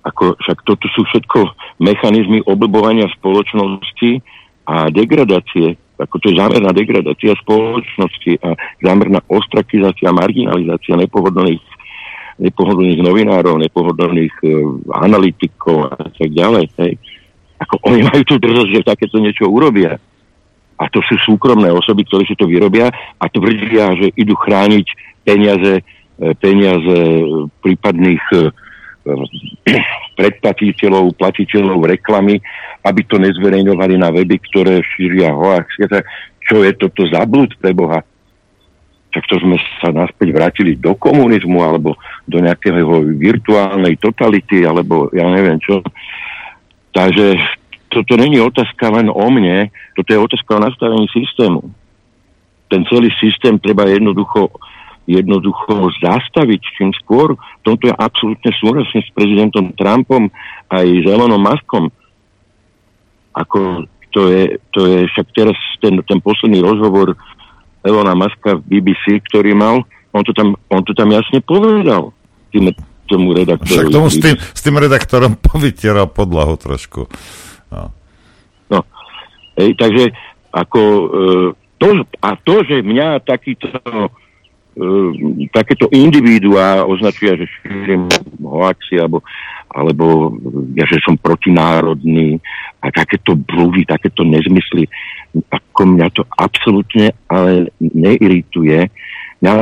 [0.05, 1.49] Ako, však toto sú všetko
[1.81, 4.21] mechanizmy oblbovania spoločnosti
[4.69, 11.63] a degradácie ako to je zámerná degradácia spoločnosti a zámerná ostrakizácia, marginalizácia nepohodlných,
[12.35, 14.47] nepohodlných novinárov, nepohodlných e,
[14.91, 16.65] analytikov a tak ďalej.
[16.79, 16.93] Hej.
[17.63, 19.95] Ako oni majú tu drzosť, že takéto niečo urobia.
[20.75, 24.87] A to sú súkromné osoby, ktoré si to vyrobia a tvrdia, že idú chrániť
[25.23, 25.79] peniaze,
[26.19, 26.97] e, peniaze
[27.63, 28.39] prípadných e,
[30.19, 32.43] predplatiteľov, platiteľov reklamy,
[32.83, 35.71] aby to nezverejňovali na weby, ktoré šíria hoax.
[36.45, 38.03] Čo je toto za blúd pre Boha?
[39.15, 41.95] Tak to sme sa naspäť vrátili do komunizmu alebo
[42.27, 45.79] do nejakého virtuálnej totality alebo ja neviem čo.
[46.91, 47.39] Takže
[47.87, 51.63] toto není otázka len o mne, toto je otázka o nastavení systému.
[52.67, 54.51] Ten celý systém treba jednoducho
[55.05, 57.37] jednoducho zastaviť čím skôr.
[57.37, 60.33] V tomto je absolútne súhlasím s prezidentom Trumpom
[60.73, 61.45] aj s Elonom.
[63.37, 63.85] Ako
[64.15, 67.13] to je, to je však teraz ten, ten posledný rozhovor
[67.85, 72.09] Elona Muska v BBC, ktorý mal, on to tam, on to tam jasne povedal
[72.49, 72.73] tým,
[73.05, 73.91] tomu redaktorovi.
[73.91, 77.05] Však tomu s tým, s tým redaktorom povytieral podlahu trošku.
[77.69, 77.93] No.
[78.71, 78.79] no.
[79.55, 80.11] Ej, takže
[80.51, 81.05] ako e,
[81.77, 81.87] to,
[82.23, 83.69] a to, že mňa takýto
[84.75, 88.07] e, takéto individuá označia, že šírim
[88.39, 89.23] hoaxi alebo,
[89.71, 90.35] alebo
[90.75, 92.39] ja, že som protinárodný
[92.79, 94.87] a takéto blúdy, takéto nezmysly,
[95.51, 98.87] ako mňa to absolútne ale neirituje.
[99.43, 99.53] Mňa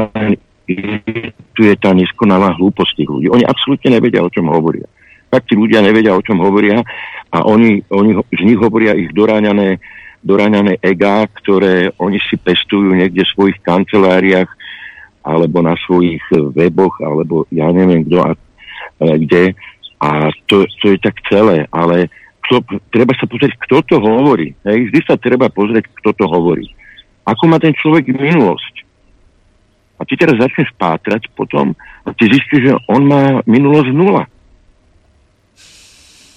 [0.69, 3.27] irituje tá neskonalá hlúposť tých ľudí.
[3.29, 4.87] Oni absolútne nevedia, o čom hovoria.
[5.33, 6.85] Tak tí ľudia nevedia, o čom hovoria
[7.33, 9.81] a oni, oni z nich hovoria ich doráňané,
[10.21, 14.47] doráňané egá, ktoré oni si pestujú niekde v svojich kanceláriách
[15.23, 16.21] alebo na svojich
[16.53, 18.29] weboch, alebo ja neviem kto a
[18.99, 19.57] kde.
[20.03, 22.11] A to, to je tak celé, ale
[22.43, 22.55] kto,
[22.91, 24.53] treba sa pozrieť, kto to hovorí.
[24.67, 24.91] Hej?
[24.91, 26.67] Vždy sa treba pozrieť, kto to hovorí.
[27.23, 28.83] Ako má ten človek minulosť.
[29.99, 31.71] A ty teraz začneš pátrať potom
[32.03, 34.27] a ty zistíš, že on má minulosť nula.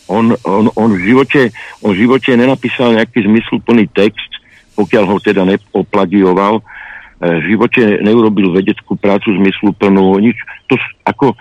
[0.07, 1.51] On, on, on, v živote,
[1.83, 4.31] on v živote nenapísal nejaký zmysluplný text,
[4.79, 6.63] pokiaľ ho teda neoplagioval,
[7.17, 10.37] v živote neurobil vedeckú prácu zmysluplnú, nič.
[10.69, 10.77] To
[11.09, 11.33] ako,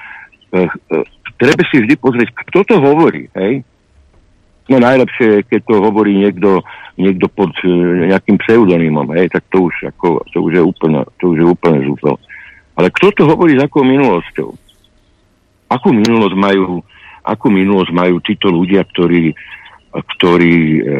[0.56, 0.98] e, e,
[1.36, 3.62] treba si vždy pozrieť, kto to hovorí, hej?
[4.66, 6.66] No najlepšie je, keď to hovorí niekto,
[6.98, 7.70] niekto pod e,
[8.10, 11.86] nejakým pseudonymom, hej, tak to už, ako, to už je úplne, to už je úplne
[11.86, 12.18] zúfal.
[12.74, 14.50] Ale kto to hovorí s akou minulosťou?
[15.70, 16.82] Akú minulosť majú,
[17.22, 19.38] akú minulosť majú títo ľudia, ktorí,
[19.94, 21.00] ktorí e, e,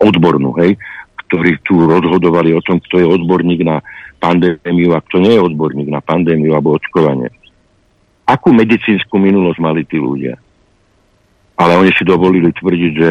[0.00, 0.80] odbornú, hej?
[1.28, 3.84] ktorí tu rozhodovali o tom, kto je odborník na
[4.18, 7.30] pandémiu a kto nie je odborník na pandémiu alebo očkovanie.
[8.26, 10.40] Akú medicínsku minulosť mali tí ľudia?
[11.60, 13.10] Ale oni si dovolili tvrdiť, že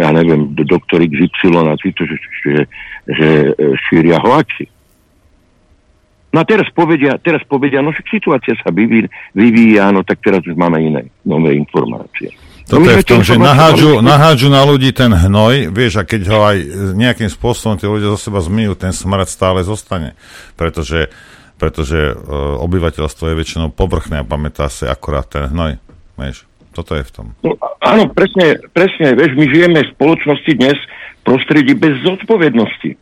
[0.00, 2.54] ja neviem, doktor XY a títo, že, že,
[3.12, 3.28] že
[3.88, 4.72] šíria hoaxi.
[6.32, 10.40] No a teraz povedia, teraz povedia, no však situácia sa vyvíja, vyvíja, no tak teraz
[10.48, 12.32] už máme iné nové informácie.
[12.64, 16.40] Toto je v tom, že nahádžu, nahádžu na ľudí ten hnoj, vieš, a keď ho
[16.40, 16.56] aj
[16.96, 20.16] nejakým spôsobom tí ľudia zo seba zmyjú, ten smrad stále zostane.
[20.56, 21.12] Pretože,
[21.60, 25.76] pretože uh, obyvateľstvo je väčšinou povrchné a pamätá sa akorát ten hnoj.
[26.16, 27.26] Vieš, toto je v tom.
[27.44, 27.54] No,
[27.84, 30.76] áno, presne, presne, vieš, my žijeme v spoločnosti dnes
[31.20, 32.96] v prostredí bez zodpovednosti.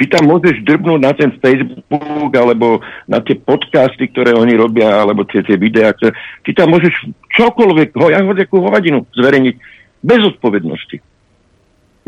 [0.00, 5.28] Ty tam môžeš drbnúť na ten Facebook alebo na tie podcasty, ktoré oni robia, alebo
[5.28, 5.92] tie, tie videá.
[5.92, 9.54] Ktoré, ty tam môžeš čokoľvek, ho, ja jakú hovadinu zverejniť
[10.00, 10.96] bez odpovednosti.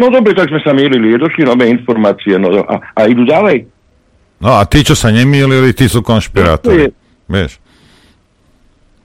[0.00, 3.68] No dobre, tak sme sa mýlili, došli nové informácie no, a, a idú ďalej.
[4.40, 6.90] No a tí, čo sa nemýlili, tí sú konšpirátori.
[7.30, 7.61] Vieš.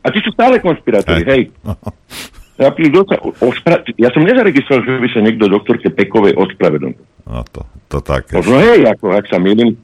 [0.07, 1.31] A tí sú stále konšpirátori, hej.
[1.35, 1.43] hej.
[2.57, 2.73] Ja,
[3.37, 6.97] ospra- ja som nezaregistroval, že by sa niekto doktorke Pekovej ospravedlnil.
[7.29, 8.33] No to, to tak.
[8.33, 9.77] Možno hej, ako ak sa milím.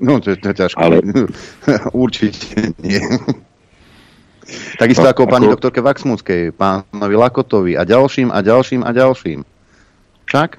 [0.00, 0.80] No to je, to je ťažko.
[0.80, 1.04] Ale...
[1.92, 2.96] Určite nie.
[4.80, 9.44] Takisto no, ako, ako pani doktorke Vaxmúckej, pánovi Lakotovi a ďalším a ďalším a ďalším.
[10.24, 10.56] Však?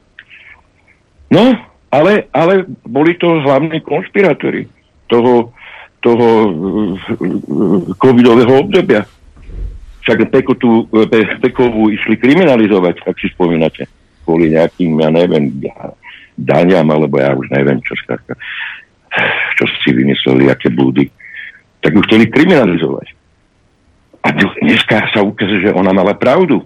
[1.33, 1.53] No,
[1.89, 4.69] ale, ale boli to hlavní konšpirátori
[5.09, 5.53] toho,
[6.05, 9.09] toho uh, covidového obdobia.
[10.05, 13.89] Však Pekotu, Pe, Pekovú išli kriminalizovať, ak si spomínate,
[14.21, 15.49] kvôli nejakým, ja neviem,
[16.37, 18.37] daňam, alebo ja už neviem, čo, skáka,
[19.57, 21.09] čo si vymysleli, aké blúdy.
[21.81, 23.17] Tak ju chceli kriminalizovať.
[24.25, 26.61] A dneska sa ukáže, že ona mala pravdu.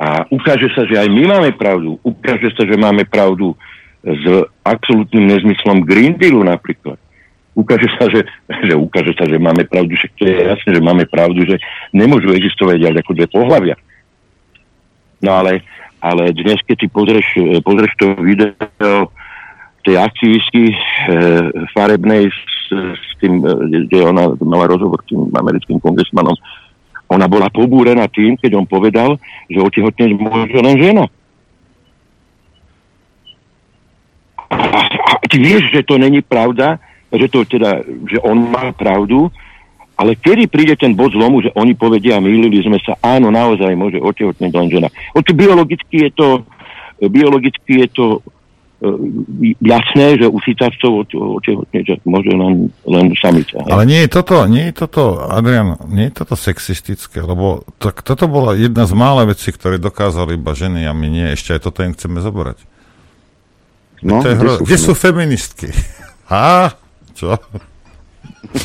[0.00, 1.98] A ukáže sa, že aj my máme pravdu.
[2.02, 3.54] Ukáže sa, že máme pravdu
[4.00, 4.24] s
[4.64, 6.96] absolútnym nezmyslom Green Dealu napríklad
[7.54, 8.24] ukáže sa, že,
[8.64, 11.60] že ukáže sa, že máme pravdu, že to je jasné, že máme pravdu, že
[11.90, 13.76] nemôžu existovať viac ako dve pohľavia.
[15.20, 15.60] No ale,
[16.00, 17.26] ale dnes, keď si pozrieš,
[17.60, 19.12] pozrieš to video
[19.80, 20.76] tej aktivistky e,
[21.72, 23.48] farebnej s, s tým, e,
[23.88, 26.36] kde ona mala rozhovor s tým americkým kongresmanom,
[27.08, 29.16] ona bola pobúrená tým, keď on povedal,
[29.48, 31.04] že otehotneť môže len žena.
[34.50, 39.30] A, a ty vieš, že to není pravda, že to teda, že on má pravdu,
[40.00, 44.00] ale kedy príde ten bod zlomu, že oni povedia, mýlili sme sa, áno, naozaj môže
[44.00, 44.88] otehotneť len žena.
[45.12, 46.28] Oči biologicky je to,
[47.04, 48.96] biologicky je to uh,
[49.60, 53.60] jasné, že u chytavcov otehotneť môže len, len samica.
[53.68, 58.24] Ale nie je toto, nie je toto, Adrian, nie je toto sexistické, lebo to, toto
[58.24, 61.84] bola jedna z mála vecí, ktoré dokázali iba ženy a my nie, ešte aj toto
[61.84, 62.79] im chceme zobrať.
[64.00, 64.52] No, to je hro...
[64.64, 65.68] Kde sú feministky?
[66.30, 66.72] Á,
[67.12, 67.36] čo?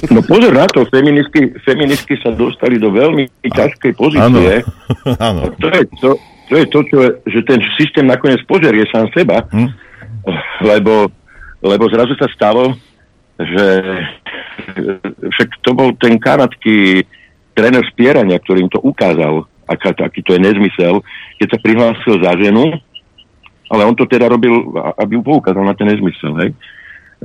[0.10, 4.64] No pozor na to, feministky, feministky sa dostali do veľmi ťažkej pozície.
[5.20, 5.52] Áno.
[5.62, 6.10] To je to,
[6.48, 6.98] to, je to čo,
[7.28, 9.70] že ten systém nakoniec požerie sám seba, hm?
[10.64, 11.12] lebo,
[11.62, 12.74] lebo zrazu sa stalo,
[13.36, 13.66] že
[15.20, 17.04] však to bol ten kanadský
[17.56, 21.04] tréner spierania, ktorý im to ukázal, aká, aký to je nezmysel,
[21.40, 22.80] keď sa prihlásil za ženu,
[23.70, 26.52] ale on to teda robil, aby poukázal na ten nezmysel, hej.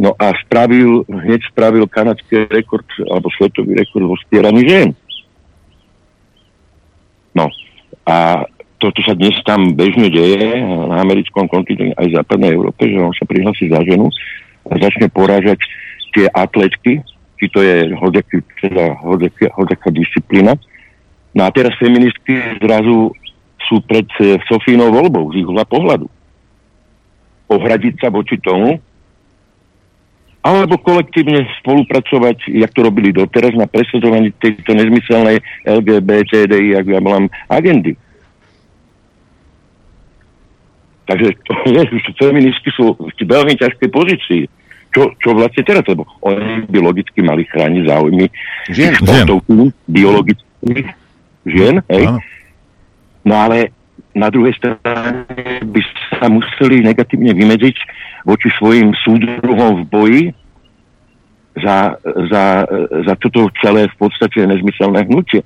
[0.01, 4.91] No a spravil, hneď spravil kanadský rekord, alebo svetový rekord vo spieraní žien.
[7.37, 7.53] No
[8.09, 8.47] a
[8.81, 13.13] toto sa dnes tam bežne deje na americkom kontinente aj v západnej Európe, že on
[13.13, 14.09] sa prihlasí za ženu
[14.65, 15.61] a začne porážať
[16.17, 17.05] tie atletky,
[17.37, 20.57] či to je hodeký, teda hodeký, hodeká disciplína.
[21.37, 23.13] No a teraz feministky zrazu
[23.69, 26.09] sú pred eh, Sofínou voľbou z ich pohľadu.
[27.51, 28.79] Ohradiť sa voči tomu,
[30.41, 37.29] alebo kolektívne spolupracovať, jak to robili doteraz, na presadzovaní tejto nezmyselnej LGBTDI, ak ja volám,
[37.53, 37.93] agendy.
[41.05, 41.83] Takže to je,
[42.17, 44.43] feministky sú v veľmi ťažkej pozícii.
[44.91, 48.27] Čo, čo vlastne teraz, lebo oni by logicky mali chrániť záujmy
[48.75, 48.91] žien,
[49.87, 50.87] biologických
[51.47, 52.05] žien, hej?
[53.23, 53.71] No ale
[54.15, 55.81] na druhej strane by
[56.19, 57.77] sa museli negatívne vymedziť
[58.27, 60.23] voči svojim súdruhom v boji
[61.59, 61.99] za,
[62.31, 62.45] za,
[63.07, 65.43] za toto celé v podstate nezmyselné hnutie.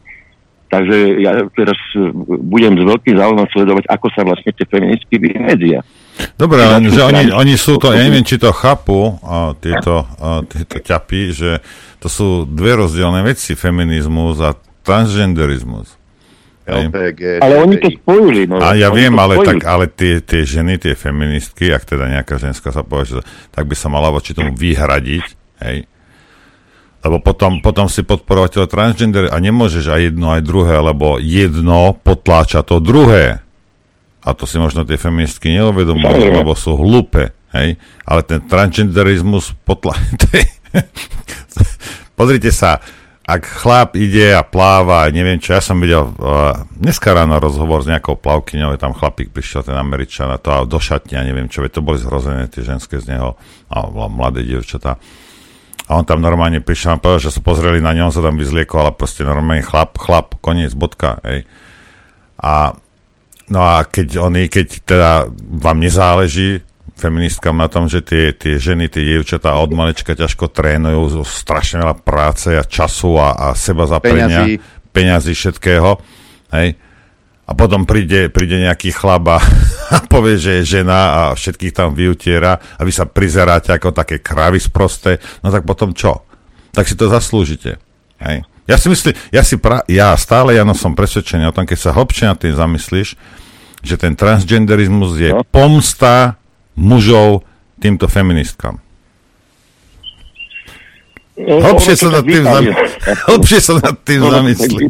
[0.72, 1.78] Takže ja teraz
[2.26, 5.86] budem s veľkým záujmom sledovať, ako sa vlastne tie feministky vymedzia.
[6.34, 10.42] Dobre, len, že oni, oni sú to, ja neviem, či to chápu, a tieto, a
[10.42, 11.62] tieto ťapy, že
[12.02, 15.94] to sú dve rozdielne veci, feminizmus a transgenderizmus.
[16.64, 18.48] LPG, ale oni to spojili.
[18.48, 22.40] No, a ja viem, ale, tak, ale tie, tie ženy, tie feministky, ak teda nejaká
[22.40, 23.20] ženská sa povie,
[23.52, 25.26] tak by sa mala voči tomu vyhradiť,
[25.60, 25.84] hej.
[27.04, 32.64] Lebo potom, potom si podporovateľ transgender a nemôžeš aj jedno, aj druhé, lebo jedno potláča
[32.64, 33.44] to druhé.
[34.24, 37.76] A to si možno tie feministky neuvedomujú, lebo sú hlúpe, hej.
[38.08, 40.48] Ale ten transgenderizmus potláča...
[42.18, 42.80] Pozrite sa,
[43.24, 47.88] ak chlap ide a pláva, neviem čo, ja som videl uh, dneska ráno rozhovor s
[47.88, 51.80] nejakou plavkyňou, tam chlapík prišiel, ten Američan a to a do šatne, neviem čo, to
[51.80, 53.40] boli zhrozené tie ženské z neho,
[53.72, 53.76] a
[54.12, 55.00] mladé dievčatá.
[55.88, 58.88] A on tam normálne prišiel a povedal, že sa pozreli na ňom, sa tam vyzliekol,
[58.88, 61.48] ale proste normálne chlap, chlap, koniec, bodka, hej.
[62.40, 62.76] A
[63.48, 66.60] no a keď oni, keď teda vám nezáleží,
[66.94, 71.96] feministkám na tom, že tie, tie ženy, tie dievčatá od malečka ťažko trénujú, strašne veľa
[72.00, 74.54] práce a času a, a seba zaprenia, peňazí.
[74.94, 75.98] peňazí všetkého.
[76.54, 76.78] Hej.
[77.44, 79.38] A potom príde, príde nejaký chlap a,
[80.12, 84.62] povie, že je žena a všetkých tam vyutiera a vy sa prizeráte ako také kravy
[84.62, 86.24] sprosté, no tak potom čo?
[86.72, 87.76] Tak si to zaslúžite.
[88.22, 88.46] Hej.
[88.64, 91.78] Ja si myslím, ja, si pra, ja stále ja no som presvedčený o tom, keď
[91.84, 93.12] sa hlbšie na tým zamyslíš,
[93.84, 95.44] že ten transgenderizmus je no.
[95.44, 96.40] pomsta
[96.74, 97.46] mužov
[97.78, 98.78] týmto feministkám.
[101.34, 102.64] No, hlbšie sa nad tým, zam...
[103.34, 104.84] hlbšie sa nad tým zamyslí.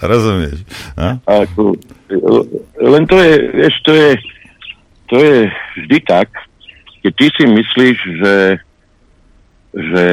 [0.00, 0.58] Rozumieš?
[0.96, 1.20] A?
[1.28, 1.76] Ako,
[2.80, 4.08] len to je, vieš, to je,
[5.12, 5.36] to je
[5.84, 6.32] vždy tak,
[7.04, 8.36] keď ty si myslíš, že,
[9.76, 10.04] že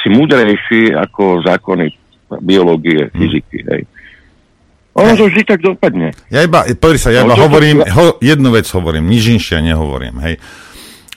[0.00, 1.92] si múdrejší ako zákony
[2.40, 3.14] biológie, hm.
[3.14, 3.82] fyziky, hej.
[4.94, 6.10] Ono to vždy tak dopadne.
[6.34, 10.42] Ja iba, pozri sa, ja iba hovorím, ho, jednu vec hovorím, nič inšia nehovorím, hej.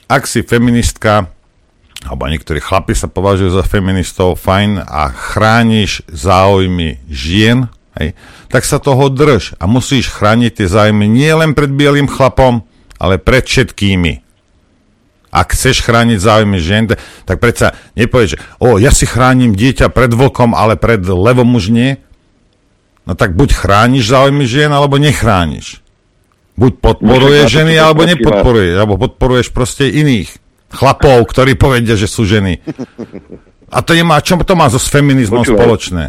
[0.06, 1.26] Ak si feministka,
[2.06, 7.66] alebo niektorí chlapi sa považujú za feministov, fajn, a chrániš záujmy žien,
[7.98, 8.14] hej,
[8.46, 12.62] tak sa toho drž a musíš chrániť tie záujmy nie len pred bielým chlapom,
[13.02, 14.22] ale pred všetkými.
[15.34, 16.86] Ak chceš chrániť záujmy žien,
[17.26, 21.74] tak predsa nepovieš, že o, ja si chránim dieťa pred vlkom, ale pred levom už
[21.74, 21.98] nie.
[23.04, 25.84] No tak buď chrániš záujmy žien, alebo nechrániš.
[26.56, 30.32] Buď podporuješ ženy, alebo nepodporuješ, alebo podporuješ proste iných
[30.72, 32.64] chlapov, ktorí povedia, že sú ženy.
[33.68, 35.58] A to nemá, čo to má so s feminizmom Počúvaj.
[35.60, 36.04] spoločné?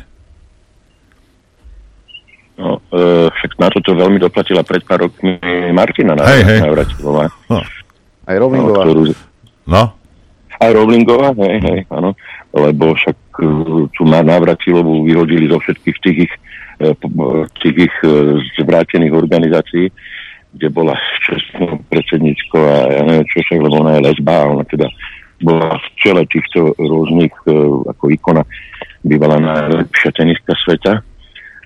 [2.56, 5.36] No, e, však na toto veľmi doplatila pred pár rokmi
[5.76, 6.60] Martina na, hej, hej.
[7.52, 7.60] No.
[8.26, 8.82] Aj Rowlingová.
[8.86, 9.04] No, ktorú,
[9.68, 9.84] no?
[10.56, 12.16] Aj Rowlingová, hej, hej, áno.
[12.56, 16.45] Lebo však uh, tu na Navratilovú vyhodili zo všetkých tých ich E,
[17.64, 19.92] tých ich e, zvrátených organizácií,
[20.56, 24.64] kde bola čestnou predsedničkou a ja neviem čo však, lebo ona je lesba a ona
[24.68, 24.88] teda
[25.44, 27.52] bola v čele týchto rôznych e,
[27.92, 28.44] ako ikona
[29.06, 31.06] bývala najlepšia tenistka sveta,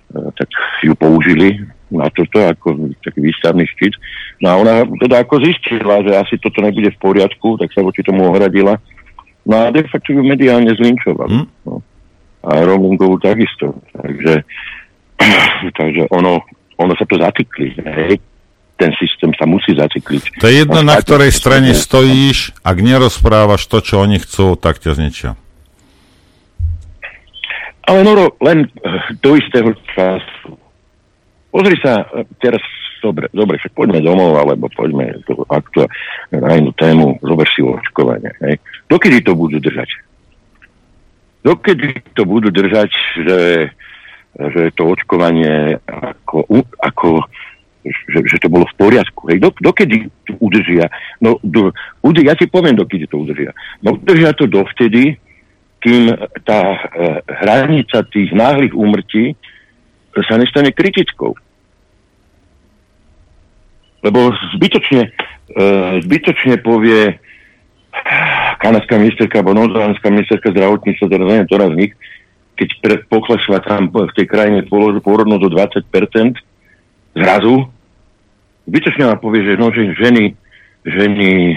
[0.09, 0.49] tak
[0.83, 3.97] ju použili na toto ako taký výstavný štít.
[4.41, 8.05] No a ona teda ako zistila, že asi toto nebude v poriadku, tak sa voči
[8.05, 8.77] tomu ohradila.
[9.45, 11.33] No a de facto ju mediálne zlinčovali.
[11.33, 11.45] Hm?
[11.65, 11.81] No.
[12.45, 13.81] A Romingovú takisto.
[13.91, 14.45] Takže,
[15.79, 16.43] takže ono,
[16.79, 17.75] ono sa to zacykli.
[17.79, 18.19] Hej.
[18.79, 20.39] Ten systém sa musí zacykliť.
[20.39, 24.95] To je jedno, na ktorej strane stojíš, ak nerozprávaš to, čo oni chcú, tak ťa
[24.95, 25.31] zničia.
[27.89, 30.55] Ale Noro, len eh, do istého času.
[31.51, 32.63] Pozri sa, eh, teraz,
[33.03, 35.89] dobre, dobre, však poďme domov, alebo poďme do aktu,
[36.31, 38.31] na inú tému, zober si očkovanie.
[38.45, 38.61] Hej.
[38.87, 39.89] Dokedy to budú držať?
[41.43, 42.93] Dokedy to budú držať,
[43.25, 43.37] že,
[44.37, 46.45] že to očkovanie ako,
[46.79, 47.07] ako
[47.85, 49.31] že, že to bolo v poriadku.
[49.31, 49.39] Hej.
[49.39, 50.91] Dok, dokedy to udržia?
[51.23, 51.71] No, do,
[52.03, 53.55] udr- ja ti poviem, dokedy to udržia.
[53.79, 55.15] No, udržia to dovtedy,
[55.79, 56.11] kým
[56.43, 56.77] tá e,
[57.23, 59.39] hranica tých náhlych úmrtí
[60.27, 61.39] sa nestane kritickou.
[64.03, 65.07] Lebo zbytočne,
[65.55, 65.63] e,
[66.03, 67.15] zbytočne povie
[68.59, 71.93] kanadská ministerka alebo novozélandská ministerka zdravotníctva, teraz neviem, ktorá z nich,
[72.59, 76.35] keď poklesla tam v tej krajine pôrod- pôrodnosť do 20%
[77.15, 77.71] zrazu,
[78.67, 80.35] zbytočne vám povie, že, no, že ženy,
[80.83, 81.55] ženy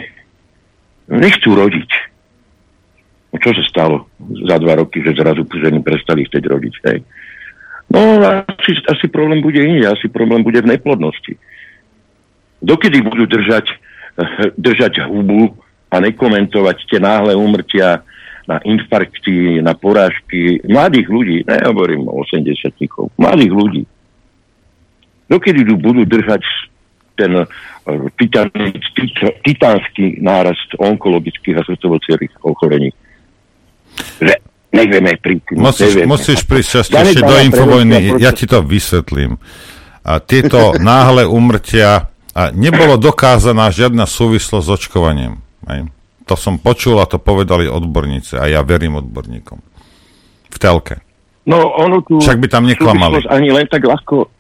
[1.11, 1.91] nechcú rodiť.
[3.35, 4.07] No čo sa stalo
[4.47, 6.99] za dva roky, že zrazu ženy prestali chcieť rodiť, hej?
[7.91, 11.35] No asi, asi problém bude iný, asi problém bude v neplodnosti.
[12.63, 13.67] Dokedy budú držať,
[14.55, 15.59] držať hubu
[15.91, 18.07] a nekomentovať tie náhle úmrtia
[18.49, 22.75] na infarkty, na porážky mladých ľudí, nehovorím o 80
[23.19, 23.83] mladých ľudí.
[25.31, 26.43] Dokedy budú držať
[27.17, 27.47] ten uh,
[28.19, 32.01] titanic, tit, titánsky nárast onkologických a srdcovo
[32.45, 32.91] ochorení.
[34.21, 34.35] Že
[34.73, 35.61] nevieme príčinu.
[35.61, 36.11] Musíš, nevieme.
[36.11, 39.37] musíš prísť Ja do infovojny, ja ti to vysvetlím.
[40.03, 45.45] A tieto náhle umrtia, a nebolo dokázaná žiadna súvislosť s očkovaním.
[45.69, 45.93] Hej.
[46.33, 49.61] To som počul a to povedali odborníci a ja verím odborníkom.
[50.49, 51.05] V telke.
[51.45, 52.25] No, ono tu...
[52.25, 53.21] Však by tam neklamali.
[53.29, 54.33] Ani len tak ľahko,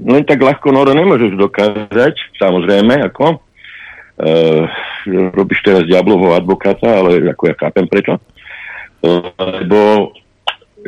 [0.00, 3.36] len tak ľahko, Noro, nemôžeš dokázať, samozrejme, ako.
[4.16, 4.64] Uh,
[5.36, 8.16] robíš teraz diablovho advokáta, ale ako ja chápem prečo.
[9.04, 10.16] Lebo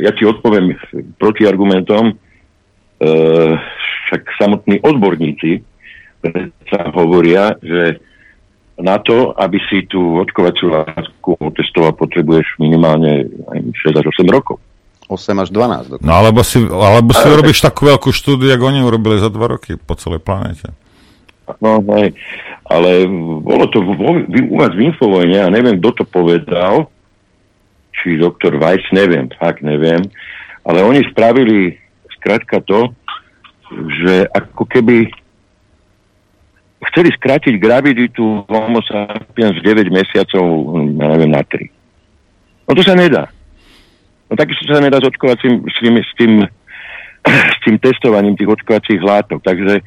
[0.01, 0.73] ja ti odpoviem
[1.20, 3.53] proti argumentom, uh,
[4.09, 5.61] však samotní odborníci
[6.73, 8.01] sa hovoria, že
[8.79, 14.63] na to, aby si tú očkovaciu látku otestoval, potrebuješ minimálne aj 6 až 8 rokov.
[15.11, 15.99] 8 až 12.
[15.99, 16.07] dokonca.
[16.07, 19.75] No alebo si, alebo si urobíš takú veľkú štúdiu, ako oni urobili za dva roky
[19.75, 20.71] po celej planéte.
[21.65, 22.13] No, hej.
[22.69, 23.09] Ale
[23.41, 26.93] bolo to vo, u vás v Infovojne, a neviem, kto to povedal,
[27.97, 30.05] či doktor Weiss, neviem, fakt neviem,
[30.69, 31.81] ale oni spravili
[32.21, 32.93] skrátka to,
[33.73, 35.09] že ako keby
[36.93, 40.44] chceli skrátiť graviditu homo sapiens 9 mesiacov,
[40.98, 42.69] ja neviem, na 3.
[42.69, 43.28] No to sa nedá.
[44.28, 46.32] No takisto sa nedá s očkovacím, s tým, s tým,
[47.56, 49.40] s tým testovaním tých očkovacích látok.
[49.40, 49.81] Takže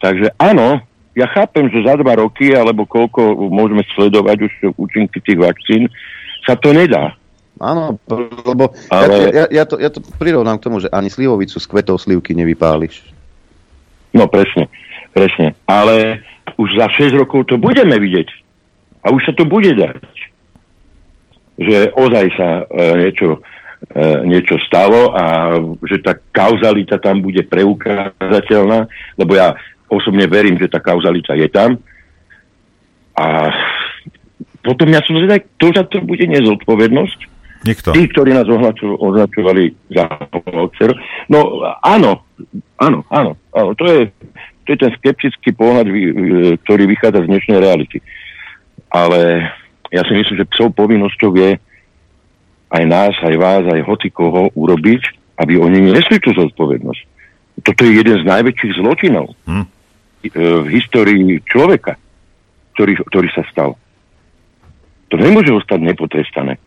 [0.00, 0.84] Takže áno,
[1.16, 5.88] ja chápem, že za dva roky, alebo koľko môžeme sledovať už účinky tých vakcín,
[6.44, 7.16] sa to nedá.
[7.56, 7.96] Áno,
[8.44, 11.64] lebo Ale- ja, ja, ja, to, ja to prirovnám k tomu, že ani slivovicu s
[11.64, 13.00] kvetov slivky nevypáliš.
[14.12, 14.68] No presne,
[15.16, 15.56] presne.
[15.64, 16.20] Ale
[16.60, 18.28] už za 6 rokov to budeme vidieť.
[19.08, 20.04] A už sa to bude dať.
[21.56, 23.40] Že ozaj sa e, niečo,
[23.96, 25.56] e, niečo stalo a
[25.88, 28.84] že tá kauzalita tam bude preukázateľná,
[29.16, 29.56] lebo ja
[29.88, 31.80] osobne verím, že tá kauzalita je tam.
[33.16, 33.48] A
[34.60, 37.20] potom ja som zvedal, kto za to bude nezodpovednosť.
[37.66, 37.88] Nikto.
[37.96, 40.92] Tí, ktorí nás označovali za hoaxer.
[41.26, 42.22] No áno,
[42.78, 43.70] áno, áno, áno.
[43.74, 44.12] To je,
[44.66, 45.86] to je ten skeptický pohľad,
[46.66, 48.02] ktorý vychádza z dnešnej reality.
[48.90, 49.46] Ale
[49.94, 51.50] ja si myslím, že psov povinnosťou je
[52.74, 55.02] aj nás, aj vás, aj hoci koho urobiť,
[55.38, 57.02] aby oni nesli tú zodpovednosť.
[57.62, 59.64] Toto je jeden z najväčších zločinov Hm.
[59.64, 59.68] e,
[60.34, 61.94] v histórii človeka,
[62.74, 63.78] ktorý, ktorý sa stal.
[65.08, 66.58] To nemôže ostať nepotrestané.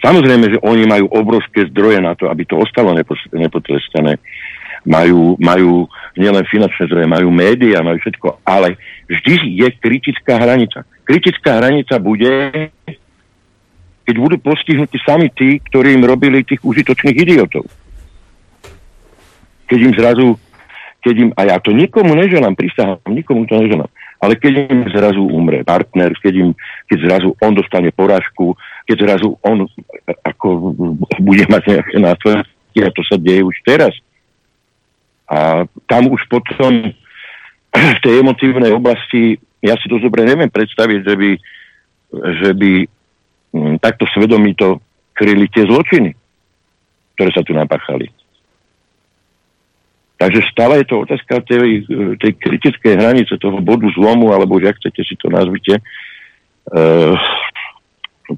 [0.00, 2.92] Samozrejme, že oni majú obrovské zdroje na to, aby to ostalo
[3.32, 4.20] nepotrestané.
[4.84, 8.76] Majú, majú nielen finančné zdroje, majú médiá, majú všetko, ale
[9.08, 10.84] vždy je kritická hranica.
[11.08, 12.68] Kritická hranica bude,
[14.04, 17.64] keď budú postihnutí sami tí, ktorí im robili tých užitočných idiotov.
[19.64, 20.26] Keď im zrazu,
[21.00, 23.88] keď im, a ja to nikomu neželám, prisahám, nikomu to neželám,
[24.20, 26.50] ale keď im zrazu umre partner, keď, im,
[26.88, 29.64] keď zrazu on dostane porážku, keď zrazu on
[30.24, 30.76] ako
[31.20, 33.92] bude mať nejaké následky, a to sa deje už teraz.
[35.30, 36.92] A tam už potom
[37.74, 41.30] v tej emotívnej oblasti, ja si to dobre neviem predstaviť, že by,
[42.44, 42.72] že by
[43.54, 44.78] hm, takto svedomito
[45.14, 46.12] kryli tie zločiny,
[47.16, 48.10] ktoré sa tu napáchali.
[50.14, 51.84] Takže stále je to otázka tej,
[52.22, 55.82] tej kritickej hranice, toho bodu zlomu, alebo jak chcete si to nazvite,
[56.70, 57.18] uh,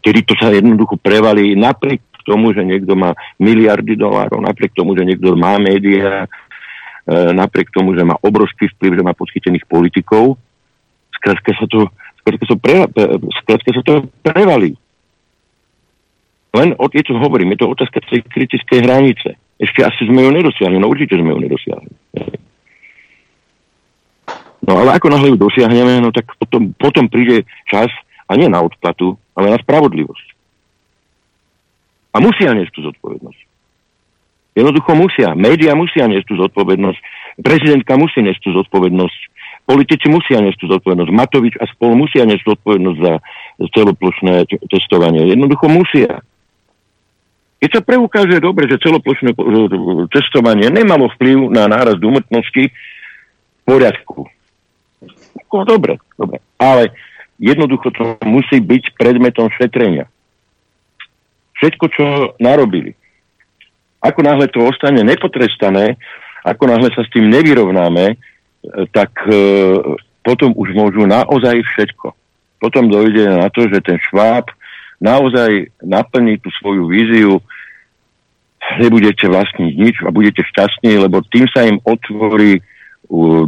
[0.00, 5.06] kedy to sa jednoducho prevalí napriek tomu, že niekto má miliardy dolárov, napriek tomu, že
[5.06, 6.26] niekto má médiá,
[7.08, 10.34] napriek tomu, že má obrovský vplyv, že má podchytených politikov,
[11.14, 11.86] skrátka sa to,
[12.22, 12.76] skrátka sa, pre,
[13.42, 13.94] skrátka sa to
[14.26, 14.74] prevalí.
[16.50, 19.38] Len o, je to hovorím, je to otázka tej kritickej hranice.
[19.56, 21.90] Ešte asi sme ju nedosiahli, no určite sme ju nedosiahli.
[24.66, 27.86] No ale ako náhle ju dosiahneme, no tak potom, potom príde čas,
[28.26, 30.26] a nie na odplatu, ale na spravodlivosť.
[32.10, 33.45] A musia niesť tú zodpovednosť.
[34.56, 35.36] Jednoducho musia.
[35.36, 37.00] Média musia niesť tú zodpovednosť.
[37.44, 39.20] Prezidentka musí niesť tú zodpovednosť.
[39.68, 41.12] Politici musia niesť tú zodpovednosť.
[41.12, 43.12] Matovič a spol musia niesť zodpovednosť za
[43.76, 45.28] celoplošné testovanie.
[45.28, 46.24] Jednoducho musia.
[47.60, 49.36] Keď sa preukáže dobre, že celoplošné
[50.08, 54.24] testovanie nemalo vplyv na nárast úmrtnosti, v poriadku.
[55.52, 56.40] No, dobre, dobre.
[56.56, 56.96] Ale
[57.36, 60.08] jednoducho to musí byť predmetom šetrenia.
[61.60, 62.04] Všetko, čo
[62.40, 62.96] narobili.
[64.06, 65.98] Ako náhle to ostane nepotrestané,
[66.46, 68.16] ako náhle sa s tým nevyrovnáme, e,
[68.94, 69.34] tak e,
[70.22, 72.14] potom už môžu naozaj všetko.
[72.62, 74.46] Potom dojde na to, že ten šváb
[75.02, 77.42] naozaj naplní tú svoju víziu,
[78.78, 82.58] nebudete vlastniť nič a budete šťastní, lebo tým sa im otvorí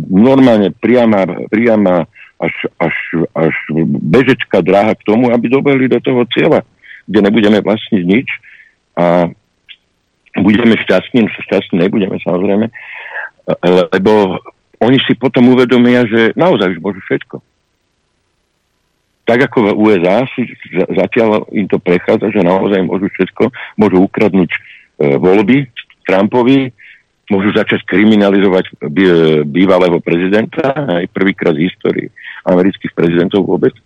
[0.07, 2.07] normálne priama, priama
[2.39, 2.95] až, až,
[3.35, 3.55] až
[3.99, 6.63] bežečká dráha k tomu, aby dobehli do toho cieľa,
[7.11, 8.29] kde nebudeme vlastniť nič
[8.95, 9.31] a
[10.37, 12.69] budeme šťastní, šťastní nebudeme samozrejme,
[13.65, 14.13] lebo
[14.79, 17.41] oni si potom uvedomia, že naozaj už môžu všetko
[19.29, 24.49] tak ako v USA si zatiaľ im to prechádza, že naozaj môžu všetko, môžu ukradnúť
[24.49, 24.61] e,
[25.21, 25.69] voľby
[26.09, 26.73] Trumpovi,
[27.29, 28.73] môžu začať kriminalizovať
[29.45, 32.09] bývalého prezidenta, aj prvýkrát v histórii
[32.49, 33.77] amerických prezidentov vôbec.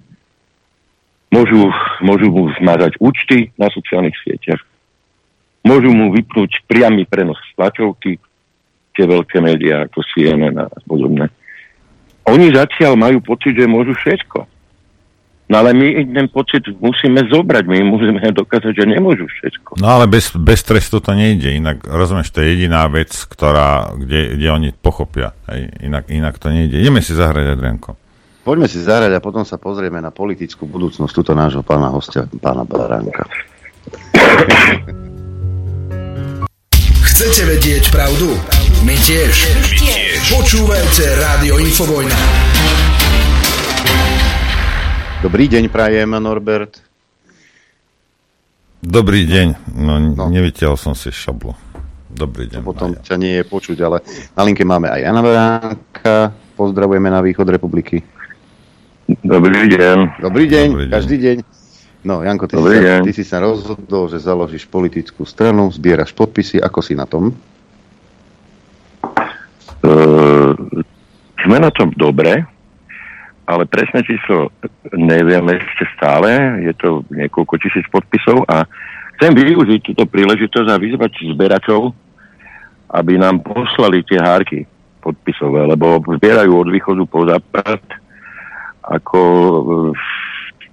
[1.35, 4.63] Môžu, môžu mu zmazať účty na sociálnych sieťach.
[5.63, 8.19] Môžu mu vypnúť priamy prenos tlačovky,
[8.93, 11.31] tie veľké médiá ako CNN a podobné.
[12.27, 14.47] Oni zatiaľ majú pocit, že môžu všetko.
[15.51, 19.77] No ale my ten pocit musíme zobrať, my musíme dokázať, že nemôžu všetko.
[19.85, 24.39] No ale bez, bez trestu to nejde, inak rozumieš, to je jediná vec, ktorá, kde,
[24.39, 26.81] kde oni pochopia, hej, inak, inak to nejde.
[26.81, 28.01] Ideme si zahrať, Adrianko.
[28.49, 32.65] Poďme si zahrať a potom sa pozrieme na politickú budúcnosť tuto nášho pána hostia, pána
[32.65, 33.29] Baránka.
[37.03, 38.31] Chcete vedieť pravdu?
[38.87, 39.35] My tiež.
[39.59, 40.19] My tiež.
[40.31, 42.19] Počúvajte Rádio Infovojna.
[45.23, 46.83] Dobrý deň, prajem, Norbert.
[48.83, 49.75] Dobrý deň.
[49.79, 50.27] No, no.
[50.27, 51.55] nevytiaľ som si šablu.
[52.11, 52.61] Dobrý deň.
[52.61, 53.03] To potom Maja.
[53.07, 54.03] ťa nie je počuť, ale
[54.35, 56.15] na linke máme aj Jana Veránka.
[56.59, 58.03] Pozdravujeme na východ republiky.
[59.23, 60.19] Dobrý deň.
[60.19, 60.93] Dobrý deň, Dobrý deň.
[60.93, 61.37] každý deň.
[62.03, 66.59] No, Janko, ty, si sa, ty si sa rozhodol, že založíš politickú stranu, zbieraš podpisy.
[66.59, 67.31] Ako si na tom?
[69.83, 70.55] Uh,
[71.43, 72.43] sme na tom dobre
[73.47, 74.49] ale presné číslo
[74.95, 78.65] nevieme ešte stále, je to niekoľko tisíc podpisov a
[79.19, 81.93] chcem využiť túto príležitosť a vyzvať zberačov,
[82.97, 84.65] aby nám poslali tie hárky
[85.03, 87.83] podpisové, lebo zbierajú od východu po západ,
[88.87, 89.21] ako,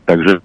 [0.06, 0.40] takže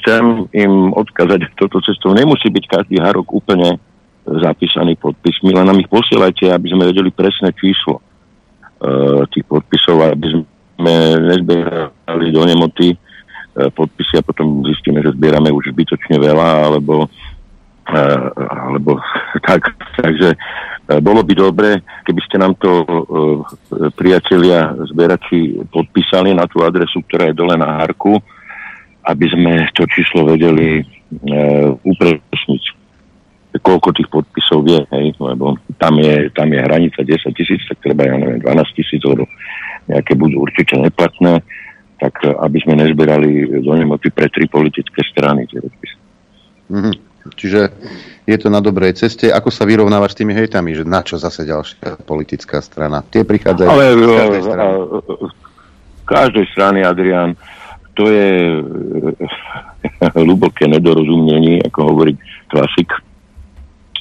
[0.00, 2.14] chcem im odkázať toto cestou.
[2.14, 3.76] Nemusí byť každý hárok úplne
[4.24, 5.36] zapísaný podpis.
[5.44, 10.44] len nám ich posielajte, aby sme vedeli presné číslo uh, tých podpisov, aby
[10.78, 12.96] sme nezbierali do nemoty e,
[13.70, 17.06] podpisy a potom zistíme, že zbierame už zbytočne veľa, alebo,
[17.86, 18.00] e,
[18.50, 18.98] alebo
[19.48, 19.70] tak.
[20.02, 20.36] Takže e,
[20.98, 21.68] bolo by dobre,
[22.02, 22.82] keby ste nám to
[23.94, 28.18] priatelia zbierači podpísali na tú adresu, ktorá je dole na hárku,
[29.04, 30.82] aby sme to číslo vedeli
[31.84, 32.62] upresniť
[33.62, 38.10] koľko tých podpisov je, hej, lebo tam je, tam je hranica 10 tisíc, tak treba,
[38.10, 39.30] ja neviem, 12 tisíc, lebo
[39.86, 41.44] nejaké budú určite neplatné,
[42.02, 45.96] tak eh, aby sme nezberali do nemoty pre tri politické strany tie rozpisy.
[46.72, 46.94] Mm-hmm.
[47.24, 47.60] Čiže
[48.28, 49.32] je to na dobrej ceste.
[49.32, 53.00] Ako sa vyrovnávať s tými hejtami, že na čo zase ďalšia politická strana?
[53.00, 54.72] Tie prichádzajú Ale, z každej eh, strany.
[56.04, 57.30] každej strany, Adrian,
[57.94, 58.28] to je
[58.60, 62.14] eh, hlboké nedorozumnenie, ako hovorí
[62.48, 62.90] klasik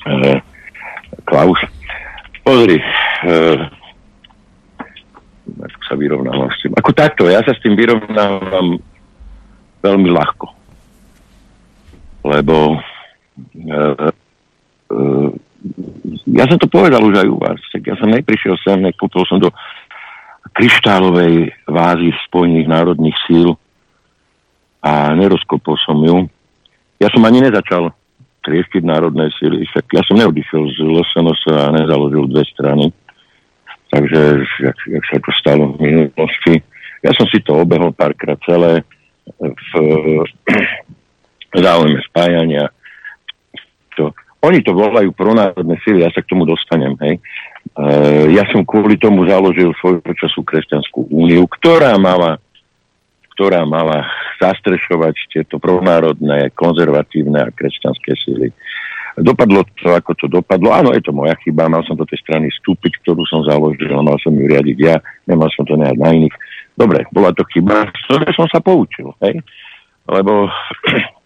[0.05, 0.39] e,
[1.23, 1.59] Klaus.
[2.43, 2.75] Pozri,
[5.47, 6.73] ako sa vyrovnávam s tým.
[6.75, 8.79] Ako takto, ja sa s tým vyrovnávam
[9.83, 10.47] veľmi ľahko.
[12.23, 14.99] Lebo e, e,
[16.35, 17.59] ja som to povedal už aj u vás.
[17.71, 19.51] Tak ja som neprišiel sem, nekúpil som do
[20.53, 23.55] kryštálovej vázy Spojených národných síl
[24.83, 26.27] a nerozkopol som ju.
[26.99, 27.95] Ja som ani nezačal
[28.43, 32.91] trieštiť národné síly, však ja som neodišiel z LSNS a nezaložil dve strany.
[33.87, 36.59] Takže, jak, jak sa to stalo v minulosti,
[36.99, 38.83] ja som si to obehol párkrát celé
[39.39, 39.71] v
[41.55, 42.67] záujme spájania.
[43.95, 44.11] To,
[44.43, 46.97] oni to volajú pronárodné síly, ja sa k tomu dostanem.
[46.99, 47.15] Hej.
[47.15, 47.89] E,
[48.35, 52.42] ja som kvôli tomu založil svojho času Kresťanskú úniu, ktorá mala
[53.43, 54.07] ktorá mala
[54.39, 58.55] zastrešovať tieto pronárodné, konzervatívne a kresťanské síly.
[59.19, 60.71] Dopadlo to, ako to dopadlo.
[60.71, 64.15] Áno, je to moja chyba, mal som do tej strany vstúpiť, ktorú som založil, mal
[64.23, 64.95] som ju riadiť ja,
[65.27, 66.35] nemal som to nejak na iných.
[66.79, 69.43] Dobre, bola to chyba, z ktorej som sa poučil, hej?
[70.07, 70.47] Lebo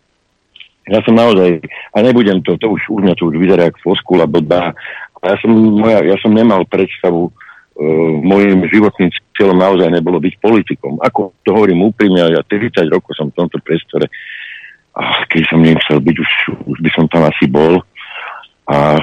[0.98, 1.62] ja som naozaj,
[1.94, 4.74] a nebudem to, to už, už mňa to už vyzerá ako foskula, bodba,
[5.22, 7.30] ja som, moja, ja som nemal predstavu,
[8.26, 10.98] môjim životným cieľom naozaj nebolo byť politikom.
[10.98, 14.10] Ako to hovorím úprimne, ja 30 rokov som v tomto priestore
[14.98, 16.32] a keď som nechcel byť, už,
[16.74, 17.86] už by som tam asi bol.
[18.66, 18.98] A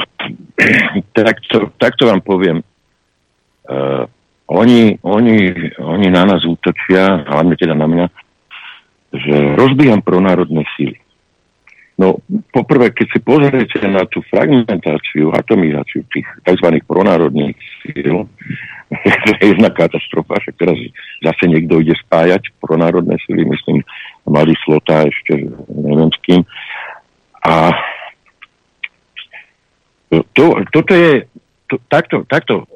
[1.14, 2.66] takto, takto vám poviem,
[3.70, 4.10] uh,
[4.50, 8.06] oni, oni, oni na nás útočia, hlavne teda na mňa,
[9.14, 10.98] že rozbíjam pronárodné síly.
[11.94, 12.18] No,
[12.50, 16.82] poprvé, keď si pozriete na tú fragmentáciu, atomizáciu tých tzv.
[16.90, 17.54] pronárodných
[17.86, 18.26] síl,
[19.22, 20.74] to je jedna katastrofa, že teraz
[21.22, 23.86] zase niekto ide spájať pronárodné síly, myslím,
[24.26, 26.42] mladý Slota ešte neviem s kým.
[27.46, 27.78] A
[30.34, 31.30] to, toto je,
[31.70, 32.66] to, takto, takto,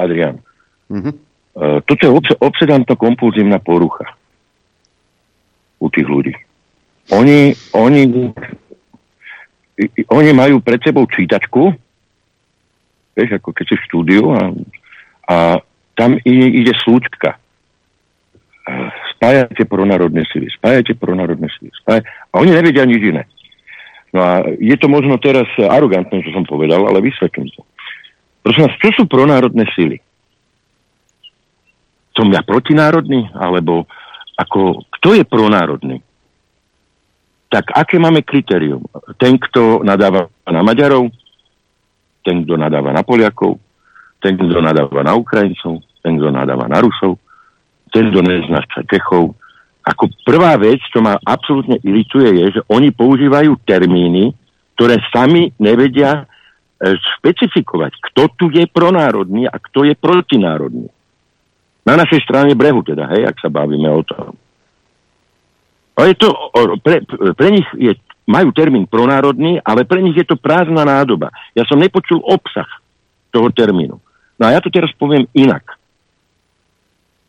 [0.00, 0.40] Adrian,
[0.88, 1.12] mm-hmm.
[1.60, 4.16] uh, toto je obs- obsedantno-kompulzívna porucha
[5.76, 6.45] u tých ľudí
[7.12, 8.02] oni, oni,
[10.10, 11.74] oni majú pred sebou čítačku,
[13.14, 14.40] vieš, ako keď si v štúdiu a,
[15.30, 15.36] a
[15.96, 17.40] tam ide slúčka.
[19.16, 21.72] Spájate pronárodné sily, spájate pronárodné sily.
[21.80, 23.24] Spájate, a oni nevedia nič iné.
[24.12, 27.64] No a je to možno teraz arogantné, čo som povedal, ale vysvetlím to.
[28.44, 29.98] Prosím vás, čo sú pronárodné sily?
[32.14, 33.26] Som ja protinárodný?
[33.34, 33.90] Alebo
[34.38, 36.05] ako, kto je pronárodný?
[37.56, 38.84] Tak aké máme kritérium?
[39.16, 41.08] Ten, kto nadáva na Maďarov,
[42.20, 43.56] ten, kto nadáva na Poliakov,
[44.20, 47.16] ten, kto nadáva na Ukrajincov, ten, kto nadáva na Rusov,
[47.88, 49.32] ten, kto neznáša Čechov.
[49.88, 54.36] Ako prvá vec, čo ma absolútne irituje, je, že oni používajú termíny,
[54.76, 56.28] ktoré sami nevedia
[56.76, 60.92] e, špecifikovať, kto tu je pronárodný a kto je protinárodný.
[61.88, 64.36] Na našej strane brehu teda, hej, ak sa bavíme o tom.
[65.96, 66.28] Ale to,
[66.84, 67.00] pre,
[67.32, 67.96] pre nich je,
[68.28, 71.32] majú termín pronárodný, ale pre nich je to prázdna nádoba.
[71.56, 72.68] Ja som nepočul obsah
[73.32, 73.96] toho termínu.
[74.36, 75.64] No a ja to teraz poviem inak.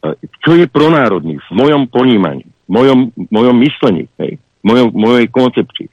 [0.04, 3.00] E, čo je pronárodný v mojom ponímaní, v mojom,
[3.32, 5.88] mojom myslení, hej, v mojom, mojej koncepcii.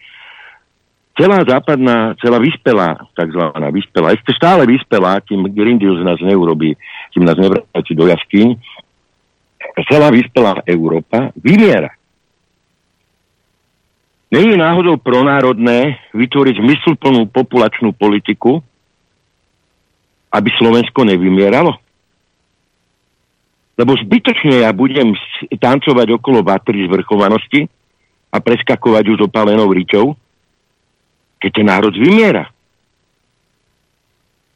[1.14, 6.74] Celá západná, celá vyspelá, takzvaná vyspelá, ešte stále vyspelá, kým Green Deal z nás neurobí,
[7.14, 8.58] kým nás nevráti do jaskyň,
[9.86, 11.94] celá vyspelá Európa vymiera
[14.34, 18.58] Není náhodou pronárodné vytvoriť mysluplnú populačnú politiku,
[20.34, 21.78] aby Slovensko nevymieralo?
[23.78, 25.14] Lebo zbytočne ja budem
[25.54, 27.70] tancovať okolo vatry zvrchovanosti
[28.34, 30.18] a preskakovať už opálenou ričou,
[31.38, 32.50] keď ten národ vymiera.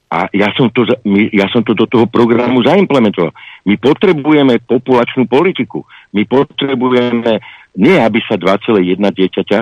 [0.09, 0.89] A ja som, to,
[1.37, 3.29] ja som to do toho programu zaimplementoval.
[3.69, 5.85] My potrebujeme populačnú politiku.
[6.17, 7.45] My potrebujeme
[7.77, 9.61] nie, aby sa 2,1 dieťaťa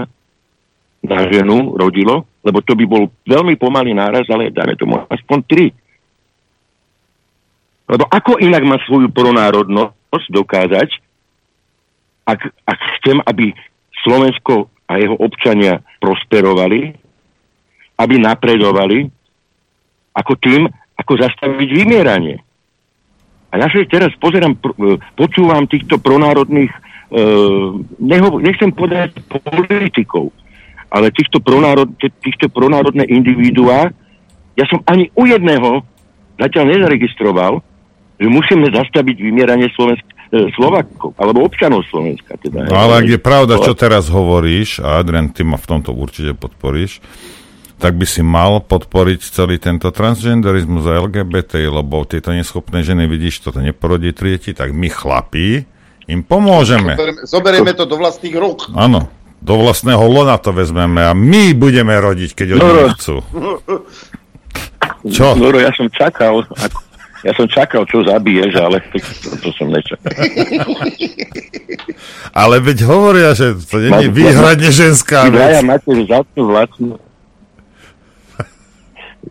[1.07, 5.39] na ženu rodilo, lebo to by bol veľmi pomalý náraz, ale dáme tomu aspoň
[7.91, 7.91] 3.
[7.91, 10.89] Lebo ako inak má svoju pronárodnosť dokázať,
[12.27, 13.55] ak, ak chcem, aby
[14.03, 16.95] Slovensko a jeho občania prosperovali,
[17.99, 19.11] aby napredovali,
[20.17, 20.65] ako tým,
[20.97, 22.41] ako zastaviť vymieranie.
[23.53, 24.57] A ja sa teraz pozerám,
[25.15, 30.33] počúvam týchto pronárodných uh, neho, nechcem povedať politikov,
[30.89, 33.93] ale týchto, pronárod, týchto pronárodné individuá,
[34.57, 35.85] ja som ani u jedného
[36.41, 37.61] zatiaľ nezaregistroval,
[38.17, 42.41] že musíme zastaviť vymieranie Slovensk- e, Slovakov, alebo občanov Slovenska.
[42.41, 45.93] Teda, no ale ak je pravda, čo teraz hovoríš, a Adrian, ty ma v tomto
[45.93, 47.05] určite podporíš,
[47.77, 53.43] tak by si mal podporiť celý tento transgenderizmus a LGBT, lebo tieto neschopné ženy, vidíš,
[53.43, 55.69] toto neporodí trieti, tak my chlapí
[56.07, 56.95] im pomôžeme.
[56.95, 58.73] Zoberieme, zoberieme to do vlastných rúk.
[58.73, 62.73] Áno, do vlastného lona to vezmeme a my budeme rodiť, keď oni No.
[62.87, 63.17] nechcú.
[65.07, 65.35] Čo?
[65.35, 66.43] No, ja som čakal,
[67.23, 68.99] ja som čakal, čo zabiješ, ale to,
[69.37, 70.11] to som nečakal.
[72.33, 75.63] Ale veď hovoria, že to nie je výhradne ženská Vy vec.
[75.63, 76.95] máte vzácnu vlastnú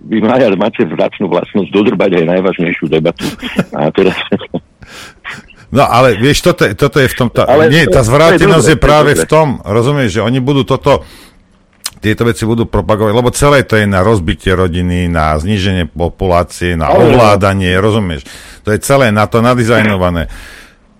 [0.03, 3.25] vy Maja máte vzácnu vlastnosť dodrbať aj najvážnejšiu debatu.
[3.71, 4.15] A teraz...
[5.73, 8.67] No ale vieš, toto, je- toto je v tom, tá, Ale nie, tá je zvrátenosť
[8.69, 9.21] je je práve dobre.
[9.21, 11.03] v tom, rozumieš, že oni budú toto,
[11.99, 16.93] tieto veci budú propagovať, lebo celé to je na rozbitie rodiny, na zníženie populácie, na
[16.93, 18.23] ovládanie, rozumieš.
[18.63, 20.29] To je celé na to nadizajnované.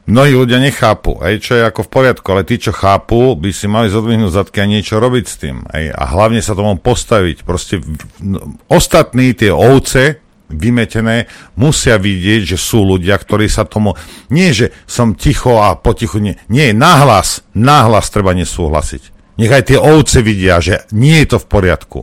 [0.06, 3.65] Mnohí ľudia nechápu, aj čo je ako v poriadku, ale tí, čo chápu, by si
[3.65, 5.65] mali zodvihnúť zadky a niečo robiť s tým.
[5.65, 7.41] Aj, a hlavne sa tomu postaviť.
[7.41, 7.82] Proste
[8.22, 11.26] no, ostatní tie ovce, vymetené,
[11.57, 13.98] musia vidieť, že sú ľudia, ktorí sa tomu...
[14.30, 16.22] Nie, že som ticho a potichu...
[16.22, 19.10] Nie, nie nahlas, nahlas treba nesúhlasiť.
[19.41, 21.99] Nech aj tie ovce vidia, že nie je to v poriadku.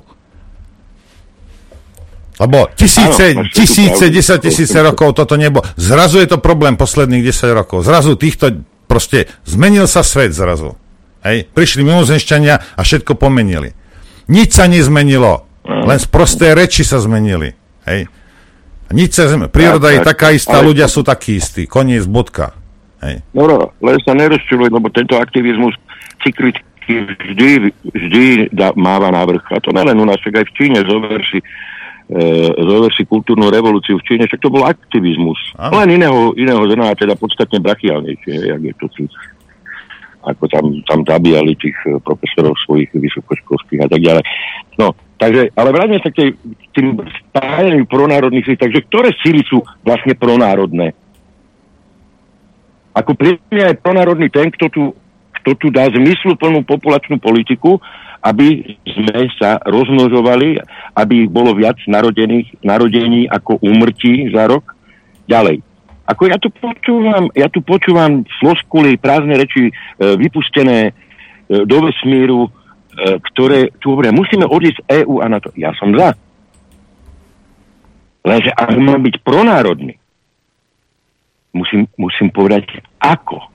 [2.40, 5.60] Lebo tisíce, Áno, tisíce, desať tisíce rokov toto nebo.
[5.76, 7.84] Zrazu je to problém posledných 10 rokov.
[7.84, 10.74] Zrazu týchto, proste zmenil sa svet zrazu.
[11.22, 11.46] Hej?
[11.52, 13.76] Prišli mimozemšťania a všetko pomenili.
[14.32, 15.44] Nič sa nezmenilo.
[15.62, 17.52] Len z prosté reči sa zmenili.
[17.84, 18.08] Hej?
[18.90, 19.52] Nič sa zmenilo.
[19.52, 20.08] Príroda je tak.
[20.16, 21.68] taká istá, Ale- ľudia sú takí istí.
[21.68, 22.56] Koniec, bodka.
[23.02, 23.22] Hej.
[23.34, 25.74] No, no, len sa nerozčiluj, lebo tento aktivizmus
[26.22, 26.62] cyklicky
[27.28, 29.42] vždy, vždy dá, máva na vrch.
[29.54, 30.78] A to nelen u nás, však aj v Číne.
[30.86, 31.42] Zober si,
[32.10, 35.38] e, si kultúrnu revolúciu v Číne, však to bol aktivizmus.
[35.58, 35.82] Áno.
[35.82, 39.04] Len iného, iného zrna, teda podstatne brachiálnejšie, jak je to tu.
[40.22, 44.24] Ako tam, tam zabíjali tých e, profesorov svojich vysokoškolských a tak ďalej.
[44.78, 46.34] No, takže, ale vráťme sa k
[46.74, 46.98] tým
[47.30, 48.58] spájaniu pronárodných síl.
[48.58, 50.94] Takže ktoré síly sú vlastne pronárodné?
[52.92, 54.82] Ako pre mňa je pronárodný ten, kto tu,
[55.42, 57.80] kto tu dá zmysluplnú populačnú politiku,
[58.22, 60.62] aby sme sa rozmnožovali,
[60.94, 64.78] aby bolo viac narodených, narodení ako úmrtí za rok.
[65.26, 65.62] Ďalej.
[66.06, 69.72] Ako ja tu počúvam, ja tu počúvam floskuly, prázdne reči, e,
[70.18, 70.92] vypustené e,
[71.62, 72.50] do vesmíru, e,
[73.32, 75.54] ktoré tu hovoria, musíme odísť z EÚ a na to.
[75.54, 76.14] Ja som za.
[78.22, 79.98] Lenže ak má byť pronárodný,
[81.54, 83.51] musím, musím povedať, ako.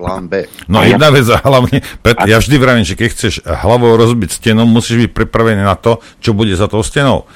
[0.00, 0.48] Plán B.
[0.64, 4.00] No A ja- jedna vec a hlavne, Pet, ja vždy vravím, že keď chceš hlavou
[4.00, 7.28] rozbiť stenu, musíš byť pripravený na to, čo bude za tou stenou.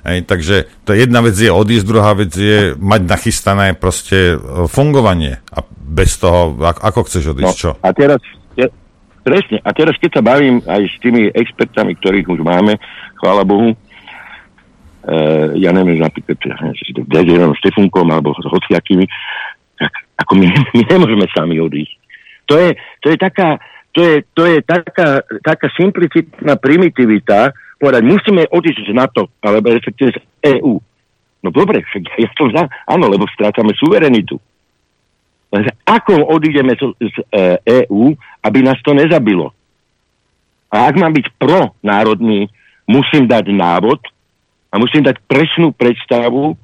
[0.00, 5.44] Hej, takže to jedna vec je odísť, druhá vec je mať nachystané proste e, fungovanie.
[5.52, 7.70] A bez toho, ako, ako chceš odísť, čo?
[7.84, 8.16] A teraz,
[8.56, 8.72] ja,
[9.20, 12.80] presne, a teraz keď sa bavím aj s tými expertami, ktorých už máme,
[13.20, 13.76] chvála Bohu,
[15.04, 15.16] e,
[15.60, 19.04] ja neviem, napríklad ja neviem, či to Dederom Štefunkom alebo s hociakými,
[19.76, 21.99] tak ako my, my nemôžeme sami odísť.
[22.50, 23.62] To je, to je taká,
[23.94, 30.18] to je, to je taká, taká simplicitná primitivita, povedať, musíme odísť z NATO, alebo respektíve
[30.18, 30.18] z
[30.58, 30.82] EÚ.
[31.40, 34.36] No dobre, však ja som za, áno, lebo strácame suverenitu.
[35.86, 37.42] Ako odídeme z, z e,
[37.86, 39.50] EÚ, aby nás to nezabilo?
[40.70, 42.46] A ak mám byť pronárodný,
[42.86, 43.98] musím dať návod
[44.70, 46.54] a musím dať presnú predstavu,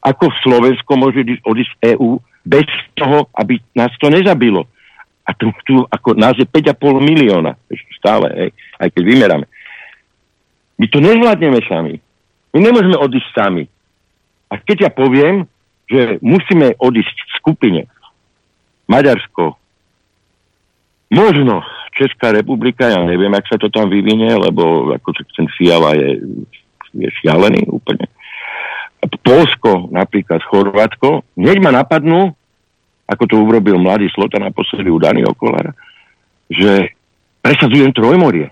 [0.00, 2.64] ako Slovensko môže ísť- odísť z EÚ bez
[2.96, 4.64] toho, aby nás to nezabilo.
[5.28, 8.50] A tu, tu ako nás je 5,5 milióna, ešte stále, hej,
[8.80, 9.46] aj keď vymeráme.
[10.80, 12.00] My to nezvládneme sami.
[12.56, 13.68] My nemôžeme odísť sami.
[14.48, 15.44] A keď ja poviem,
[15.84, 17.80] že musíme odísť v skupine
[18.88, 19.52] Maďarsko,
[21.12, 21.60] možno
[21.92, 26.24] Česká republika, ja neviem, ak sa to tam vyvinie, lebo ako ten Fiala je,
[26.96, 28.08] je šialený úplne.
[29.22, 32.34] Polsko, napríklad Chorvátsko, hneď ma napadnú,
[33.08, 35.72] ako to urobil mladý Slota naposledy u Dani Okolára,
[36.50, 36.92] že
[37.40, 38.50] presadzujem trojmorie.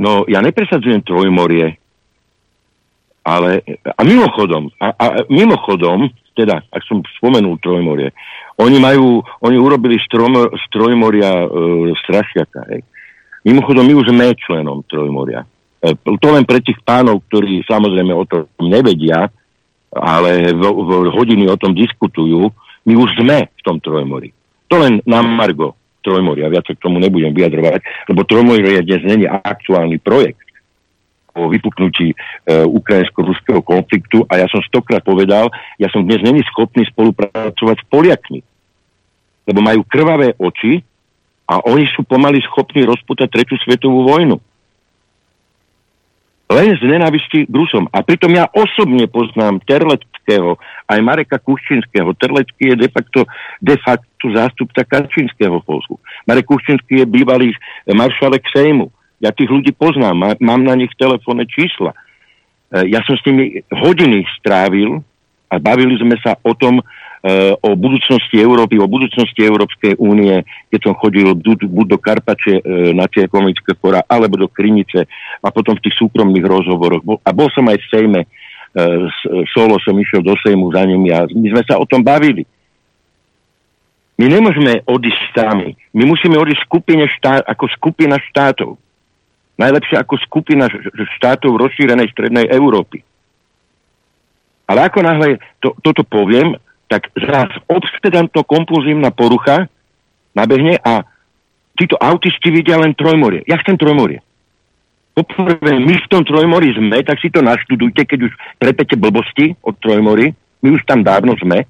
[0.00, 1.76] No, ja nepresadzujem trojmorie,
[3.20, 8.16] ale, a mimochodom, a, a mimochodom, teda, ak som spomenul Trojmorie,
[8.56, 10.08] oni majú, oni urobili z
[10.72, 11.48] Trojmoria e,
[12.00, 12.80] strašiaka, hej.
[13.44, 15.44] Mimochodom, my už sme členom Trojmoria.
[15.80, 19.32] E, to len pre tých pánov, ktorí samozrejme o tom nevedia,
[19.90, 22.52] ale v, v hodiny o tom diskutujú,
[22.86, 24.30] my už sme v tom Trojmori.
[24.70, 30.00] To len na Margo Trojmoria, viac k tomu nebudem vyjadrovať, lebo Trojmoria dnes není aktuálny
[30.00, 30.40] projekt
[31.30, 32.16] po vypuknutí e,
[32.66, 38.40] ukrajinsko-ruského konfliktu a ja som stokrát povedal, ja som dnes není schopný spolupracovať s Poliakmi,
[39.46, 40.82] lebo majú krvavé oči
[41.50, 44.38] A oni sú pomaly schopní rozputať tretiu svetovú vojnu.
[46.50, 47.86] Len z nenávisti k Rusom.
[47.94, 50.58] A pritom ja osobne poznám Terleckého,
[50.90, 52.10] aj Mareka Kuščinského.
[52.18, 53.22] Terlecký je de facto,
[53.62, 55.94] de facto zástupca Kačinského v Polsku.
[56.26, 57.54] Marek Kuščinský je bývalý
[57.86, 58.90] maršalek Sejmu.
[59.22, 61.94] Ja tých ľudí poznám, mám na nich telefónne čísla.
[62.72, 65.06] E, ja som s nimi hodiny strávil
[65.52, 67.09] a bavili sme sa o tom, Eh,
[67.60, 70.40] o budúcnosti Európy, o budúcnosti Európskej únie,
[70.72, 75.04] keď som chodil buď do Karpače eh, na tie ekonomické fora, alebo do Krinice
[75.44, 77.04] a potom v tých súkromných rozhovoroch.
[77.20, 79.04] A bol som aj v Sejme, eh,
[79.52, 82.48] solo som išiel do Sejmu za nimi a my sme sa o tom bavili.
[84.16, 85.76] My nemôžeme odísť sami.
[85.96, 88.76] My musíme odísť skupine štát, ako skupina štátov.
[89.60, 90.68] Najlepšie ako skupina
[91.20, 93.04] štátov rozšírenej strednej Európy.
[94.68, 96.56] Ale ako náhle to, toto poviem,
[96.90, 99.70] tak zraz obsedantno-kompulzívna porucha
[100.34, 101.06] nabehne a
[101.78, 103.46] títo autisti vidia len trojmorie.
[103.46, 104.18] Ja chcem trojmorie.
[105.14, 109.78] Poprvé, my v tom trojmori sme, tak si to naštudujte, keď už prepete blbosti od
[109.78, 110.34] trojmori.
[110.66, 111.66] My už tam dávno sme.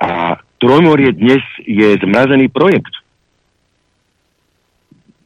[0.00, 2.92] A trojmorie dnes je zmrazený projekt.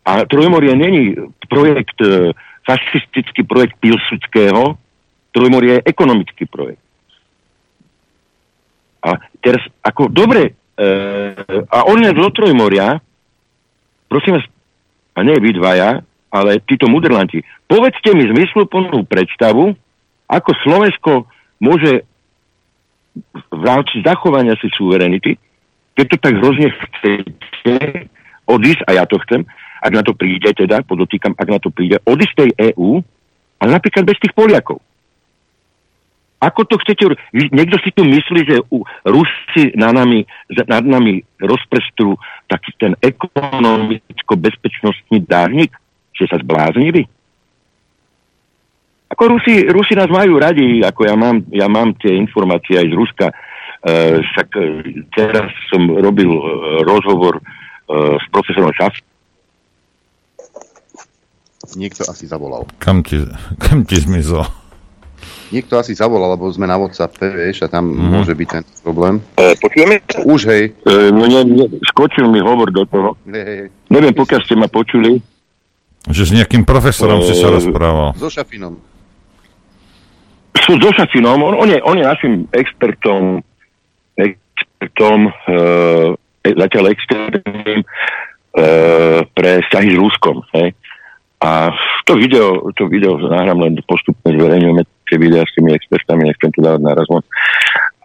[0.03, 1.15] A trojmorie není
[1.47, 2.35] projekt, e,
[2.67, 4.75] fašistický projekt Pilsudského,
[5.31, 6.83] trojmorie je ekonomický projekt.
[9.03, 10.85] A teraz, ako dobre, e,
[11.67, 13.03] a on je zo Trojmoria,
[14.07, 14.47] prosím vás,
[15.13, 16.01] a nie vy dvaja,
[16.33, 19.77] ale títo mudrlanti, povedzte mi zmysluplnú predstavu,
[20.31, 21.13] ako Slovensko
[21.61, 22.09] môže
[23.53, 25.37] v rámci zachovania si suverenity,
[25.93, 28.09] keď to tak hrozne chcete
[28.49, 29.45] odísť, a ja to chcem,
[29.83, 33.05] ak na to príde teda, podotýkam, ak na to príde, odísť tej EÚ,
[33.61, 34.81] ale napríklad bez tých Poliakov.
[36.43, 37.07] Ako to chcete?
[37.31, 42.19] Niekto si tu myslí, že u Rusi na nami, nad nami rozprestú
[42.51, 45.71] taký ten ekonomicko-bezpečnostný dárnik,
[46.11, 47.07] že sa zbláznili?
[49.15, 52.95] Ako Rusi, Rusi nás majú radi, ako ja mám, ja mám tie informácie aj z
[52.99, 53.31] Ruska.
[53.31, 53.35] E,
[54.25, 54.63] však e,
[55.15, 56.43] teraz som robil e,
[56.83, 57.43] rozhovor e,
[58.19, 58.99] s profesorom Šaf.
[61.79, 62.67] Niekto asi zavolal.
[62.83, 63.31] Kam ti,
[63.63, 64.62] kam ti zmizol?
[65.53, 68.09] Niekto asi zavolal, lebo sme na WhatsApp, vieš, a tam mm.
[68.09, 69.21] môže byť ten problém.
[69.37, 70.01] E, počujeme?
[70.25, 70.73] Už, hej.
[70.73, 73.21] E, no ne, ne, skočil mi hovor do toho.
[73.29, 73.63] Hej, hej.
[73.93, 75.21] Neviem, pokiaľ ste ma počuli.
[76.09, 78.17] Že s nejakým profesorom e, si sa rozprával.
[78.17, 78.81] So Šafinom.
[80.57, 83.45] So, so Šafinom, on, on, je, on je našim expertom,
[84.17, 85.33] expertom, e,
[86.49, 87.87] zatiaľ externým, e,
[89.37, 90.41] pre vzťahy s Ruskom.
[90.57, 90.73] Hej.
[91.43, 91.75] A
[92.07, 96.65] to video, to video nahrám len postupne zverejňujeme tie videá s tými expertami, nechcem to
[96.65, 97.21] dávať naraz von.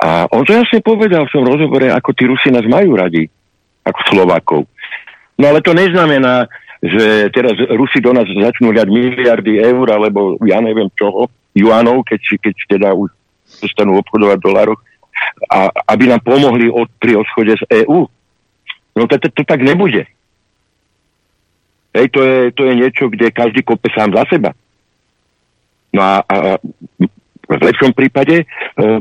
[0.03, 3.31] A on to jasne povedal v tom rozhovore, ako tí Rusi nás majú radi,
[3.87, 4.61] ako Slovákov.
[5.39, 6.51] No ale to neznamená,
[6.83, 12.43] že teraz Rusi do nás začnú hľať miliardy eur, alebo ja neviem čoho, juanov, keď,
[12.43, 13.09] keď teda už
[13.63, 14.83] prestanú obchodovať dolároch,
[15.49, 18.05] a aby nám pomohli od, pri odchode z EÚ.
[18.93, 20.05] No to, to, to tak nebude.
[21.97, 24.53] Hej, to je, to je niečo, kde každý kope sám za seba.
[25.97, 26.37] No a, a
[27.47, 28.45] v lepšom prípade e,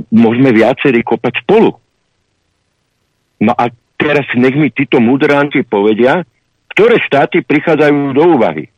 [0.09, 1.77] môžeme viacerí kopať spolu.
[3.45, 3.69] No a
[4.01, 6.25] teraz nech mi títo mudranti povedia,
[6.73, 8.73] ktoré štáty prichádzajú do úvahy.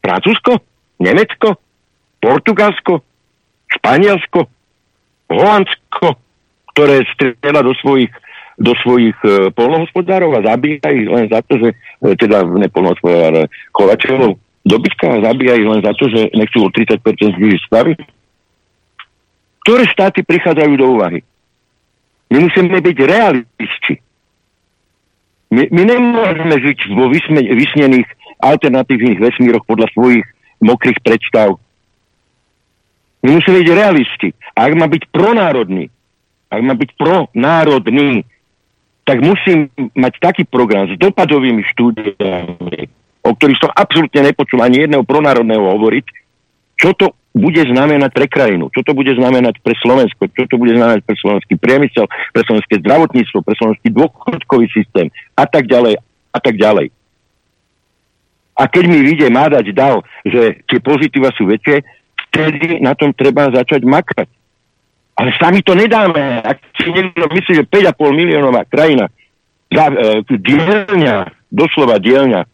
[0.00, 0.64] Francúzsko?
[1.04, 1.60] Nemecko?
[2.22, 3.04] Portugalsko?
[3.76, 4.48] Španielsko?
[5.28, 6.16] Holandsko?
[6.72, 8.12] Ktoré strieľa do svojich
[8.60, 13.42] do svojich e, polnohospodárov a zabíja ich len za to, že e, teda nepolnohospodárov, ale
[13.72, 17.02] chovateľov dobytka a zabíja len za to, že nechcú o 30%
[17.38, 17.92] znižiť stavy.
[19.62, 21.22] Ktoré štáty prichádzajú do úvahy?
[22.30, 23.94] My musíme byť realisti.
[25.52, 28.08] My, my nemôžeme žiť vo vysne, vysnených
[28.40, 30.24] alternatívnych vesmíroch podľa svojich
[30.64, 31.60] mokrých predstav.
[33.22, 34.28] My musíme byť realisti.
[34.56, 35.92] A ak má byť pronárodný,
[36.50, 38.24] ak má byť pronárodný,
[39.04, 45.06] tak musím mať taký program s dopadovými štúdiami, o ktorých som absolútne nepočul ani jedného
[45.06, 46.06] pronárodného hovoriť,
[46.78, 50.76] čo to bude znamenať pre krajinu, čo to bude znamenať pre Slovensko, čo to bude
[50.76, 52.04] znamenať pre slovenský priemysel,
[52.34, 55.96] pre slovenské zdravotníctvo, pre slovenský dôchodkový systém a tak ďalej
[56.32, 56.92] a tak ďalej.
[58.52, 61.80] A keď mi vyjde mádať dal, že tie pozitíva sú väčšie,
[62.28, 64.28] vtedy na tom treba začať makať.
[65.16, 66.40] Ale sami to nedáme.
[66.44, 69.08] Ak si niekto myslí, že 5,5 miliónová krajina,
[69.72, 72.44] e, dielňa, doslova dielňa,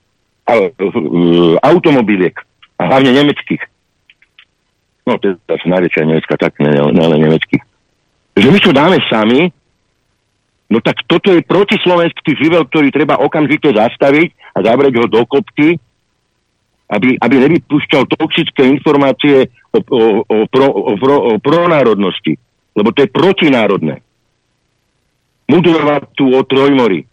[1.60, 2.36] automobiliek,
[2.78, 3.62] a hlavne nemeckých,
[5.04, 7.62] no to je najväčšia nemecká, tak ne, ne, ne nemeckých,
[8.38, 9.52] že my to dáme sami,
[10.68, 15.80] No tak toto je protislovenský živel, ktorý treba okamžite zastaviť a zavrieť ho do kopky,
[16.92, 22.36] aby, aby nevypúšťal toxické informácie o, o, o, pro, o, pro, o pronárodnosti.
[22.76, 24.04] Lebo to je protinárodné.
[25.48, 27.08] Mudrovať tu o trojmori.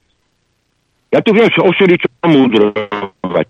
[1.14, 1.86] Ja tu viem, o čo
[2.26, 3.49] mudrovať.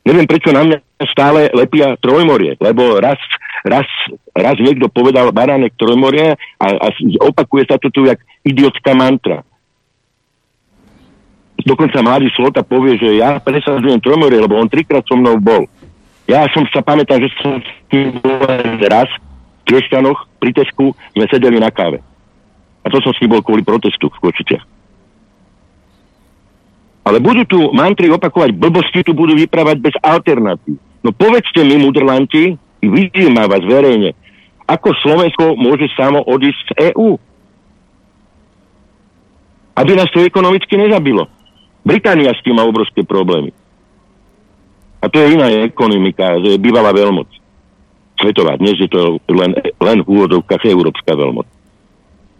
[0.00, 0.78] Neviem, prečo na mňa
[1.12, 3.20] stále lepia trojmorie, lebo raz,
[3.62, 3.84] raz,
[4.32, 6.86] raz niekto povedal baránek trojmorie a, a
[7.20, 9.44] opakuje sa to tu jak idiotská mantra.
[11.60, 15.68] Dokonca mladý Slota povie, že ja presadzujem trojmorie, lebo on trikrát so mnou bol.
[16.24, 18.48] Ja som sa pamätám, že som s ním bol
[18.88, 22.00] raz v Kriešťanoch pri Tesku, sme sedeli na káve.
[22.80, 24.79] A to som s ním bol kvôli protestu v Kočiciach.
[27.10, 30.78] Ale budú tu mantry opakovať blbosti, tu budú vyprávať bez alternatív.
[31.02, 34.14] No povedzte mi, mudrlanti, vyzývam vás verejne,
[34.70, 37.18] ako Slovensko môže samo odísť z EÚ?
[39.74, 41.26] Aby nás to ekonomicky nezabilo.
[41.82, 43.50] Británia s tým má obrovské problémy.
[45.02, 47.26] A to je iná ekonomika, to je bývalá veľmoc.
[48.22, 49.50] Svetová, dnes je to len,
[49.82, 51.48] len v úvodovkách európska veľmoc.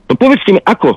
[0.07, 0.95] No povedzte mi, ako?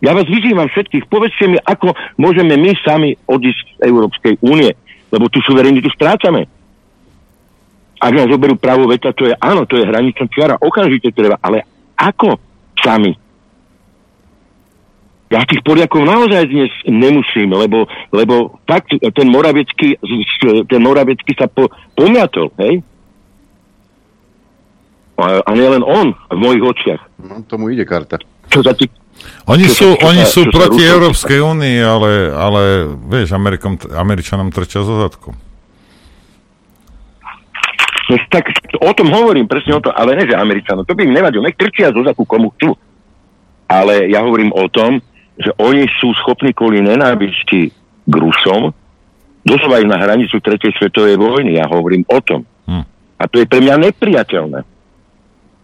[0.00, 4.72] Ja vás vyzývam všetkých, povedzte mi, ako môžeme my sami odísť z Európskej únie,
[5.12, 6.48] lebo tú suverenitu strácame.
[8.00, 11.68] Ak nás zoberú právo veta, to je áno, to je hranica čiara, okamžite treba, ale
[12.00, 12.40] ako
[12.80, 13.12] sami?
[15.30, 20.00] Ja tých Poliakov naozaj dnes nemusím, lebo, lebo fakt ten Moravecký,
[20.66, 22.82] ten Moravecký sa po, pomiatol, hej?
[25.20, 27.02] A, a nielen on v mojich očiach.
[27.20, 28.16] No, tomu ide karta.
[28.50, 28.90] Čo sa tý,
[29.50, 30.94] oni čo, sú, čo, oni sú čo proti Rusom...
[30.94, 32.62] Európskej únii, ale, ale
[33.08, 35.34] vieš, Amerikom, Američanom trčia zo zadku.
[38.10, 38.50] No, tak
[38.82, 40.82] o tom hovorím, presne o tom, ale ne, že Američanom.
[40.82, 42.74] To by im nevadilo, nech trčia zo zadku komu chcú.
[43.70, 44.98] Ale ja hovorím o tom,
[45.38, 47.70] že oni sú schopní kvôli nenávisti
[48.06, 48.74] k Rusom
[49.46, 51.56] doslova na hranicu tretej svetovej vojny.
[51.56, 52.44] Ja hovorím o tom.
[52.66, 52.84] Hm.
[53.18, 54.60] A to je pre mňa nepriateľné.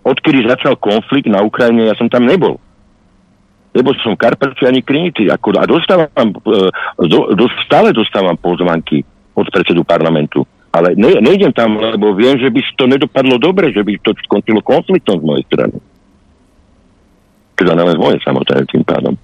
[0.07, 2.63] Odkedy začal konflikt na Ukrajine, ja som tam nebol.
[3.77, 5.29] Lebo som Karpatci ani Krinici.
[5.29, 6.73] Ako, a dostávam, e,
[7.05, 9.05] do, do, stále dostávam pozvanky
[9.37, 10.49] od predsedu parlamentu.
[10.73, 14.65] Ale ne, nejdem tam, lebo viem, že by to nedopadlo dobre, že by to skončilo
[14.65, 15.77] konfliktom z mojej strany.
[17.57, 19.17] Teda nelen z mojej samotnej tým pádom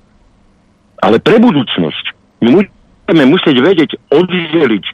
[1.03, 2.05] ale pre budúcnosť.
[2.47, 4.85] My musíme musieť vedieť oddeliť,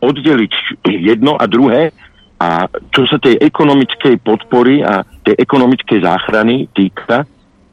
[0.00, 0.52] oddeliť
[0.88, 1.92] jedno a druhé
[2.40, 2.64] a
[2.96, 7.28] čo sa tej ekonomickej podpory a tej ekonomickej záchrany týka,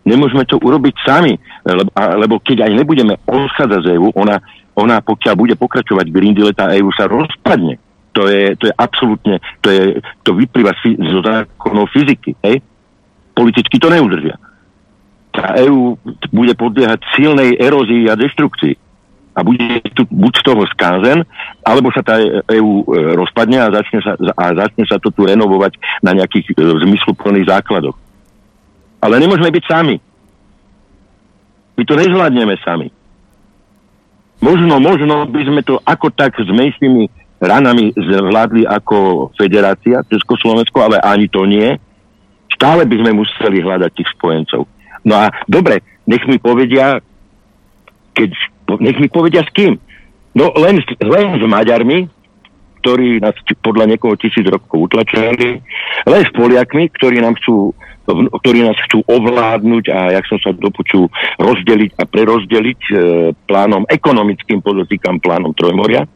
[0.07, 1.35] nemôžeme to urobiť sami,
[1.67, 4.39] lebo, lebo keď aj nebudeme odchádzať z EU, ona,
[4.79, 7.77] ona pokiaľ bude pokračovať Green Deal, tá EU sa rozpadne.
[8.15, 9.83] To je, to je absolútne, to, je,
[10.25, 12.33] to vyplýva zo zákonov fyziky.
[12.41, 12.65] Hej?
[13.37, 14.41] Politicky to neudržia
[15.37, 16.01] tá EÚ
[16.33, 18.73] bude podliehať silnej erózii a deštrukcii.
[19.37, 21.21] A bude tu buď z toho skázen,
[21.61, 22.17] alebo sa tá
[22.49, 26.65] EÚ e, rozpadne a začne sa, a začne sa to tu renovovať na nejakých e,
[26.81, 27.93] zmysluplných základoch.
[29.01, 29.95] Ale nemôžeme byť sami.
[31.77, 32.89] My to nezvládneme sami.
[34.41, 37.09] Možno, možno by sme to ako tak s menšími
[37.41, 41.77] ranami zvládli ako federácia Československo, ale ani to nie.
[42.53, 44.65] Stále by sme museli hľadať tých spojencov.
[45.05, 46.97] No a dobre, nech mi povedia,
[48.17, 48.33] keď,
[48.81, 49.77] nech mi povedia s kým.
[50.33, 52.09] No len, len s Maďarmi,
[52.87, 55.59] ktorí nás podľa niekoho tisíc rokov utlačali,
[56.07, 57.75] len s Poliakmi, ktorí nám chcú
[58.07, 61.11] ktorí nás chcú ovládnuť a, jak som sa dopočul,
[61.43, 62.93] rozdeliť a prerozdeliť e,
[63.51, 66.07] plánom, ekonomickým podotýkam plánom Trojmoria.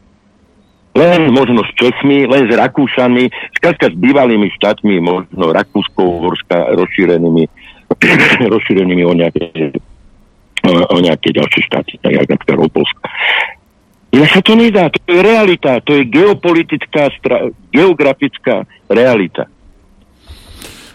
[0.96, 3.28] Len možno s Čechmi, len s Rakúšanmi,
[3.60, 7.44] skrátka s bývalými štátmi, možno Rakúsko-Horská rozšírenými
[8.56, 9.76] rozšírenými o nejaké,
[10.64, 13.04] o nejaké ďalšie štáty, tak ako napríklad o Polsko.
[14.12, 19.48] Ja sa to nedá, to je realita, to je geopolitická, stra- geografická realita.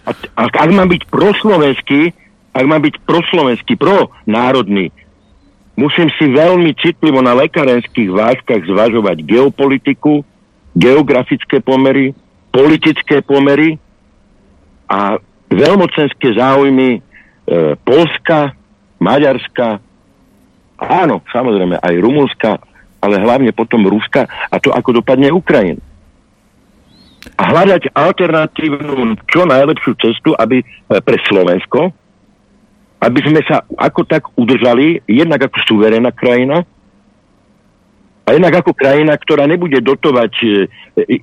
[0.06, 2.14] A, a ak má byť proslovenský,
[2.54, 4.94] ak má byť proslovenský, pronárodný,
[5.74, 10.22] musím si veľmi citlivo na lekárenských vážkach zvažovať geopolitiku,
[10.78, 12.14] geografické pomery,
[12.54, 13.82] politické pomery
[14.86, 15.18] a
[15.50, 17.00] veľmocenské záujmy e,
[17.82, 18.54] Polska,
[19.02, 19.82] Maďarska,
[20.78, 22.62] áno, samozrejme aj Rumunska,
[23.08, 25.80] ale hlavne potom Ruska a to, ako dopadne Ukrajina.
[27.40, 30.66] A hľadať alternatívnu, čo najlepšiu cestu, aby e,
[31.00, 31.92] pre Slovensko,
[33.04, 36.64] aby sme sa ako tak udržali, jednak ako suverénna krajina,
[38.28, 40.48] a jednak ako krajina, ktorá nebude dotovať e,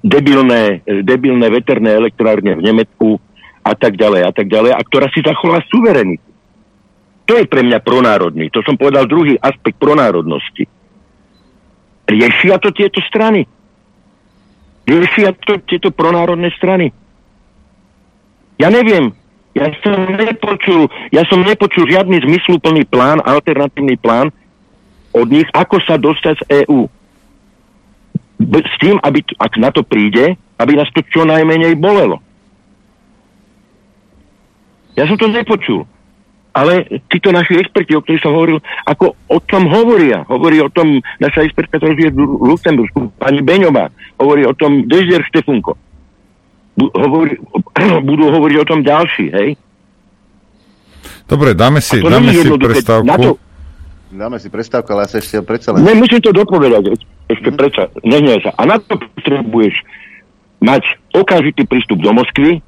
[0.01, 3.20] debilné, debilné veterné elektrárne v Nemecku,
[3.65, 6.28] a tak ďalej a tak ďalej, a ktorá si zachová suverenitu.
[7.24, 8.52] To je pre mňa pronárodný.
[8.52, 10.69] To som povedal druhý aspekt pronárodnosti.
[12.05, 13.48] Riešia to tieto strany?
[14.85, 16.93] Riešia to tieto pronárodné strany?
[18.60, 19.16] Ja neviem.
[19.55, 24.35] Ja som nepočul, ja som nepočul žiadny zmysluplný plán, alternatívny plán
[25.14, 26.90] od nich, ako sa dostať z EÚ.
[28.43, 32.18] S tým, aby, ak na to príde, aby nás to čo najmenej bolelo.
[34.98, 35.86] Ja som to nepočul.
[36.55, 40.22] Ale títo naši experti, o ktorých som hovoril, ako o tom hovoria.
[40.31, 43.90] Hovorí o tom naša expertka, ktorá žije v Luxembursku, pani Beňová.
[44.22, 45.74] Hovorí o tom Dežder Štefunko.
[46.78, 47.43] Hovorí,
[48.09, 49.48] budú hovoriť o tom ďalší, hej?
[51.26, 53.09] Dobre, dáme si, dáme si prestávku.
[53.09, 53.35] Na to,
[54.14, 55.82] Dáme si prestávku, ale ja sa ešte predsa len...
[55.82, 57.56] Ne, musím to dopovedať, ešte mm.
[57.59, 58.51] predsa, nehnevaj sa.
[58.55, 59.74] A na to potrebuješ
[60.62, 62.62] mať okamžitý prístup do Moskvy,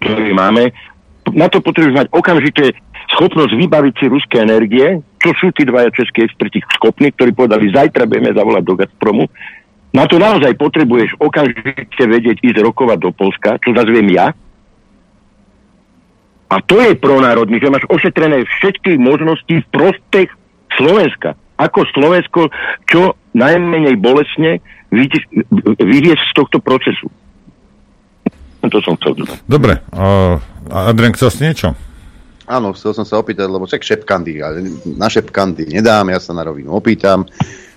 [0.00, 0.72] ktorý máme,
[1.36, 2.64] na to potrebuješ mať okamžité
[3.16, 8.04] schopnosť vybaviť si ruské energie, čo sú tí dvaja českí experti schopní, ktorí povedali, zajtra
[8.04, 9.24] budeme zavolať do Gazpromu.
[9.96, 14.36] Na to naozaj potrebuješ okamžite vedieť ísť rokovať do Polska, čo zase viem ja.
[16.46, 20.28] A to je pronárodný, že máš ošetrené všetky možnosti v prospech
[20.76, 21.34] Slovenska.
[21.56, 22.52] Ako Slovensko
[22.84, 24.60] čo najmenej bolesne
[24.92, 27.08] vyviesť z tohto procesu.
[28.66, 29.14] To som chcel.
[29.46, 29.78] Dobre.
[29.94, 31.78] Uh, Adrian, chcel si niečo?
[32.46, 36.46] Áno, chcel som sa opýtať, lebo však šepkandy, ale na šepkandy nedám, ja sa na
[36.46, 37.26] rovinu opýtam.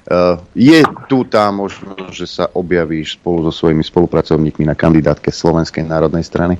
[0.10, 5.86] Uh, je tu tá možnosť, že sa objavíš spolu so svojimi spolupracovníkmi na kandidátke Slovenskej
[5.86, 6.58] národnej strany?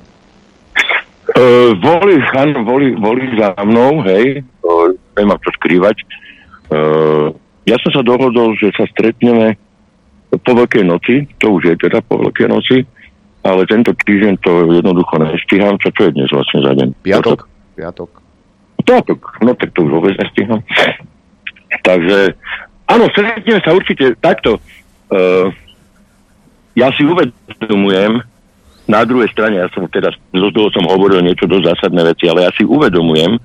[1.38, 6.02] Uh, voli, áno, voli, voli za mnou, hej, uh, nemám čo skrývať.
[6.70, 7.30] Uh,
[7.66, 9.54] ja som sa dohodol, že sa stretneme
[10.30, 12.82] po Veľkej noci, to už je teda po Veľkej noci,
[13.46, 15.78] ale tento týždeň to jednoducho nestíham.
[15.78, 16.88] Čo, čo je dnes vlastne za deň?
[17.02, 17.50] Piatok.
[17.80, 18.10] Piatok.
[18.84, 20.60] Piatok, no tak to už vôbec nestíham.
[21.88, 22.36] Takže,
[22.84, 24.60] áno, stretneme sa určite takto.
[25.08, 25.48] Uh,
[26.76, 28.20] ja si uvedomujem,
[28.84, 32.44] na druhej strane, ja som teda, zo toho som hovoril niečo dosť zásadné veci, ale
[32.44, 33.40] ja si uvedomujem,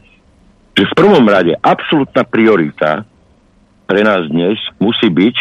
[0.76, 3.08] že v prvom rade absolútna priorita
[3.88, 5.36] pre nás dnes musí byť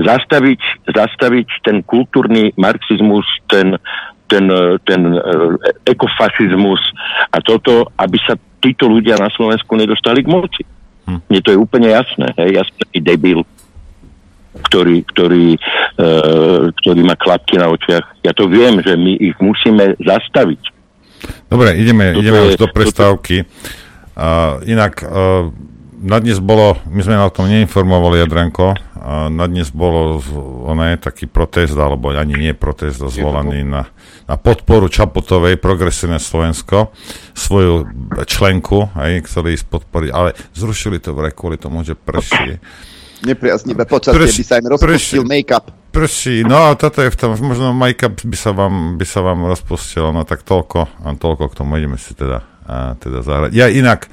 [0.00, 3.76] zastaviť, zastaviť ten kultúrny marxizmus, ten,
[4.28, 4.44] ten,
[4.84, 5.56] ten uh,
[5.88, 6.80] ekofašizmus
[7.32, 10.62] a toto, aby sa títo ľudia na Slovensku nedostali k moci.
[11.08, 11.20] Hm.
[11.26, 12.30] Mne to je úplne jasné.
[12.36, 12.60] Hej?
[12.60, 13.40] Ja som taký debil,
[14.68, 18.04] ktorý, ktorý, uh, ktorý má klapky na očiach.
[18.20, 20.62] Ja to viem, že my ich musíme zastaviť.
[21.48, 23.48] Dobre, ideme, ideme je, už do prestávky.
[24.18, 25.48] Uh, inak uh,
[25.98, 30.22] na dnes bolo, my sme o tom neinformovali, Jadranko, a na dnes bolo
[30.66, 33.90] oné, taký protest, alebo ani nie protest, zvolaný na,
[34.30, 36.94] na podporu Čaputovej, Progresívne Slovensko,
[37.34, 37.86] svoju
[38.26, 42.62] členku, aj, chceli ísť podporiť, ale zrušili to vraj kvôli tomu, že prší.
[43.26, 45.74] Nepriaznivé počasie by sa im rozpustil make-up.
[45.90, 49.42] Prší, no a toto je v tom, možno make-up by sa vám, by sa vám
[49.50, 53.50] rozpustil, no tak toľko, a toľko k tomu ideme si teda, a, teda zahrať.
[53.56, 54.06] Ja inak,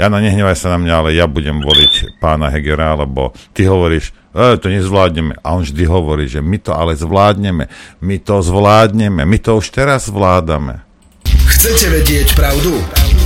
[0.00, 4.56] Jana, nehnevaj sa na mňa, ale ja budem voliť pána Hegera, lebo ty hovoríš, e,
[4.56, 5.36] to nezvládneme.
[5.44, 7.68] A on vždy hovorí, že my to ale zvládneme.
[8.00, 9.28] My to zvládneme.
[9.28, 10.80] My to už teraz zvládame.
[11.28, 12.72] Chcete vedieť pravdu?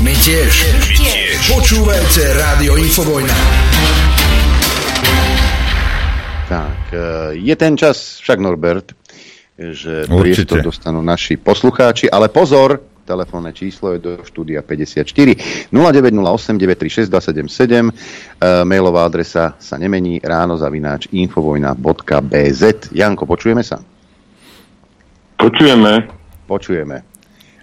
[0.03, 0.51] My tiež.
[0.51, 1.39] My tiež.
[1.55, 3.37] Počúvajte Rádio Infovojna.
[6.51, 6.99] Tak, e,
[7.47, 8.95] je ten čas však, Norbert,
[9.57, 17.07] že priestor dostanú naši poslucháči, ale pozor, Telefónne číslo je do štúdia 54 0908 936
[17.07, 17.47] 277.
[17.87, 22.63] E, mailová adresa sa nemení ráno zavináč infovojna.bz.
[22.91, 23.79] Janko, počujeme sa?
[25.39, 26.11] Počujeme.
[26.51, 26.97] Počujeme.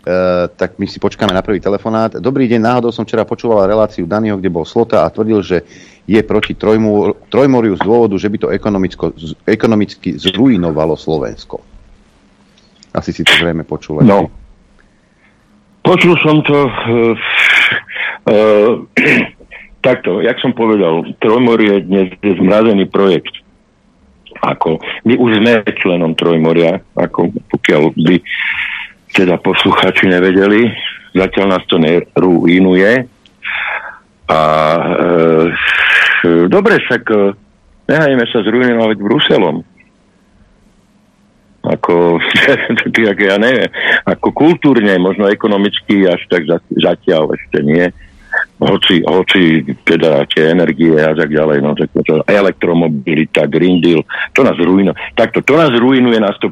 [0.03, 2.20] Uh, tak my si počkáme na prvý telefonát.
[2.20, 5.64] Dobrý deň, náhodou som včera počúval reláciu Daniho, kde bol Slota a tvrdil, že
[6.03, 8.48] je proti trojmor, Trojmoriu z dôvodu, že by to
[9.48, 11.64] ekonomicky zrujnovalo Slovensko.
[12.91, 14.03] Asi si to zrejme počul.
[14.03, 14.28] No,
[15.84, 17.14] Počul som to uh,
[18.31, 18.72] uh,
[19.88, 23.35] takto, jak som povedal, Trojmorie dnes je zmrazený projekt.
[24.39, 28.15] Ako, my už sme členom Trojmoria, ako pokiaľ by
[29.11, 30.72] teda posluchači nevedeli,
[31.14, 33.05] zatiaľ nás to neruinuje.
[34.26, 34.39] A
[34.81, 34.95] e,
[36.49, 37.03] dobre, však
[37.88, 39.61] nehajeme sa zrujnovať Bruselom
[41.64, 42.19] ako,
[42.80, 42.91] tak
[43.23, 43.72] ja neviem,
[44.03, 46.44] ako kultúrne, možno ekonomicky až tak
[46.76, 47.88] zatiaľ ešte nie.
[48.57, 54.02] Hoci, hoci teda tie energie a tak ďalej, no tak to, elektromobilita, Green Deal,
[54.34, 54.98] to nás ruinuje.
[55.14, 56.52] Takto, to nás ruinuje na 100%.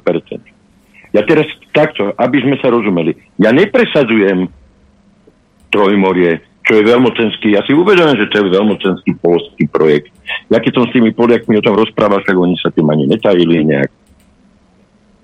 [1.12, 4.48] Ja teraz takto, aby sme sa rozumeli, ja nepresadzujem
[5.72, 10.14] Trojmorie čo je veľmocenský, ja si uvedomujem, že to je veľmocenský polský projekt.
[10.48, 13.66] Ja keď som s tými Poliakmi o tom rozprával, však oni sa tým ani netajili
[13.66, 13.90] nejak.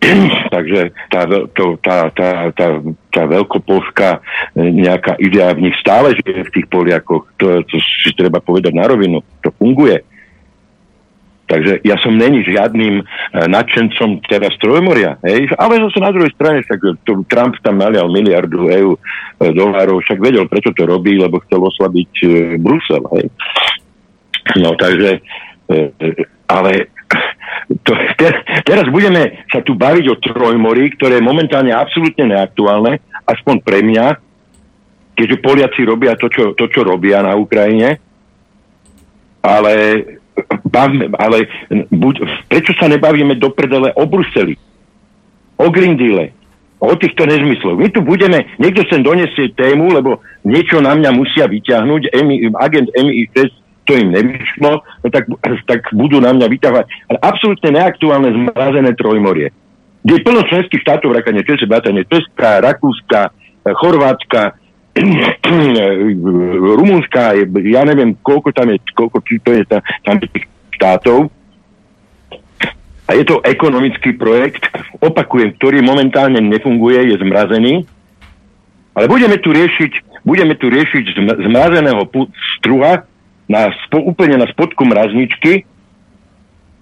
[0.56, 0.82] Takže
[1.12, 1.22] tá,
[1.54, 2.68] to, tá, tá, tá,
[3.12, 4.10] tá veľkopolská
[4.56, 7.28] e, nejaká idea v nich stále žije v tých Poliakoch.
[7.40, 9.22] To, to si treba povedať na rovinu.
[9.44, 10.04] To funguje.
[11.48, 13.04] Takže ja som není žiadnym e,
[13.48, 15.16] nadšencom teraz Trojmoria.
[15.24, 15.56] Hej?
[15.56, 19.00] Ale zase na druhej strane, však to, Trump tam nalial miliardu eur,
[19.40, 22.28] e, dolárov, však vedel, prečo to robí, lebo chcel oslabiť e,
[22.60, 23.04] Brusel.
[23.16, 23.26] Hej?
[24.60, 25.24] No takže,
[25.72, 26.08] e, e
[26.52, 26.92] ale
[27.84, 28.30] to, te,
[28.64, 34.06] teraz budeme sa tu baviť o Trojmori, ktoré je momentálne absolútne neaktuálne, aspoň pre mňa,
[35.18, 38.00] keďže Poliaci robia to, čo, to, čo robia na Ukrajine,
[39.44, 39.74] ale,
[40.64, 41.48] bavme, ale
[41.92, 44.56] buď, prečo sa nebavíme do prdele o Bruseli,
[45.60, 46.32] o Green Deal,
[46.78, 47.76] o týchto nezmysloch.
[47.80, 52.14] My tu budeme, niekto sem donesie tému, lebo niečo na mňa musia vyťahnuť,
[52.62, 55.32] agent MI6 to im nevyšlo, no tak,
[55.64, 56.86] tak budú na mňa vyťahovať.
[57.08, 59.56] Ale absolútne neaktuálne zmrazené trojmorie.
[60.04, 63.32] Kde je plno členských štátov vrátane České bratanie, Česká, Rakúska,
[63.64, 64.60] Chorvátska,
[66.80, 70.46] Rumunska, ja neviem, koľko tam je, koľko to je tam, tam tých
[70.76, 71.32] štátov.
[73.08, 74.68] A je to ekonomický projekt,
[75.00, 77.74] opakujem, ktorý momentálne nefunguje, je zmrazený.
[78.98, 81.16] Ale budeme tu riešiť, budeme tu riešiť
[81.48, 82.04] zmrazeného
[82.60, 83.08] struha,
[83.48, 85.64] na spo, úplne na spodku mrazničky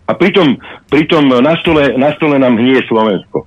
[0.06, 0.58] a pritom,
[0.90, 3.46] pritom na, stole, na stole nám hnie Slovensko.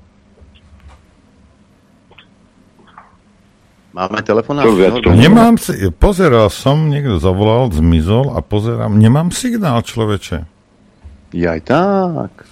[3.99, 4.63] Máme telefonát?
[5.11, 10.47] Nemám si, pozeral som, niekto zavolal, zmizol a pozerám, nemám signál človeče.
[11.35, 12.47] Jaj tak.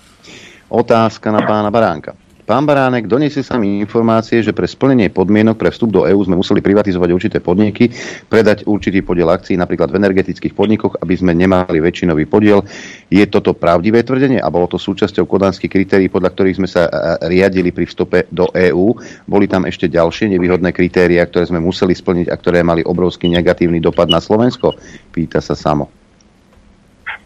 [0.67, 2.19] Otázka na pána Baránka.
[2.47, 6.39] Pán Baránek, doniesie sa mi informácie, že pre splnenie podmienok pre vstup do EÚ sme
[6.39, 7.91] museli privatizovať určité podniky,
[8.31, 12.63] predať určitý podiel akcií napríklad v energetických podnikoch, aby sme nemali väčšinový podiel.
[13.11, 16.91] Je toto pravdivé tvrdenie a bolo to súčasťou kodanských kritérií, podľa ktorých sme sa e,
[17.35, 18.95] riadili pri vstupe do EÚ?
[19.27, 23.83] Boli tam ešte ďalšie nevýhodné kritéria, ktoré sme museli splniť a ktoré mali obrovský negatívny
[23.83, 24.71] dopad na Slovensko?
[25.11, 25.91] Pýta sa samo.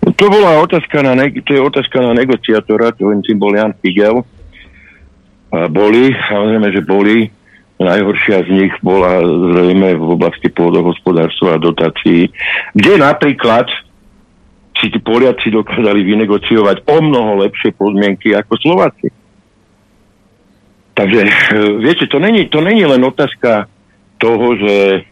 [0.01, 1.13] To bola otázka na,
[1.45, 3.05] to je otázka na negociátora, to
[3.37, 4.25] bol Jan Figel
[5.51, 7.17] boli, samozrejme, že boli.
[7.81, 12.29] Najhoršia z nich bola zrejme v oblasti pôdohospodárstva a dotácií,
[12.77, 13.73] kde napríklad
[14.77, 19.09] si tí Poliaci dokázali vynegociovať o mnoho lepšie podmienky ako Slováci.
[20.93, 21.31] Takže, e,
[21.81, 23.65] viete, to není, to není len otázka
[24.21, 25.09] toho, že,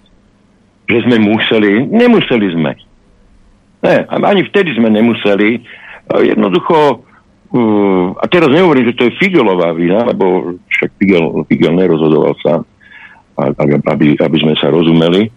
[0.88, 1.88] že sme museli.
[1.88, 2.72] Nemuseli sme.
[3.80, 5.48] Ne, ani vtedy sme nemuseli.
[5.56, 5.60] E,
[6.36, 7.07] jednoducho
[7.48, 12.60] Uh, a teraz nehovorím, že to je Figelová vina, lebo však Figel, Figel nerozhodoval sám,
[13.88, 15.32] aby, aby sme sa rozumeli.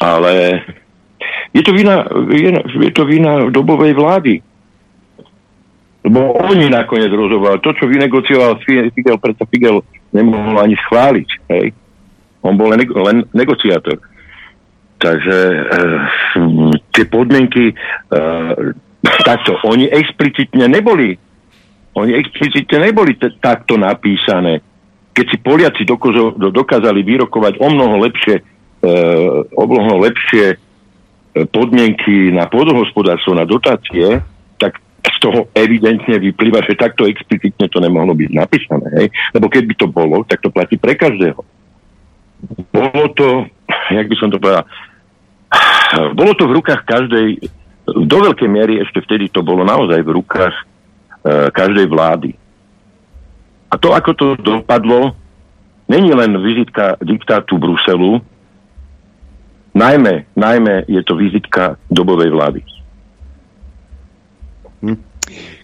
[0.00, 0.64] Ale
[1.52, 2.50] je to vina, je,
[2.88, 4.40] je to vina dobovej vlády.
[6.00, 7.60] Lebo oni nakoniec rozhodovali.
[7.60, 9.84] To, čo vynegocioval Figel, preto Figel
[10.16, 11.28] nemohol ani schváliť.
[11.52, 11.76] Hej.
[12.40, 14.00] On bol len, len negociátor.
[15.00, 15.60] Takže e,
[16.96, 17.74] tie podmienky e,
[19.02, 21.16] takto, oni explicitne neboli.
[21.96, 24.62] Oni explicitne neboli t- takto napísané.
[25.10, 28.92] Keď si Poliaci dokozo, do, dokázali vyrokovať o mnoho lepšie, e,
[29.56, 29.64] o
[29.98, 30.56] lepšie e,
[31.50, 34.22] podmienky na pôdohospodárstvo, na dotácie,
[34.60, 38.86] tak z toho evidentne vyplýva, že takto explicitne to nemohlo byť napísané.
[39.02, 39.06] Hej?
[39.34, 41.42] Lebo keď by to bolo, tak to platí pre každého.
[42.72, 43.50] Bolo to,
[43.92, 44.64] jak by som to povedal,
[46.14, 47.28] bolo to v rukách každej
[47.86, 50.64] do veľkej miery ešte vtedy to bolo naozaj v rukách e,
[51.50, 52.30] každej vlády.
[53.70, 55.14] A to, ako to dopadlo,
[55.86, 58.18] není len vizitka diktátu Bruselu,
[59.74, 62.60] najmä, najmä je to vizitka dobovej vlády.
[64.82, 64.98] Hm.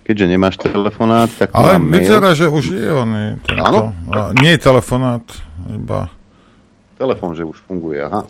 [0.07, 3.11] Keďže nemáš telefonát, tak Ale vyzerá, že už je on.
[3.59, 3.91] Áno?
[4.39, 5.27] Nie je telefonát,
[5.67, 6.07] iba...
[6.95, 8.23] Telefón, že už funguje, aha.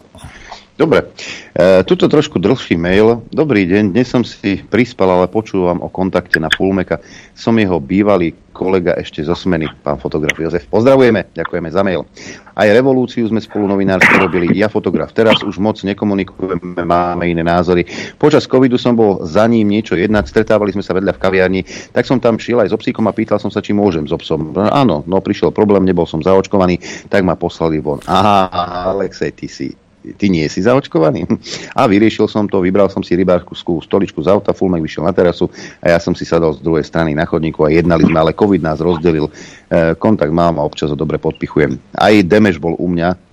[0.77, 1.09] Dobre,
[1.57, 3.25] e, tuto trošku dlhší mail.
[3.33, 7.01] Dobrý deň, dnes som si prispal, ale počúvam o kontakte na Fulmeka.
[7.33, 10.69] Som jeho bývalý kolega ešte zo smeny, pán fotograf Jozef.
[10.69, 12.05] Pozdravujeme, ďakujeme za mail.
[12.53, 15.17] Aj revolúciu sme spolu novinársky robili, ja fotograf.
[15.17, 17.89] Teraz už moc nekomunikujeme, máme iné názory.
[18.21, 21.61] Počas covidu som bol za ním niečo jednať, stretávali sme sa vedľa v kaviarni,
[21.97, 24.13] tak som tam šiel aj s so psíkom a pýtal som sa, či môžem s
[24.13, 24.53] so psom.
[24.61, 28.05] Áno, no prišiel problém, nebol som zaočkovaný, tak ma poslali von.
[28.05, 28.53] Aha,
[28.93, 29.69] Alexej, ty si
[30.15, 31.27] ty nie si zaočkovaný.
[31.75, 35.51] A vyriešil som to, vybral som si rybárskú stoličku z auta, Fulmek vyšiel na terasu
[35.83, 38.63] a ja som si sadol z druhej strany na chodníku a jednali sme, ale COVID
[38.63, 39.27] nás rozdelil.
[39.67, 41.75] E, kontakt mám a občas ho dobre podpichujem.
[41.99, 43.26] Aj Demeš bol u mňa,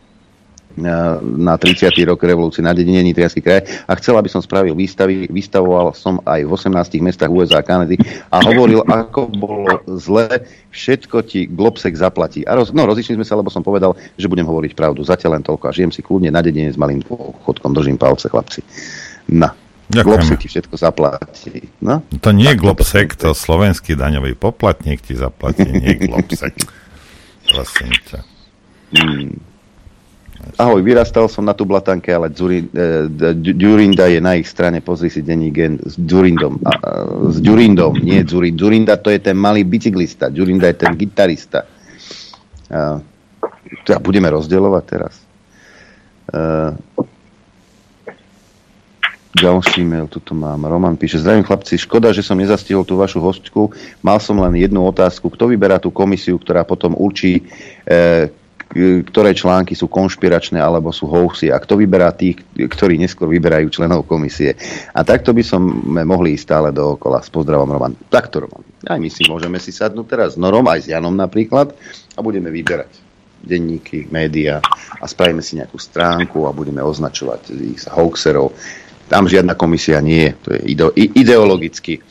[0.78, 1.94] na 30.
[2.10, 5.30] rok revolúcie na dedine Nitrianský kraj a chcel, aby som spravil výstavy.
[5.30, 8.02] Vystavoval som aj v 18 mestách USA a Kanady
[8.34, 12.42] a hovoril, ako bolo zle, všetko ti Globsek zaplatí.
[12.50, 15.06] A roz, no, rozišli sme sa, lebo som povedal, že budem hovoriť pravdu.
[15.06, 17.06] Zatiaľ len toľko a žijem si kľudne na dedine s malým
[17.46, 17.72] chodkom.
[17.78, 18.66] Držím palce, chlapci.
[19.30, 19.54] Na.
[19.94, 21.70] Globsek ti všetko zaplatí.
[21.84, 22.02] No?
[22.24, 26.56] To nie je Globsek, to slovenský daňový poplatník ti zaplatí, nie Globsek.
[27.52, 28.20] Prosím ťa.
[28.98, 29.53] Hmm.
[30.54, 32.62] Ahoj, vyrastal som na tu blatanke, ale e,
[33.34, 36.62] Durinda je na ich strane, pozri si denní gen s Durindom.
[36.62, 36.72] A,
[37.32, 38.54] s Durindom, nie Dzuri.
[38.54, 41.66] Durinda to je ten malý bicyklista, Durinda je ten gitarista.
[42.70, 43.02] A,
[43.90, 45.14] a budeme rozdielovať teraz.
[46.30, 47.12] A, e,
[49.34, 50.70] ďalší mail, tuto mám.
[50.70, 53.74] Roman píše, zdravím chlapci, škoda, že som nezastihol tú vašu hostku.
[54.06, 55.34] Mal som len jednu otázku.
[55.34, 57.42] Kto vyberá tú komisiu, ktorá potom určí,
[57.90, 58.30] e,
[58.74, 64.10] ktoré články sú konšpiračné alebo sú hoaxy a kto vyberá tých, ktorí neskôr vyberajú členov
[64.10, 64.58] komisie.
[64.98, 67.22] A takto by sme mohli ísť stále dookola.
[67.22, 67.94] S pozdravom, Roman.
[68.10, 68.66] Takto, Roman.
[68.90, 71.72] Aj my si môžeme si sadnúť teraz s Norom, aj s Janom napríklad
[72.18, 73.00] a budeme vyberať
[73.44, 74.64] denníky, médiá
[75.00, 78.56] a spravíme si nejakú stránku a budeme označovať ich hoaxerov
[79.14, 80.32] tam žiadna komisia nie je.
[80.42, 80.60] To je
[81.14, 82.02] ideologicky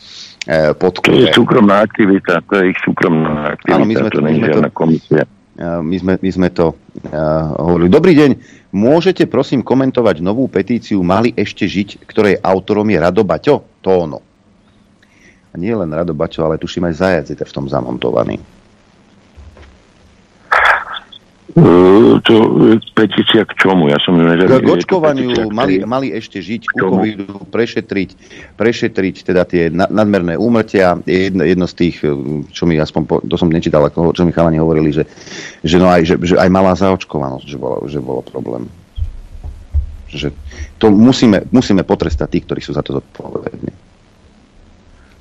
[0.46, 4.20] e, To je súkromná aktivita, to je ich súkromná aktivita, Áno, my sme to, to
[4.22, 5.22] nie je žiadna komisia.
[5.60, 6.76] My sme, my sme to uh,
[7.60, 7.92] hovorili.
[7.92, 8.30] Dobrý deň,
[8.72, 13.60] môžete prosím komentovať novú petíciu Mali ešte žiť, ktorej autorom je Rado Baťo?
[13.84, 14.16] To.
[15.52, 18.40] A nie len Rado Baťo, ale tuším aj Zajac je v tom zamontovaný.
[22.24, 22.34] To
[22.96, 23.92] petícia k čomu?
[23.92, 24.64] Ja som nezavidel.
[24.64, 28.10] K očkovaniu mali, mali ešte žiť ku covidu, prešetriť,
[28.56, 30.96] prešetriť teda tie nadmerné úmrtia.
[31.04, 31.96] Jedno, jedno z tých,
[32.56, 35.04] čo mi aspoň, po, to som nečítal, ako, čo mi chalani hovorili, že,
[35.60, 38.72] že, no aj, že, že aj malá zaočkovanosť, že bolo, že bolo problém.
[40.08, 40.32] Že
[40.80, 43.72] to musíme, musíme potrestať tých, ktorí sú za to zodpovední.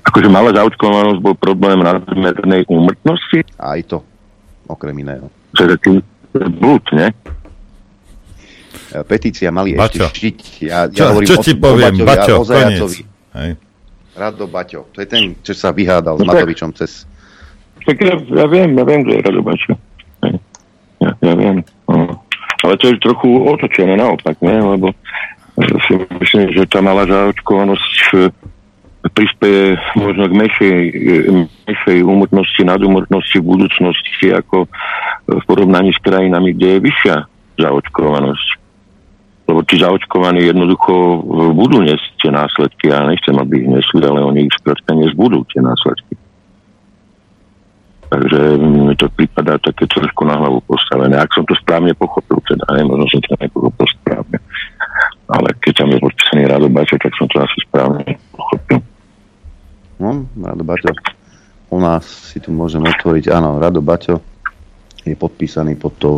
[0.08, 3.44] Akože malá zaočkovanosť bol problém nadmernej úmrtnosti?
[3.60, 4.00] Aj to,
[4.68, 5.28] okrem iného.
[5.52, 5.96] Že tým,
[6.32, 7.12] blúd, ne?
[9.08, 10.04] Petícia mali Baťo.
[10.04, 10.38] ešte žiť.
[10.68, 12.88] Ja, čo, ja hovorím čo ti o, poviem, o Baťo, o
[13.32, 13.52] Hej.
[14.12, 14.92] Rado Baťo.
[14.92, 17.08] To je ten, čo sa vyhádal no, s Matovičom cez...
[17.82, 19.72] Tak ja, ja viem, ja viem, že je Rado Baťo.
[21.00, 21.64] Ja, ja viem.
[21.88, 22.20] No.
[22.62, 24.60] Ale to je trochu otočené naopak, ne?
[24.60, 24.92] Lebo
[25.58, 27.92] si myslím, že tá malá zaočkovanosť
[29.10, 30.74] prispieje možno k menšej,
[31.66, 34.70] menšej úmrtnosti, nadúmrtnosti v budúcnosti ako
[35.26, 37.16] v porovnaní s krajinami, kde je vyššia
[37.58, 38.48] zaočkovanosť.
[39.50, 41.18] Lebo tí zaočkovaní jednoducho
[41.50, 42.94] budú niesť tie následky.
[42.94, 46.14] Ja nechcem, aby ich nesli, ale oni ich skrátka budú tie následky.
[48.12, 51.16] Takže mi to prípada také trošku na hlavu postavené.
[51.16, 54.36] Ak som to správne pochopil, teda, ne, možno som to nepochopil správne.
[55.32, 58.04] Ale keď tam je podpísaný Rado Bačo, tak som to asi správne
[58.36, 58.84] pochopil.
[60.02, 60.90] No, Rado Baťo.
[61.70, 64.18] U nás si tu môžem otvoriť, áno, Rado Baťo
[65.06, 66.16] je podpísaný pod tou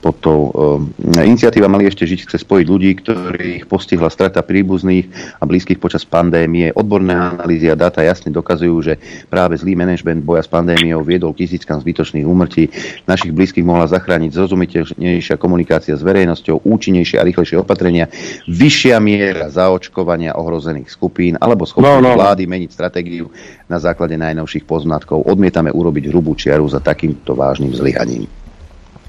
[0.00, 0.88] pod tou um,
[1.20, 6.72] iniciatíva Mali ešte žiť chce spojiť ľudí, ktorých postihla strata príbuzných a blízkych počas pandémie.
[6.72, 8.96] Odborné analýzy a dáta jasne dokazujú, že
[9.28, 12.72] práve zlý manažment boja s pandémiou viedol k tisíckam zbytočných úmrtí.
[13.04, 18.08] Našich blízkych mohla zachrániť zrozumiteľnejšia komunikácia s verejnosťou, účinnejšie a rýchlejšie opatrenia,
[18.48, 22.16] vyššia miera zaočkovania ohrozených skupín alebo schopnosť no, no.
[22.16, 23.28] vlády meniť stratégiu
[23.68, 25.28] na základe najnovších poznatkov.
[25.28, 28.39] Odmietame urobiť hrubú čiaru za takýmto vážnym zlyhaním.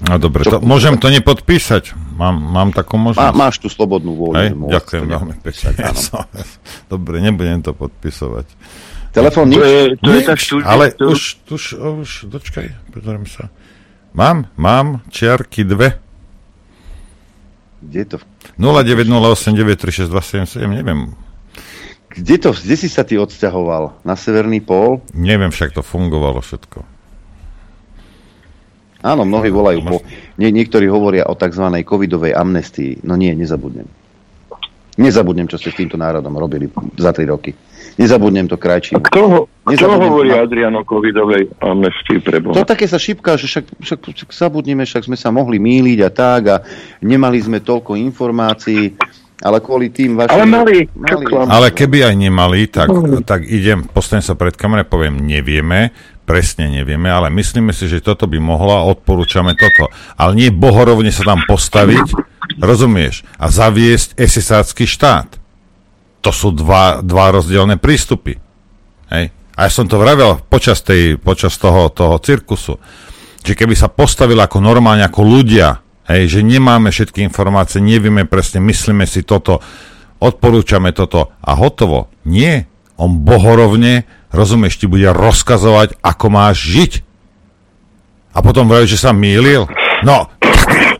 [0.01, 1.93] No dobre, to, môžem to nepodpísať?
[2.17, 3.21] Mám, mám takú možnosť?
[3.21, 4.33] Má, máš tú slobodnú vôľu.
[4.33, 5.77] Hej, ďakujem veľmi pekne.
[6.93, 8.49] dobre, nebudem to podpisovať.
[9.13, 9.61] Telefón nič?
[9.61, 11.13] To je, to je štúdia, ale to...
[11.13, 11.63] už, už,
[12.01, 13.53] už, dočkaj, pozriem sa.
[14.17, 15.99] Mám, mám, čiarky dve.
[17.81, 18.17] Kde je to?
[18.57, 21.13] 0908936277, neviem.
[22.11, 24.03] Kde to, kde si sa ty odsťahoval?
[24.03, 24.99] Na severný pól?
[25.15, 26.83] Neviem, však to fungovalo všetko.
[29.01, 29.97] Áno, mnohí volajú po...
[30.37, 31.65] Nie, niektorí hovoria o tzv.
[31.81, 33.01] covidovej amnestii.
[33.01, 33.89] No nie, nezabudnem.
[35.01, 36.69] Nezabudnem, čo ste s týmto národom robili
[36.99, 37.55] za tri roky.
[37.97, 38.99] Nezabudnem to krajčím.
[38.99, 40.45] A kto, ho, kto hovorí na...
[40.45, 42.55] Adrian o covidovej amnestii pre Boha?
[42.55, 46.09] To také sa šipká, že však, však, však zabudneme, však sme sa mohli míliť a
[46.13, 46.55] tak a
[47.01, 48.95] nemali sme toľko informácií.
[49.41, 50.37] Ale kvôli tým vašim...
[50.37, 50.85] Ale mali.
[50.93, 51.25] mali.
[51.49, 52.93] Ale keby aj nemali, tak,
[53.25, 55.89] tak idem, postavím sa pred kamerou, poviem, nevieme,
[56.23, 59.91] presne nevieme, ale myslíme si, že toto by mohlo a odporúčame toto.
[60.15, 62.13] Ale nie bohorovne sa tam postaviť,
[62.61, 65.37] rozumieš, a zaviesť esesácky štát.
[66.21, 68.37] To sú dva, dva rozdielne prístupy.
[69.09, 69.33] Hej.
[69.57, 72.79] A ja som to vravel počas, tej, počas toho, toho cirkusu,
[73.41, 75.81] že keby sa postavil ako normálne, ako ľudia,
[76.11, 79.63] Hej, že nemáme všetky informácie, nevieme presne, myslíme si toto,
[80.19, 82.11] odporúčame toto a hotovo.
[82.27, 82.67] Nie.
[82.99, 86.91] On bohorovne, rozumieš, ti bude rozkazovať, ako máš žiť.
[88.31, 89.67] A potom vraví, že sa mýlil.
[90.07, 90.31] No,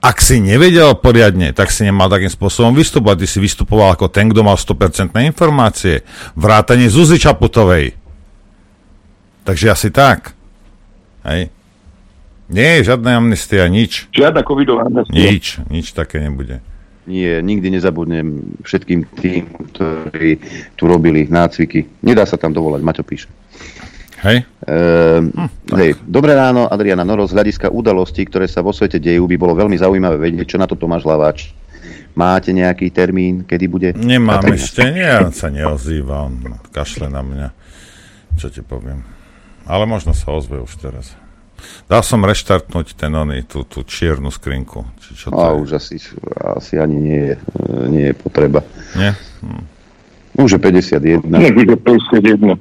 [0.03, 3.23] ak si nevedel poriadne, tak si nemal takým spôsobom vystupovať.
[3.23, 6.03] Ty si vystupoval ako ten, kto mal 100% informácie.
[6.35, 7.95] Vrátanie Zuzi Čaputovej.
[9.47, 10.35] Takže asi tak.
[11.25, 11.49] Hej.
[12.51, 14.11] Nie, žiadna amnestia, nič.
[14.11, 15.15] Žiadna covidová amnestia.
[15.15, 16.59] Nič, nič také nebude.
[17.11, 20.39] Nie, nikdy nezabudnem všetkým tým, ktorí
[20.79, 21.99] tu robili nácviky.
[22.07, 23.27] Nedá sa tam dovolať, Maťo píše.
[24.21, 24.45] Hej?
[24.69, 25.33] Ehm,
[25.75, 25.97] hej.
[26.05, 27.25] Dobré ráno, Adriana Noro.
[27.25, 30.69] Z hľadiska udalostí, ktoré sa vo svete dejú, by bolo veľmi zaujímavé vedieť, čo na
[30.69, 31.51] to Tomáš Hlaváč.
[32.13, 33.89] Máte nejaký termín, kedy bude?
[33.97, 37.47] Nemám ešte, nie, on sa neozýva, on kašle na mňa.
[38.37, 39.03] Čo ti poviem.
[39.65, 41.15] Ale možno sa ozve už teraz.
[41.89, 44.85] Dal som reštartnúť ten oný, tú, tú čiernu skrinku.
[45.01, 45.61] Či čo to A je?
[45.61, 45.97] už asi,
[46.57, 47.35] asi ani nie je,
[47.91, 48.63] nie je potreba.
[48.95, 49.15] Nie?
[49.43, 49.63] Hm.
[50.39, 51.27] Už je 51.
[51.27, 52.57] Nech bude 51.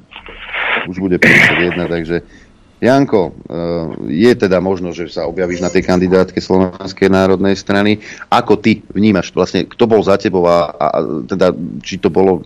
[0.89, 2.21] už bude 51, takže
[2.81, 3.33] Janko, eh,
[4.09, 8.01] je teda možno, že sa objavíš na tej kandidátke Slovenskej národnej strany.
[8.33, 10.99] Ako ty vnímaš vlastne, kto bol za tebou a, a a
[11.29, 11.53] teda,
[11.85, 12.41] či to bolo,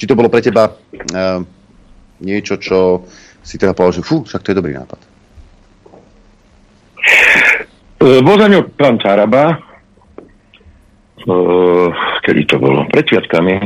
[0.00, 1.44] či to bolo pre teba uh,
[2.24, 3.04] niečo, čo
[3.44, 5.13] si teda povedal, že fú, však to je dobrý nápad.
[8.04, 11.36] E, Bol za ňou pán Caraba, e,
[12.24, 13.56] kedy to bolo, pred sviatkami,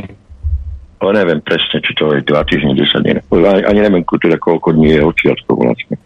[0.98, 4.74] ale neviem presne, či to je 2 týždne, 10 dní, ani, ani neviem, teda koľko
[4.74, 5.96] dní je od sviatkov vlastne.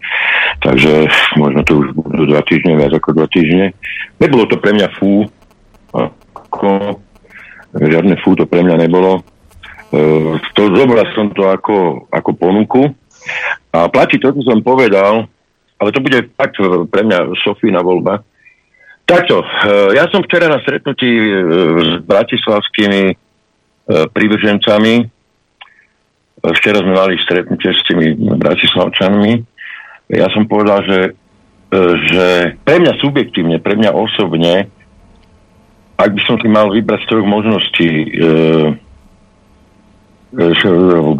[0.61, 1.09] Takže
[1.41, 3.67] možno to už budú 2 týždne, viac ako 2 týždne.
[4.21, 5.29] Nebolo to pre mňa fú,
[5.93, 7.01] ako,
[7.77, 9.25] žiadne fú to pre mňa nebolo.
[9.93, 10.01] E,
[10.53, 12.83] to zobral som to ako, ako ponuku
[13.73, 15.29] a platí to, čo som povedal,
[15.83, 18.23] ale to bude fakt e, pre mňa Sofína voľba.
[19.03, 21.31] Takto, e, ja som včera na stretnutí e,
[21.83, 23.35] s bratislavskými
[23.83, 24.95] prívržencami,
[26.55, 29.43] včera sme mali stretnutie s tými bratislavčanmi,
[30.07, 31.01] ja som povedal, že,
[32.07, 32.25] že
[32.63, 34.71] pre mňa subjektívne, pre mňa osobne,
[35.99, 37.91] ak by som si mal vybrať z troch možností,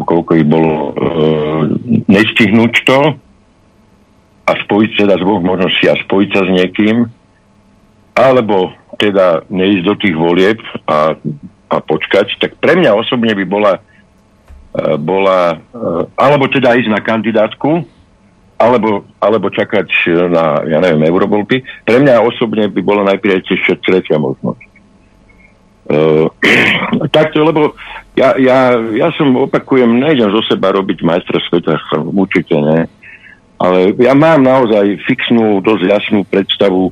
[0.07, 0.95] koľko ich bolo,
[2.07, 2.99] nestihnúť to,
[4.43, 7.07] a spojiť teda z dvoch možností a spojiť sa s niekým,
[8.13, 11.15] alebo teda neísť do tých volieb a,
[11.71, 13.73] a počkať, tak pre mňa osobne by bola,
[14.75, 15.57] e, bola e,
[16.19, 17.87] alebo teda ísť na kandidátku,
[18.63, 19.87] alebo, alebo čakať
[20.31, 21.65] na, ja neviem, eurovolby.
[21.83, 24.63] Pre mňa osobne by bola najprv ešte tretia možnosť.
[25.83, 26.31] Uh,
[27.11, 27.75] takto, lebo
[28.15, 31.75] ja, ja, ja som opakujem, nejdem zo seba robiť majstra sveta,
[32.07, 32.87] určite ne.
[33.63, 36.91] Ale ja mám naozaj fixnú, dosť jasnú predstavu,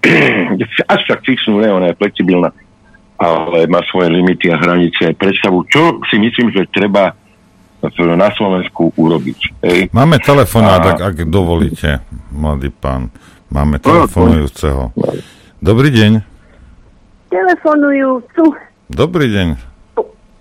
[0.94, 2.48] až tak fixnú, ne, ona je flexibilná,
[3.20, 7.12] ale má svoje limity a hranice, predstavu, čo si myslím, že treba
[8.18, 9.38] na Slovensku urobiť.
[9.62, 9.80] Hej.
[9.94, 12.02] Máme telefonát, A- ak, ak dovolíte,
[12.34, 13.12] mladý pán.
[13.52, 14.92] Máme telefonujúceho.
[15.60, 16.12] Dobrý deň.
[17.28, 18.56] telefonujúcu.
[18.88, 19.67] Dobrý deň.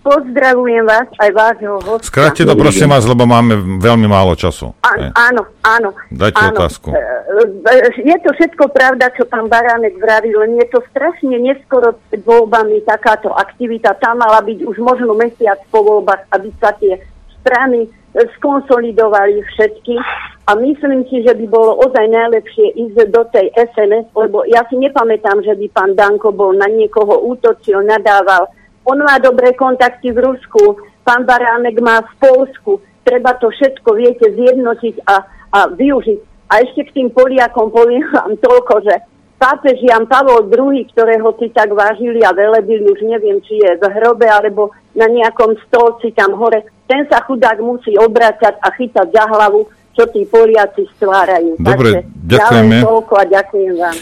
[0.08, 2.08] Po- Pozdravujem vás, aj vášho hostia.
[2.08, 4.72] Skráte to prosím vás, lebo máme veľmi málo času.
[4.80, 5.12] Hej.
[5.12, 5.90] Áno, áno.
[6.08, 6.56] Dajte áno.
[6.56, 6.88] otázku.
[6.96, 12.00] E, e, Je to všetko pravda, čo pán Baránek vraví, len je to strašne neskoro
[12.08, 14.00] pred voľbami takáto aktivita.
[14.00, 17.04] Tá mala byť už možno mesiac po voľbách, aby sa tie
[17.44, 17.92] strany
[18.40, 20.00] skonsolidovali všetky.
[20.48, 24.80] A myslím si, že by bolo ozaj najlepšie ísť do tej SNS, lebo ja si
[24.80, 28.48] nepamätám, že by pán Danko bol na niekoho útočil, nadával.
[28.88, 32.80] On má dobré kontakty v Rusku, pán Baránek má v Polsku.
[33.04, 35.16] Treba to všetko, viete, zjednotiť a,
[35.52, 36.20] a využiť.
[36.48, 38.96] A ešte k tým Poliakom poviem vám toľko, že
[39.36, 43.84] pápež Jan Pavol II, ktorého si tak vážili a velebili, už neviem, či je v
[43.92, 49.24] hrobe alebo na nejakom stolci tam hore, ten sa chudák musí obracať a chytať za
[49.28, 51.60] hlavu, čo tí Poliaci stvárajú.
[51.60, 52.78] Dobre, Takže ďakujeme.
[52.88, 53.98] Toľko a ďakujem vám.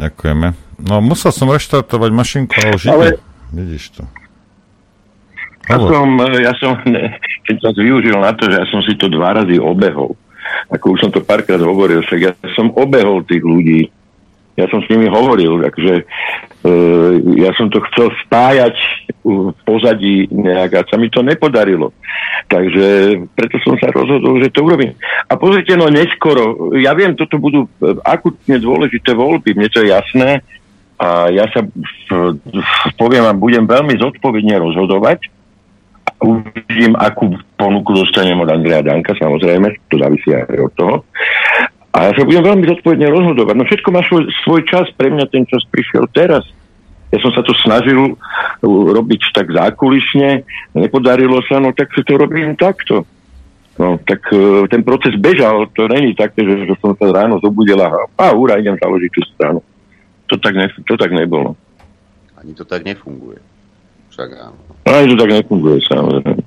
[0.00, 0.46] Ďakujeme.
[0.82, 3.20] No, musel som reštartovať mašinku, ale už Ale-.
[3.52, 4.21] Vidíš to.
[5.70, 5.90] Ja Hovor.
[5.94, 6.08] som,
[6.42, 6.72] ja som,
[7.46, 10.18] keď som využil na to, že ja som si to dva razy obehol,
[10.74, 13.86] ako už som to párkrát hovoril, však ja som obehol tých ľudí,
[14.58, 16.04] ja som s nimi hovoril, takže e,
[17.40, 18.76] ja som to chcel spájať
[19.24, 21.94] v pozadí nejak a sa mi to nepodarilo.
[22.52, 24.92] Takže preto som sa rozhodol, že to urobím.
[25.30, 29.88] A pozrite, no neskoro, ja viem, toto budú e, akutne dôležité voľby, mne to je
[29.88, 30.44] jasné
[31.02, 31.66] a ja sa,
[33.00, 35.41] poviem vám, budem veľmi zodpovedne rozhodovať,
[36.22, 40.94] uvidím, akú ponuku dostanem od Andreja Danka, samozrejme, to závisí aj od toho.
[41.92, 43.54] A ja sa budem veľmi zodpovedne rozhodovať.
[43.58, 46.48] No všetko má svoj, svoj čas, pre mňa ten čas prišiel teraz.
[47.12, 48.16] Ja som sa to snažil
[48.64, 53.04] robiť tak zákulisne, nepodarilo sa, no tak to robím takto.
[53.76, 57.80] No, tak uh, ten proces bežal, to není také, že, že som sa ráno zobudil
[57.80, 57.88] a,
[58.20, 59.60] a úra, idem založiť tú stranu.
[60.28, 61.56] To tak, ne, to tak nebolo.
[62.36, 63.40] Ani to tak nefunguje.
[64.12, 64.60] Však áno.
[64.92, 66.44] Ani to tak nefunguje, samozrejme.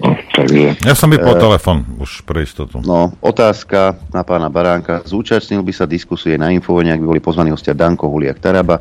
[0.00, 0.80] No, takže...
[0.80, 2.80] Ja som vypol telefon už pre istotu.
[2.80, 5.04] No, otázka na pána Baránka.
[5.04, 8.80] Zúčastnil by sa diskusie na Infovojne, ak by boli pozvaní hostia Danko, Huliak, Taraba.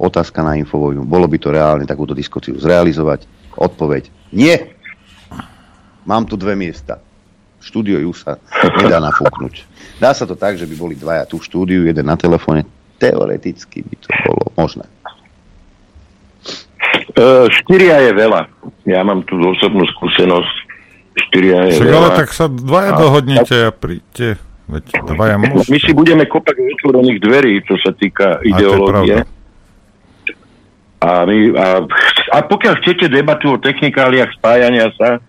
[0.00, 1.06] Otázka na Infovojnu.
[1.06, 3.28] Bolo by to reálne takúto diskusiu zrealizovať?
[3.54, 4.10] Odpoveď.
[4.34, 4.74] Nie!
[6.02, 6.98] Mám tu dve miesta.
[7.62, 8.38] Štúdio ju sa
[8.78, 9.54] nedá nafúknuť.
[9.98, 12.66] Dá sa to tak, že by boli dvaja tu v štúdiu, jeden na telefóne.
[12.98, 14.86] Teoreticky by to bolo možné.
[17.12, 18.40] Uh, štyria je veľa.
[18.84, 20.54] Ja mám tú osobnú skúsenosť.
[21.16, 21.98] Štyria je Však veľa.
[21.98, 24.36] ale tak sa dvaja A- dohodnete a príďte.
[24.66, 25.78] Veď dvaja My môžete.
[25.78, 29.22] si budeme kopať otvorených dverí, čo sa týka A ideológie.
[29.22, 29.34] pravda.
[30.96, 31.66] A, my, a,
[32.32, 35.22] a pokiaľ chcete debatu o technikáliach spájania sa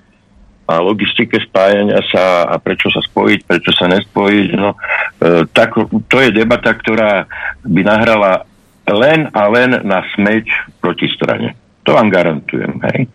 [0.68, 4.76] a logistike spájania sa a prečo sa spojiť, prečo sa nespojiť, no,
[5.16, 5.80] e, tak
[6.12, 7.24] to je debata, ktorá
[7.64, 8.44] by nahrala
[8.94, 10.48] len a len na smeč
[10.80, 11.56] proti strane.
[11.84, 12.80] To vám garantujem.
[12.92, 13.08] Hej.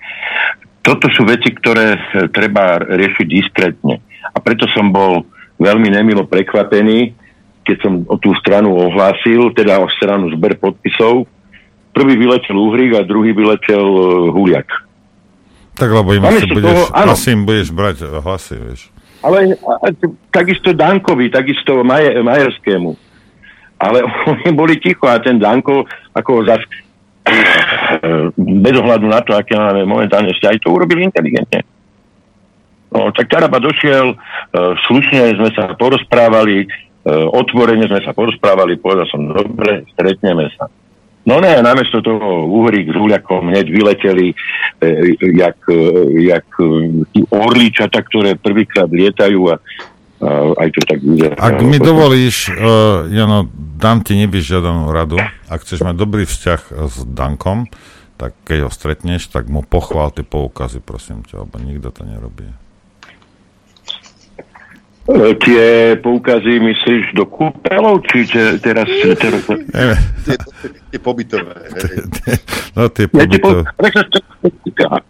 [0.83, 2.01] Toto sú veci, ktoré e,
[2.33, 4.03] treba riešiť diskrétne.
[4.33, 5.29] A preto som bol
[5.61, 7.15] veľmi nemilo prekvapený,
[7.63, 11.29] keď som o tú stranu ohlásil, teda o stranu zber podpisov.
[11.93, 14.69] Prvý vyletel Uhrík a druhý vyletel e, Huliak.
[15.73, 17.13] Tak lebo im asi budeš, toho, áno.
[17.17, 18.81] asi im budeš brať hlasy, vieš.
[19.23, 19.89] Ale a,
[20.35, 23.12] takisto Dankovi, takisto Maje, Majerskému.
[23.83, 25.83] Ale oni boli ticho a ten Danko,
[26.15, 26.63] ako zas,
[28.39, 31.67] bez ohľadu na to, aké máme momentálne vzťahy, to urobil inteligentne.
[32.93, 34.17] No, tak Taraba došiel, e,
[34.85, 36.67] slušne sme sa porozprávali, e,
[37.09, 40.69] otvorene sme sa porozprávali, povedal som, dobre, stretneme sa.
[41.23, 45.81] No ne, namiesto toho Uhrík s Huliakom hneď vyleteli, e, jak, e,
[46.27, 46.67] jak e,
[47.15, 49.63] tí orličata, ktoré prvýkrát lietajú a
[50.57, 51.35] aj to tak vyzerá.
[51.35, 55.19] Ak mi dovolíš, uh, Jano, dám ti nevyžiadanú radu.
[55.51, 57.67] Ak chceš mať dobrý vzťah s Dankom,
[58.15, 62.47] tak keď ho stretneš, tak mu pochvál tie poukazy, prosím ťa, lebo nikto to nerobí.
[65.43, 68.87] Tie poukazy myslíš do kúpeľov, či te, teraz...
[69.19, 69.43] teraz
[70.23, 70.37] Tie,
[70.95, 71.51] tie pobytové.
[72.79, 73.67] no tie pobytové.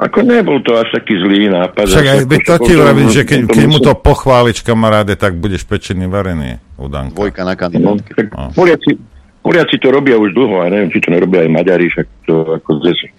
[0.01, 1.93] ako nebol to až taký zlý nápad.
[1.93, 6.09] Však aj veď to ti vravím, že keď, mu to pochváliš, kamaráde, tak budeš pečený
[6.09, 7.13] varený u Danka.
[7.13, 8.33] Dvojka na No, kandidátke.
[8.33, 8.49] No.
[8.57, 8.97] Poliaci,
[9.45, 12.71] Poliaci to robia už dlho, a neviem, či to nerobia aj Maďari, však to ako
[12.81, 13.13] zase,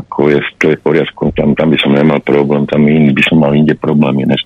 [0.00, 3.22] ako je, to je v poriadku, tam, tam by som nemal problém, tam in, by
[3.28, 4.40] som mal inde problémy, než.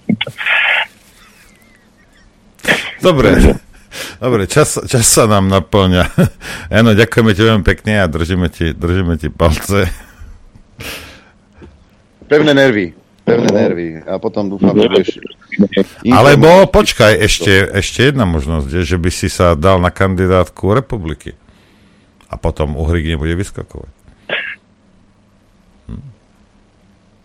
[3.03, 3.59] Dobre,
[4.23, 6.05] dobre čas, čas sa nám naplňa.
[6.79, 9.91] Áno, ďakujeme ti veľmi pekne a držíme ti, držíme ti palce.
[12.31, 12.95] Pevné nervy.
[13.27, 13.87] Pevné nervy.
[14.07, 15.09] A potom dúfam, že budeš...
[16.09, 21.35] Alebo počkaj, ešte, ešte jedna možnosť je, že by si sa dal na kandidátku republiky.
[22.31, 24.02] A potom Uhrik nebude vyskakovať.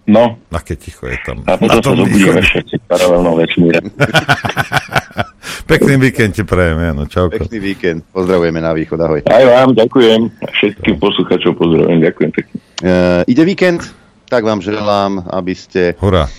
[0.08, 1.44] No, Aké ticho je tam.
[1.44, 3.84] a Na potom sa zobudíme všetci v paralelnom vesmíre.
[5.72, 7.36] Pekný víkend ti prajem, Jano, čauko.
[7.36, 8.00] Pekný víkend.
[8.16, 8.95] Pozdravujeme na východ.
[9.03, 9.19] Ahoj.
[9.27, 10.32] Aj vám, ďakujem.
[10.48, 12.00] Všetkým poslucháčov pozdravujem.
[12.08, 12.56] Ďakujem pekne.
[12.80, 13.84] Uh, ide víkend,
[14.32, 16.32] tak vám želám, aby ste Hurá.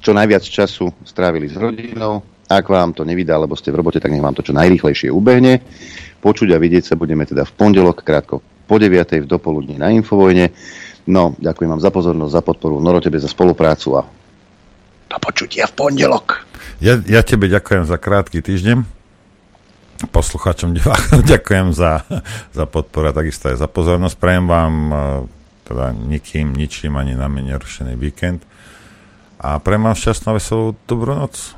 [0.00, 2.24] čo najviac času strávili s rodinou.
[2.48, 5.60] Ak vám to nevydá, lebo ste v robote, tak nech vám to čo najrýchlejšie ubehne.
[6.24, 9.22] Počuť a vidieť sa budeme teda v pondelok, krátko po 9.
[9.22, 10.50] v dopoludní na Infovojne.
[11.06, 14.02] No, ďakujem vám za pozornosť, za podporu, Noro tebe za spoluprácu a
[15.06, 16.42] do počutia v pondelok.
[16.82, 18.82] Ja, ja tebe ďakujem za krátky týždeň.
[20.10, 20.76] Poslucháčom
[21.32, 22.04] ďakujem za,
[22.52, 24.18] za podporu a takisto aj za pozornosť.
[24.18, 24.98] Prajem vám eh,
[25.70, 28.42] teda nikým, ničím ani nami nerušený víkend
[29.38, 31.54] a prajem vám šťastnú a veselú dobrú noc.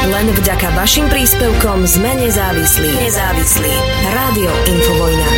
[0.00, 2.88] Len vďaka vašim príspevkom sme nezávislí.
[3.04, 3.72] Nezávislí.
[4.08, 5.30] Rádio Infovojna.